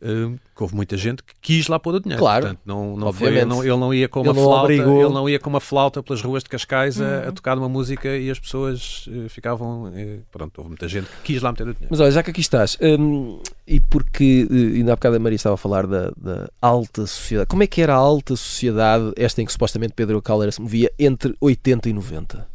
uh, 0.02 0.38
que 0.56 0.62
houve 0.62 0.74
muita 0.74 0.96
gente 0.96 1.22
que 1.22 1.32
quis 1.40 1.68
lá 1.68 1.78
pôr 1.78 1.94
o 1.96 2.00
dinheiro. 2.00 2.20
Claro. 2.20 2.46
Portanto, 2.46 2.60
não, 2.66 2.96
não 2.96 3.12
foi, 3.12 3.28
Obviamente. 3.28 3.48
não- 3.50 3.62
ele 3.62 3.76
não 3.76 3.94
ia 3.94 4.08
com 4.08 4.20
Ele 4.20 4.28
uma 4.28 4.34
não 4.34 4.42
flauta, 4.44 4.62
obrigou. 4.64 5.00
ele 5.04 5.14
não 5.14 5.28
ia 5.28 5.38
com 5.38 5.50
uma 5.50 5.60
flauta 5.60 6.02
pelas 6.02 6.20
ruas 6.22 6.42
de 6.42 6.48
Cascais 6.48 7.00
a, 7.00 7.28
a 7.28 7.32
tocar 7.32 7.56
uma 7.58 7.68
música 7.68 8.16
e 8.16 8.30
as 8.30 8.38
pessoas 8.38 9.06
uh, 9.08 9.28
ficavam, 9.28 9.92
eh, 9.94 10.18
pronto, 10.32 10.58
houve 10.58 10.68
muita 10.70 10.88
gente 10.88 11.06
que 11.06 11.32
quis 11.34 11.42
lá 11.42 11.50
meter 11.52 11.64
o 11.68 11.72
dinheiro. 11.72 11.88
Mas 11.90 12.00
olha, 12.00 12.10
já 12.10 12.22
que 12.22 12.30
aqui 12.30 12.40
estás, 12.40 12.76
hum, 12.80 13.40
e 13.66 13.80
porque 13.80 14.48
eh, 14.50 14.76
ainda 14.78 14.92
há 14.92 14.96
bocado 14.96 15.16
a 15.16 15.18
Maria 15.18 15.36
estava 15.36 15.54
a 15.54 15.58
falar 15.58 15.86
da, 15.86 16.10
da 16.16 16.48
alta 16.60 17.06
sociedade, 17.06 17.46
como 17.48 17.62
é 17.62 17.66
que 17.66 17.80
era 17.80 17.94
a 17.94 17.96
alta 17.98 18.34
sociedade, 18.36 19.12
esta 19.16 19.42
em 19.42 19.46
que 19.46 19.52
supostamente 19.52 19.92
Pedro 19.94 20.20
Caldeira 20.22 20.50
se 20.52 20.60
movia 20.60 20.90
entre 20.98 21.34
80 21.40 21.88
e 21.88 21.92
90? 21.92 22.48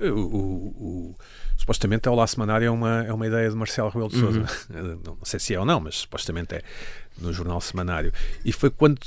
O, 0.00 0.04
o- 0.06 0.66
o- 1.10 1.14
supostamente 1.60 2.08
é 2.08 2.10
o 2.10 2.14
laço 2.14 2.34
semanário 2.34 2.66
é 2.66 2.70
uma, 2.70 3.04
é 3.04 3.12
uma 3.12 3.26
ideia 3.26 3.48
de 3.48 3.54
Marcelo 3.54 3.88
Rebelo 3.90 4.08
de 4.10 4.18
Sousa. 4.18 4.40
Uhum. 4.70 5.00
Não, 5.04 5.18
sei 5.22 5.38
se 5.38 5.54
é 5.54 5.60
ou 5.60 5.66
não, 5.66 5.78
mas 5.80 5.96
supostamente 5.98 6.54
é 6.54 6.62
no 7.18 7.32
jornal 7.32 7.60
semanário. 7.60 8.12
E 8.44 8.52
foi 8.52 8.70
quando. 8.70 8.98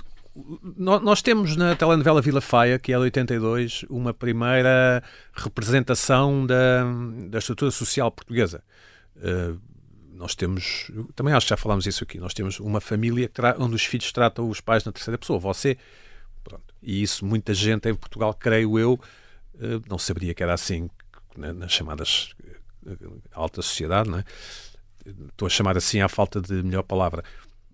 nó- 0.77 0.99
Nós 0.99 1.21
temos 1.21 1.55
na 1.55 1.75
telenovela 1.75 2.21
Vila 2.21 2.41
Faia, 2.41 2.77
que 2.77 2.93
é 2.93 2.95
de 2.95 3.01
82, 3.01 3.85
uma 3.89 4.13
primeira 4.13 5.03
representação 5.33 6.45
da, 6.45 6.83
da 7.29 7.39
estrutura 7.39 7.71
social 7.71 8.11
portuguesa. 8.11 8.63
Uh, 9.17 9.59
nós 10.15 10.35
temos, 10.35 10.91
também 11.15 11.33
acho 11.33 11.45
que 11.47 11.49
já 11.49 11.57
falámos 11.57 11.85
isso 11.87 12.03
aqui, 12.03 12.17
nós 12.19 12.33
temos 12.33 12.59
uma 12.59 12.79
família 12.79 13.29
onde 13.57 13.75
os 13.75 13.83
filhos 13.83 14.11
tratam 14.11 14.47
os 14.47 14.61
pais 14.61 14.83
na 14.85 14.91
terceira 14.91 15.17
pessoa, 15.17 15.39
você. 15.39 15.75
Pronto. 16.43 16.63
E 16.81 17.01
isso 17.01 17.25
muita 17.25 17.53
gente 17.53 17.89
em 17.89 17.95
Portugal, 17.95 18.33
creio 18.33 18.77
eu, 18.77 18.99
eh, 19.59 19.79
não 19.89 19.97
saberia 19.97 20.33
que 20.33 20.43
era 20.43 20.53
assim 20.53 20.89
nas 21.37 21.71
chamadas 21.71 22.33
eh, 22.87 22.95
alta 23.33 23.61
sociedade, 23.61 24.09
não 24.09 24.19
é? 24.19 24.23
Estou 25.29 25.45
a 25.45 25.49
chamar 25.49 25.75
assim 25.77 25.99
à 26.01 26.07
falta 26.07 26.41
de 26.41 26.63
melhor 26.63 26.83
palavra. 26.83 27.23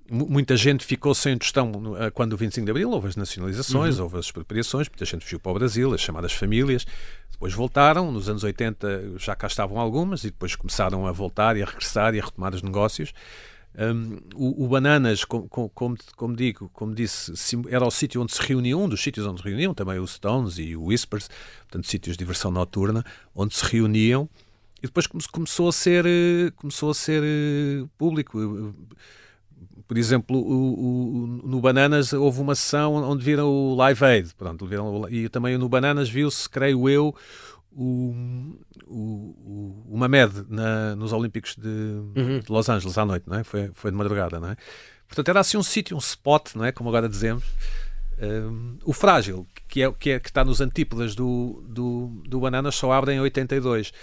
Mu- 0.10 0.28
Muita 0.28 0.58
gente 0.58 0.84
ficou 0.86 1.13
sem 1.13 1.38
tostão 1.38 1.95
eh, 1.98 2.10
quando 2.12 2.34
o 2.34 2.38
25 2.38 2.65
de 2.65 2.72
Abril 2.72 2.89
houve 2.89 3.08
as 3.08 3.15
nacionalizações, 3.15 4.00
houve 4.00 4.17
as 4.17 4.26
expropriações, 4.26 4.88
muita 4.89 5.06
gente 5.06 5.24
fugiu 5.24 5.39
para 5.39 5.52
o 5.52 5.56
Brasil, 5.56 5.93
as 5.93 6.02
chamadas 6.02 6.34
famílias, 6.34 6.86
depois 7.32 7.54
voltaram, 7.54 8.12
nos 8.12 8.28
anos 8.30 8.43
80 8.43 9.17
já 9.17 9.36
cá 9.36 9.48
estavam 9.48 9.80
algumas 9.80 10.24
e 10.24 10.28
depois 10.32 10.56
começaram 10.56 11.06
a 11.06 11.12
voltar 11.12 11.56
e 11.56 11.62
a 11.62 11.65
regressar 11.65 12.15
e 12.15 12.19
a 12.19 12.26
retomar 12.26 12.54
os 12.56 12.62
negócios. 12.63 13.13
Um, 13.77 14.17
o, 14.36 14.65
o 14.65 14.67
Bananas, 14.67 15.23
com- 15.23 15.47
com- 15.47 15.69
como, 15.69 15.95
como 16.15 16.36
digo, 16.36 16.69
como 16.73 16.93
disse, 16.93 17.32
era 17.69 17.86
o 17.86 17.91
sítio 17.91 18.21
onde 18.21 18.34
se 18.34 18.41
reuniam, 18.41 18.84
um 18.84 18.89
dos 18.89 19.01
sítios 19.01 19.25
onde 19.25 19.41
se 19.41 19.47
reuniam, 19.47 19.73
também 19.73 19.99
os 19.99 20.12
Stones 20.13 20.58
e 20.58 20.75
o 20.75 20.86
Whispers, 20.86 21.29
portanto, 21.60 21.88
sítios 21.88 22.17
de 22.17 22.19
diversão 22.23 22.51
noturna, 22.51 23.05
onde 23.34 23.55
se 23.55 23.63
reuniam, 23.65 24.27
e 24.82 24.88
depois 24.88 25.05
come- 25.08 25.23
começou 25.32 25.69
a 25.69 25.71
ser, 25.71 26.05
eh, 26.05 26.51
começou 26.55 26.89
a 26.89 26.93
ser 26.93 27.21
eh, 27.23 27.86
público. 27.97 28.73
Por 29.88 29.97
exemplo, 29.97 30.38
o- 30.38 31.23
o- 31.23 31.27
no 31.47 31.60
Bananas 31.62 32.13
houve 32.13 32.41
uma 32.41 32.55
sessão 32.55 32.93
onde 32.95 33.23
viram 33.23 33.47
o 33.47 33.75
Live 33.75 34.03
Aid, 34.05 34.34
pronto, 34.36 34.65
viram, 34.65 35.08
e 35.10 35.27
também 35.29 35.58
no 35.58 35.67
Bananas 35.67 36.10
viu-se, 36.10 36.47
creio 36.49 36.88
eu, 36.88 37.15
o, 37.71 38.55
o, 38.88 39.86
o 39.89 39.97
Mamed 39.97 40.45
na, 40.49 40.95
nos 40.95 41.13
Olímpicos 41.13 41.55
de, 41.55 42.41
de 42.43 42.51
Los 42.51 42.69
Angeles 42.69 42.97
à 42.97 43.05
noite, 43.05 43.27
não 43.27 43.38
é? 43.38 43.43
Foi, 43.43 43.69
foi 43.73 43.91
de 43.91 43.97
madrugada, 43.97 44.39
não 44.39 44.49
é? 44.49 44.58
Portanto, 45.08 45.29
era 45.29 45.39
assim 45.39 45.58
um 45.58 45.63
sítio, 45.63 45.95
um 45.95 45.99
spot, 45.99 46.55
não 46.55 46.65
é? 46.65 46.71
Como 46.71 46.89
agora 46.89 47.10
dizemos. 47.10 47.43
Um, 48.21 48.77
o 48.84 48.91
Frágil, 48.91 49.47
que, 49.67 49.82
é, 49.82 49.91
que, 49.91 50.10
é, 50.12 50.19
que 50.19 50.27
está 50.29 50.43
nos 50.43 50.60
antípodas 50.60 51.15
do, 51.15 51.63
do, 51.67 52.21
do 52.27 52.39
Bananas, 52.41 52.75
só 52.75 52.91
abre 52.91 53.13
em 53.13 53.19
82. 53.19 53.93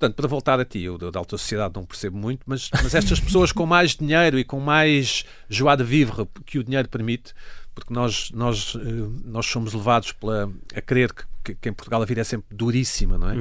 Portanto, 0.00 0.16
para 0.16 0.28
voltar 0.28 0.58
a 0.58 0.64
ti, 0.64 0.80
eu 0.80 0.96
da 0.96 1.18
alta 1.18 1.36
sociedade 1.36 1.74
não 1.74 1.84
percebo 1.84 2.16
muito, 2.16 2.40
mas, 2.46 2.70
mas 2.72 2.94
estas 2.94 3.20
pessoas 3.20 3.52
com 3.52 3.66
mais 3.66 3.94
dinheiro 3.94 4.38
e 4.38 4.44
com 4.44 4.58
mais 4.58 5.26
joie 5.46 5.76
de 5.76 5.84
vivre 5.84 6.26
que 6.46 6.58
o 6.58 6.64
dinheiro 6.64 6.88
permite, 6.88 7.34
porque 7.74 7.92
nós, 7.92 8.30
nós, 8.30 8.74
eh, 8.76 8.80
nós 9.26 9.44
somos 9.44 9.74
levados 9.74 10.12
pela, 10.12 10.50
a 10.74 10.80
crer 10.80 11.12
que, 11.44 11.54
que, 11.54 11.68
em 11.68 11.72
Portugal 11.74 12.00
a 12.00 12.06
vida 12.06 12.22
é 12.22 12.24
sempre 12.24 12.46
duríssima, 12.50 13.18
não 13.18 13.28
é? 13.28 13.36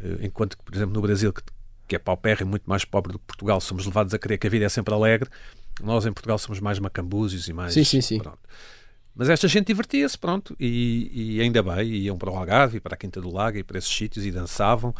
Eh, 0.00 0.18
Enquanto 0.26 0.56
que, 0.56 0.62
por 0.62 0.72
exemplo, 0.72 0.94
no 0.94 1.00
Brasil, 1.00 1.32
que, 1.32 1.42
que 1.88 1.96
é 1.96 1.98
paupérrimo, 1.98 2.50
muito 2.50 2.70
mais 2.70 2.84
pobre 2.84 3.12
do 3.12 3.18
que 3.18 3.24
Portugal, 3.26 3.60
somos 3.60 3.84
levados 3.84 4.14
a 4.14 4.20
crer 4.20 4.38
que 4.38 4.46
a 4.46 4.50
vida 4.50 4.66
é 4.66 4.68
sempre 4.68 4.94
alegre. 4.94 5.28
Nós 5.82 6.06
em 6.06 6.12
Portugal 6.12 6.38
somos 6.38 6.60
mais 6.60 6.78
macambúzios 6.78 7.48
e 7.48 7.52
mais. 7.52 7.74
Sim, 7.74 7.82
sim, 7.82 8.00
sim. 8.00 8.18
pronto. 8.20 8.38
Mas 9.16 9.28
esta 9.28 9.48
gente 9.48 9.66
divertia-se, 9.66 10.16
pronto, 10.16 10.54
e, 10.60 11.10
e 11.12 11.40
ainda 11.40 11.60
bem, 11.60 11.88
iam 11.88 12.16
para 12.16 12.30
o 12.30 12.36
Algarve 12.36 12.76
e 12.76 12.80
para 12.80 12.94
a 12.94 12.96
Quinta 12.96 13.20
do 13.20 13.32
Lago 13.32 13.58
e 13.58 13.64
para 13.64 13.76
esses 13.76 13.90
sítios 13.90 14.24
e 14.24 14.30
dançavam. 14.30 14.94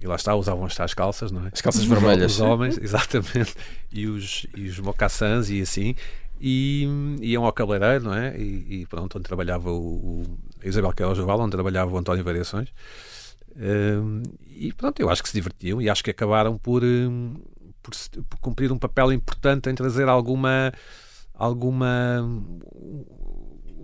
E 0.00 0.06
lá 0.06 0.16
está, 0.16 0.34
usavam 0.34 0.64
as 0.64 0.74
tais 0.74 0.94
calças, 0.94 1.30
não 1.30 1.46
é? 1.46 1.50
As 1.52 1.60
calças 1.60 1.84
vermelhas. 1.84 2.32
Os 2.32 2.40
homens, 2.40 2.78
exatamente. 2.82 3.54
E 3.92 4.06
os, 4.06 4.46
e 4.56 4.68
os 4.68 4.78
mocassins 4.80 5.50
e 5.50 5.60
assim. 5.60 5.94
E 6.40 6.88
iam 7.20 7.44
ao 7.44 7.52
cabeleireiro, 7.52 8.04
não 8.04 8.14
é? 8.14 8.34
E, 8.38 8.80
e 8.80 8.86
pronto, 8.86 9.18
onde 9.18 9.24
trabalhava 9.24 9.70
o, 9.70 10.22
o 10.22 10.38
Isabel 10.64 10.92
Queiroz 10.92 11.18
Joval, 11.18 11.40
onde 11.40 11.50
trabalhava 11.50 11.92
o 11.92 11.98
António 11.98 12.24
Variações. 12.24 12.70
Hum, 13.56 14.22
e 14.48 14.72
pronto, 14.72 15.00
eu 15.00 15.10
acho 15.10 15.22
que 15.22 15.28
se 15.28 15.34
divertiam 15.34 15.82
e 15.82 15.90
acho 15.90 16.02
que 16.02 16.10
acabaram 16.10 16.56
por, 16.56 16.82
hum, 16.82 17.34
por, 17.82 17.92
por 18.24 18.38
cumprir 18.38 18.72
um 18.72 18.78
papel 18.78 19.12
importante 19.12 19.68
em 19.68 19.74
trazer 19.74 20.08
alguma 20.08 20.72
alguma 21.34 22.22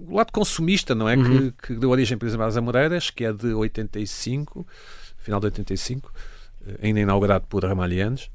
o 0.08 0.14
lado 0.14 0.32
consumista, 0.32 0.94
não 0.94 1.08
é? 1.08 1.16
Que, 1.16 1.52
que 1.52 1.74
deu 1.74 1.90
origem, 1.90 2.16
por 2.16 2.26
exemplo, 2.26 2.46
às 2.46 2.56
Amoreiras, 2.56 3.10
que 3.10 3.24
é 3.24 3.32
de 3.32 3.52
85, 3.52 4.66
final 5.26 5.40
de 5.40 5.46
85, 5.46 6.12
eh, 6.66 6.78
ainda 6.82 7.00
inaugurado 7.00 7.46
por 7.48 7.64
Ramalhianes. 7.64 8.30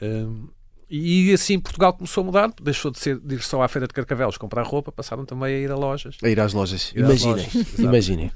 Hum, 0.00 0.48
e 0.90 1.32
assim 1.32 1.58
Portugal 1.58 1.94
começou 1.94 2.20
a 2.22 2.24
mudar, 2.24 2.52
deixou 2.62 2.90
de, 2.90 2.98
ser, 2.98 3.18
de 3.18 3.36
ir 3.36 3.42
só 3.42 3.62
à 3.62 3.68
Feira 3.68 3.86
de 3.88 3.94
Carcavelos 3.94 4.36
comprar 4.36 4.62
roupa, 4.62 4.92
passaram 4.92 5.24
também 5.24 5.54
a 5.54 5.58
ir 5.58 5.70
a 5.70 5.74
lojas. 5.74 6.16
A 6.22 6.28
ir 6.28 6.38
às 6.38 6.52
lojas. 6.52 6.92
Ir 6.94 7.02
às 7.02 7.22
Imaginem. 7.22 7.46
lojas. 7.46 7.78
Imaginem. 7.78 8.32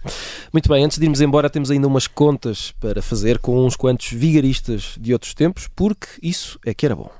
Muito 0.52 0.68
bem, 0.68 0.82
antes 0.84 0.98
de 0.98 1.04
irmos 1.04 1.20
embora, 1.20 1.50
temos 1.50 1.70
ainda 1.70 1.86
umas 1.86 2.06
contas 2.06 2.72
para 2.80 3.02
fazer 3.02 3.38
com 3.38 3.64
uns 3.64 3.76
quantos 3.76 4.10
vigaristas 4.10 4.96
de 4.98 5.12
outros 5.12 5.34
tempos, 5.34 5.68
porque 5.76 6.06
isso 6.22 6.58
é 6.64 6.72
que 6.72 6.86
era 6.86 6.96
bom. 6.96 7.10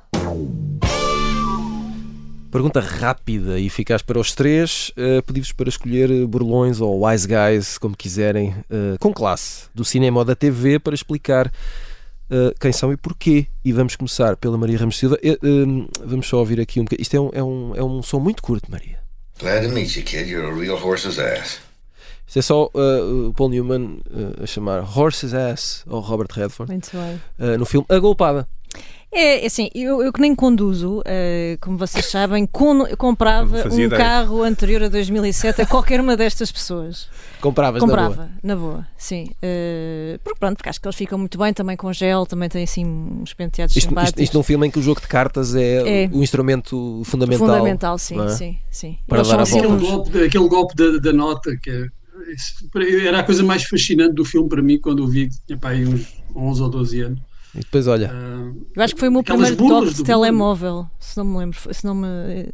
Pergunta 2.51 2.81
rápida 2.81 3.59
e 3.59 3.67
eficaz 3.67 4.01
para 4.01 4.19
os 4.19 4.35
três. 4.35 4.91
Uh, 4.91 5.23
Pedi-vos 5.23 5.53
para 5.53 5.69
escolher 5.69 6.11
eh, 6.11 6.25
burlões 6.25 6.81
ou 6.81 7.05
wise 7.07 7.29
guys, 7.29 7.77
como 7.77 7.95
quiserem, 7.97 8.55
eh, 8.71 8.97
com 8.99 9.13
classe, 9.13 9.67
do 9.75 9.85
cinema 9.85 10.21
ou 10.21 10.25
da 10.25 10.35
TV, 10.35 10.79
para 10.79 10.95
explicar 10.95 11.53
eh, 12.31 12.55
quem 12.59 12.73
são 12.73 12.91
e 12.91 12.97
porquê. 12.97 13.47
E 13.63 13.71
vamos 13.73 13.97
começar 13.97 14.35
pela 14.37 14.57
Maria 14.57 14.79
Ramos 14.79 14.97
Silva. 14.97 15.19
Eh, 15.23 15.39
vamos 16.03 16.27
só 16.27 16.39
ouvir 16.39 16.59
aqui 16.59 16.81
um 16.81 16.85
bocadinho. 16.85 17.03
Isto 17.03 17.17
é 17.17 17.21
um, 17.21 17.31
é, 17.35 17.43
um, 17.43 17.77
é 17.77 17.85
um 17.85 18.03
som 18.03 18.19
muito 18.19 18.43
curto, 18.43 18.71
Maria. 18.71 18.99
Glad 19.39 19.65
to 19.69 19.75
meet 19.75 19.95
you, 19.97 20.03
kid. 20.03 20.31
You're 20.31 20.51
a 20.51 20.55
real 20.55 20.77
horse's 20.83 21.19
ass. 21.19 21.61
Isto 22.27 22.39
é 22.39 22.43
só 22.43 22.71
uh, 22.75 23.29
o 23.29 23.35
Paul 23.35 23.49
Newman 23.51 24.01
uh, 24.11 24.43
a 24.43 24.47
chamar 24.47 24.81
Horse's 24.83 25.33
Ass 25.33 25.83
ao 25.89 26.01
Robert 26.01 26.29
Redford 26.31 26.71
Muito 26.71 26.91
bem. 26.93 27.21
uh, 27.39 27.57
no 27.59 27.65
filme 27.65 27.87
A 27.89 27.99
Golpada. 27.99 28.47
É, 29.11 29.43
é 29.43 29.47
assim, 29.47 29.71
eu, 29.75 30.03
eu 30.03 30.13
que 30.13 30.21
nem 30.21 30.35
conduzo, 30.35 31.03
eh, 31.07 31.57
como 31.63 31.79
vocês 31.79 32.05
sabem, 32.07 32.45
con- 32.47 32.85
comprava 32.99 33.67
um 33.71 33.81
ideia. 33.81 33.89
carro 33.97 34.43
anterior 34.43 34.83
a 34.83 34.89
2007 34.89 35.63
a 35.63 35.67
qualquer 35.67 35.99
uma 35.99 36.15
destas 36.15 36.53
pessoas. 36.53 37.09
Compravas 37.41 37.81
na 37.81 37.87
Comprava, 37.89 38.15
boa. 38.15 38.29
na 38.43 38.55
boa, 38.57 38.87
sim. 38.99 39.31
Eh, 39.41 40.19
porque 40.23 40.39
pronto, 40.39 40.57
porque 40.59 40.69
acho 40.69 40.79
que 40.79 40.87
eles 40.87 40.97
ficam 40.97 41.19
muito 41.19 41.39
bem 41.39 41.55
também 41.55 41.75
com 41.75 41.91
gel, 41.91 42.27
também 42.27 42.51
tem 42.51 42.65
assim 42.65 42.85
uns 42.85 43.33
penteados 43.33 43.75
Isto, 43.75 43.79
isto, 43.87 43.89
simpáticos. 43.89 44.23
isto 44.23 44.37
num 44.37 44.43
filme 44.43 44.67
em 44.67 44.71
que 44.71 44.79
o 44.79 44.83
jogo 44.83 45.01
de 45.01 45.09
cartas 45.09 45.55
é, 45.55 46.05
É. 46.05 46.11
o 46.13 46.23
instrumento 46.23 47.01
fundamental. 47.07 47.47
Fundamental, 47.49 47.99
sim, 47.99 48.21
é? 48.21 48.29
sim, 48.29 48.59
sim. 48.71 48.99
Para 49.09 49.19
Eles 49.21 49.29
dar 49.29 49.47
são 49.47 49.59
a 49.59 49.63
volta. 49.63 49.75
Aquele 49.79 49.91
golpe, 49.91 50.25
aquele 50.25 50.49
golpe 50.49 50.75
da, 50.77 50.99
da 50.99 51.13
nota, 51.15 51.57
que 51.57 51.71
é, 51.71 51.87
era 53.07 53.21
a 53.21 53.25
coisa 53.25 53.43
mais 53.43 53.65
fascinante 53.65 54.15
do 54.15 54.25
filme 54.25 54.49
para 54.51 54.61
mim 54.61 54.79
quando 54.79 55.03
o 55.05 55.09
vi, 55.09 55.31
tinha 55.47 55.57
pá, 55.59 55.71
aí 55.71 55.87
uns 55.87 56.07
11 56.37 56.63
ou 56.63 56.69
12 56.69 57.01
anos. 57.01 57.28
E 57.55 57.61
depois, 57.61 57.87
olha, 57.87 58.11
Ah, 58.13 58.53
Eu 58.77 58.83
acho 58.83 58.95
que 58.95 59.01
foi 59.01 59.09
o 59.09 59.13
meu 59.13 59.23
primeiro 59.23 59.57
toque 59.57 59.95
de 59.95 60.05
telemóvel, 60.05 60.87
se 61.01 61.17
não 61.17 61.25
me 61.25 61.39
lembro. 61.39 61.59
Se 61.75 61.85
não 61.85 61.95
me... 61.95 62.49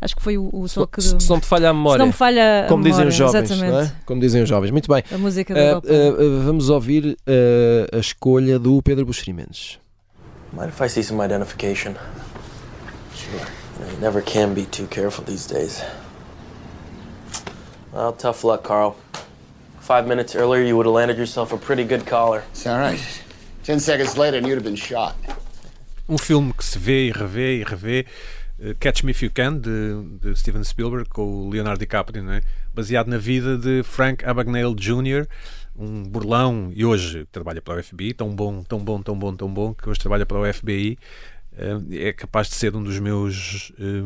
Acho 0.00 0.16
que 0.16 0.22
foi 0.22 0.38
o, 0.38 0.48
o 0.52 0.66
Se, 0.66 0.76
toque 0.76 1.02
se- 1.02 1.14
se 1.20 1.28
não 1.28 1.38
te 1.38 1.46
falha 1.46 1.68
a 1.68 1.72
se 1.72 1.76
memória, 1.76 1.98
não 1.98 2.06
me 2.06 2.12
falha 2.12 2.64
a 2.64 2.68
como 2.68 2.82
dizem 2.82 3.06
os 3.06 3.14
memória, 3.18 3.32
jovens, 3.38 3.50
exatamente. 3.50 3.72
não 3.74 3.80
é? 3.82 3.92
Como 4.06 4.20
dizem 4.20 4.42
os 4.42 4.48
jovens. 4.48 4.70
Muito 4.70 4.88
bem. 4.90 5.04
A 5.12 5.18
música 5.18 5.52
da 5.52 5.60
Ah, 5.60 5.64
Europa. 5.64 5.88
ah, 5.90 5.92
ah, 6.40 6.42
vamos 6.46 6.70
ouvir 6.70 7.18
a 7.92 7.98
escolha 7.98 8.58
do 8.58 8.80
Pedro 8.80 9.04
Buxeri 9.04 9.34
Mendes. 9.34 9.78
Mind 10.54 10.70
if 10.70 10.80
I 10.80 10.88
see 10.88 11.02
some 11.02 11.22
identification? 11.22 11.94
Sure. 13.14 13.34
You, 13.78 13.84
know, 13.84 13.92
you 13.92 14.00
never 14.00 14.22
can 14.22 14.54
be 14.54 14.62
too 14.64 14.86
careful 14.86 15.22
these 15.24 15.46
days. 15.46 15.82
Well, 17.92 18.12
tough 18.12 18.42
luck, 18.44 18.62
Carl. 18.62 18.96
Five 19.80 20.06
minutes 20.06 20.34
earlier, 20.34 20.64
you 20.64 20.76
would 20.76 20.86
have 20.86 20.94
landed 20.94 21.18
yourself 21.18 21.52
a 21.52 21.58
pretty 21.58 21.84
good 21.84 22.06
collar. 22.06 22.42
It's 22.52 22.66
all 22.66 22.78
right. 22.78 22.98
Seconds 23.78 24.16
later, 24.16 24.38
and 24.38 24.46
you'd 24.46 24.56
have 24.56 24.64
been 24.64 24.76
shot. 24.76 25.14
Um 26.08 26.18
filme 26.18 26.52
que 26.52 26.64
se 26.64 26.78
vê 26.78 27.06
e 27.08 27.12
revê 27.12 27.60
e 27.60 27.62
revê, 27.62 28.06
eh, 28.58 28.74
Catch 28.80 29.04
Me 29.04 29.12
If 29.12 29.22
You 29.22 29.30
Can, 29.32 29.58
de, 29.58 30.02
de 30.20 30.36
Steven 30.36 30.64
Spielberg, 30.64 31.08
com 31.08 31.22
o 31.22 31.50
Leonardo 31.50 31.78
DiCaprio, 31.78 32.28
é? 32.32 32.42
baseado 32.74 33.06
na 33.06 33.18
vida 33.18 33.56
de 33.56 33.82
Frank 33.84 34.24
Abagnale 34.24 34.74
Jr., 34.74 35.28
um 35.76 36.02
burlão, 36.02 36.72
e 36.74 36.84
hoje 36.84 37.26
trabalha 37.30 37.62
para 37.62 37.78
o 37.78 37.82
FBI, 37.82 38.12
tão 38.12 38.34
bom, 38.34 38.62
tão 38.64 38.78
bom, 38.80 39.00
tão 39.00 39.16
bom, 39.16 39.36
tão 39.36 39.48
bom, 39.48 39.72
que 39.72 39.88
hoje 39.88 40.00
trabalha 40.00 40.26
para 40.26 40.38
o 40.38 40.52
FBI. 40.52 40.98
Eh, 41.56 42.08
É 42.08 42.12
capaz 42.12 42.48
de 42.48 42.54
ser 42.54 42.74
um 42.76 42.82
dos 42.82 42.98
meus 42.98 43.72
eh, 43.78 44.02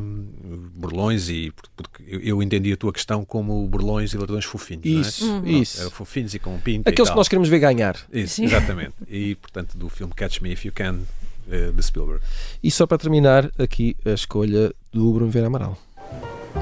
burlões, 0.75 1.29
e 1.29 1.51
por- 1.53 1.69
porque 1.77 2.05
eu, 2.23 2.43
entendi 2.43 2.73
a 2.73 2.77
tua 2.77 2.93
questão 2.93 3.25
como 3.25 3.67
burlões 3.67 4.13
e 4.13 4.19
ladrões 4.19 4.45
fofinhos. 4.45 4.85
não 4.85 4.99
é? 4.99 5.01
Isso, 5.01 5.27
Pronto, 5.27 5.49
isso. 5.49 5.81
Eram 5.81 5.91
fofinhos 5.91 6.35
e 6.35 6.39
com 6.39 6.59
pinta. 6.59 6.89
e 6.89 6.93
Aqueles 6.93 7.11
que 7.11 7.17
nós 7.17 7.29
queremos 7.29 7.49
ver 7.49 7.59
ganhar. 7.59 7.97
Isso, 8.13 8.43
exatamente. 8.43 8.95
E 9.09 9.35
portanto, 9.37 9.77
do 9.77 9.89
filme 9.89 10.13
Catch 10.15 10.41
Me 10.41 10.53
If 10.53 10.65
You 10.65 10.73
Can, 10.73 11.01
eh, 11.51 11.71
de 11.71 11.83
Spielberg. 11.83 12.23
E 12.63 12.71
só 12.71 12.87
para 12.87 12.99
terminar, 12.99 13.51
aqui 13.59 13.97
a 14.05 14.11
escolha 14.11 14.73
do 14.93 15.13
Bruno 15.13 15.31
Vera 15.31 15.47
Amaral. 15.49 15.79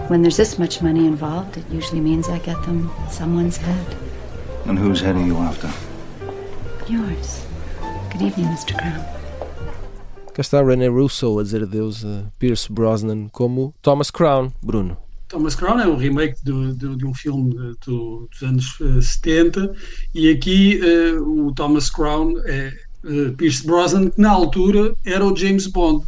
When 0.08 0.22
there's 0.22 0.36
this 0.36 0.56
much 0.58 0.82
money 0.82 1.06
involved, 1.06 1.58
it 1.58 1.66
usually 1.72 2.00
means 2.00 2.26
I 2.28 2.38
get 2.44 2.60
them 2.64 2.90
someone's 3.10 3.58
head. 3.58 3.86
And 4.66 4.78
whose 4.78 5.04
head 5.04 5.16
are 5.18 5.26
you 5.26 5.36
after? 5.38 5.68
Yours. 6.88 7.42
Good 8.10 8.22
evening, 8.22 8.48
Mr. 8.48 8.74
Crown. 8.76 9.21
Cá 10.34 10.40
está 10.40 10.62
René 10.62 10.86
Russo 10.88 11.38
a 11.38 11.42
dizer 11.42 11.62
adeus 11.62 12.04
a 12.04 12.24
Pierce 12.38 12.72
Brosnan 12.72 13.28
como 13.28 13.74
Thomas 13.82 14.10
Crown. 14.10 14.50
Bruno. 14.62 14.96
Thomas 15.28 15.54
Crown 15.54 15.80
é 15.80 15.86
um 15.86 15.96
remake 15.96 16.36
do- 16.44 16.74
do- 16.74 16.96
de 16.96 17.06
um 17.06 17.14
filme 17.14 17.54
do- 17.86 18.28
dos 18.30 18.42
anos 18.42 18.76
eh, 18.80 19.00
70 19.00 19.72
e 20.14 20.30
aqui 20.30 20.78
eh, 20.82 21.18
o 21.18 21.52
Thomas 21.52 21.88
Crown 21.90 22.34
é 22.44 22.72
eh, 23.04 23.30
Pierce 23.36 23.66
Brosnan 23.66 24.10
que 24.10 24.20
na 24.20 24.30
altura 24.30 24.94
era 25.04 25.24
o 25.26 25.34
James 25.36 25.66
Bond 25.66 26.04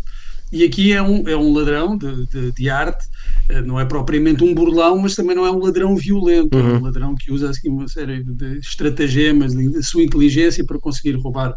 e 0.55 0.65
aqui 0.65 0.93
é 0.93 1.03
um, 1.03 1.29
é 1.29 1.37
um 1.37 1.53
ladrão 1.53 1.99
de, 1.99 2.27
de- 2.27 2.53
de 2.53 2.71
arte 2.71 3.05
eh, 3.49 3.61
não 3.63 3.79
é 3.81 3.85
propriamente 3.85 4.43
um 4.45 4.55
burlão 4.55 4.97
mas 4.99 5.15
também 5.15 5.35
não 5.37 5.45
é 5.45 5.51
um 5.51 5.59
ladrão 5.59 5.97
violento 5.97 6.57
é 6.57 6.63
um 6.79 6.83
ladrão 6.83 7.15
que 7.15 7.33
usa 7.33 7.51
assim, 7.51 7.69
uma 7.69 7.89
série 7.89 8.23
de 8.23 8.59
estratagemas 8.59 9.53
da 9.55 9.83
sua 9.83 10.03
inteligência 10.03 10.65
para 10.65 10.79
conseguir 10.79 11.13
roubar 11.17 11.55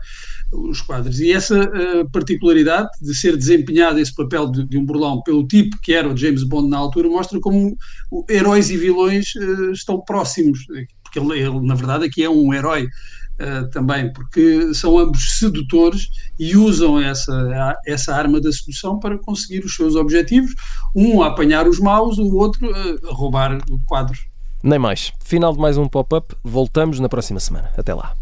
os 0.51 0.79
quadros. 0.81 1.19
E 1.19 1.31
essa 1.33 1.57
eh, 1.57 2.05
particularidade 2.11 2.87
de 3.01 3.13
ser 3.15 3.35
desempenhado 3.35 3.99
esse 3.99 4.15
papel 4.15 4.49
de, 4.49 4.63
de 4.65 4.77
um 4.77 4.85
burlão 4.85 5.21
pelo 5.21 5.45
tipo 5.45 5.77
que 5.81 5.93
era 5.93 6.07
o 6.11 6.15
James 6.15 6.43
Bond 6.43 6.69
na 6.69 6.77
altura 6.77 7.09
mostra 7.09 7.37
como 7.39 7.75
heróis 8.29 8.69
e 8.69 8.77
vilões 8.77 9.33
eh, 9.35 9.71
estão 9.73 9.99
próximos, 10.01 10.59
porque 11.03 11.19
ele, 11.19 11.39
ele, 11.39 11.59
na 11.61 11.75
verdade 11.75 12.05
aqui 12.05 12.23
é 12.23 12.29
um 12.29 12.53
herói 12.53 12.87
eh, 13.39 13.63
também, 13.71 14.11
porque 14.11 14.73
são 14.73 14.97
ambos 14.97 15.37
sedutores 15.37 16.09
e 16.39 16.55
usam 16.55 16.99
essa, 16.99 17.77
essa 17.85 18.15
arma 18.15 18.41
da 18.41 18.51
sedução 18.51 18.99
para 18.99 19.17
conseguir 19.17 19.63
os 19.63 19.75
seus 19.75 19.95
objetivos, 19.95 20.55
um 20.95 21.21
a 21.21 21.27
apanhar 21.27 21.67
os 21.67 21.79
maus, 21.79 22.17
o 22.17 22.35
outro 22.35 22.69
eh, 22.69 22.97
a 23.09 23.13
roubar 23.13 23.57
quadros. 23.85 24.25
Nem 24.63 24.79
mais. 24.79 25.13
Final 25.23 25.53
de 25.53 25.59
mais 25.59 25.77
um 25.77 25.87
pop-up. 25.87 26.35
Voltamos 26.43 26.99
na 26.99 27.07
próxima 27.07 27.39
semana. 27.39 27.69
Até 27.77 27.93
lá. 27.93 28.15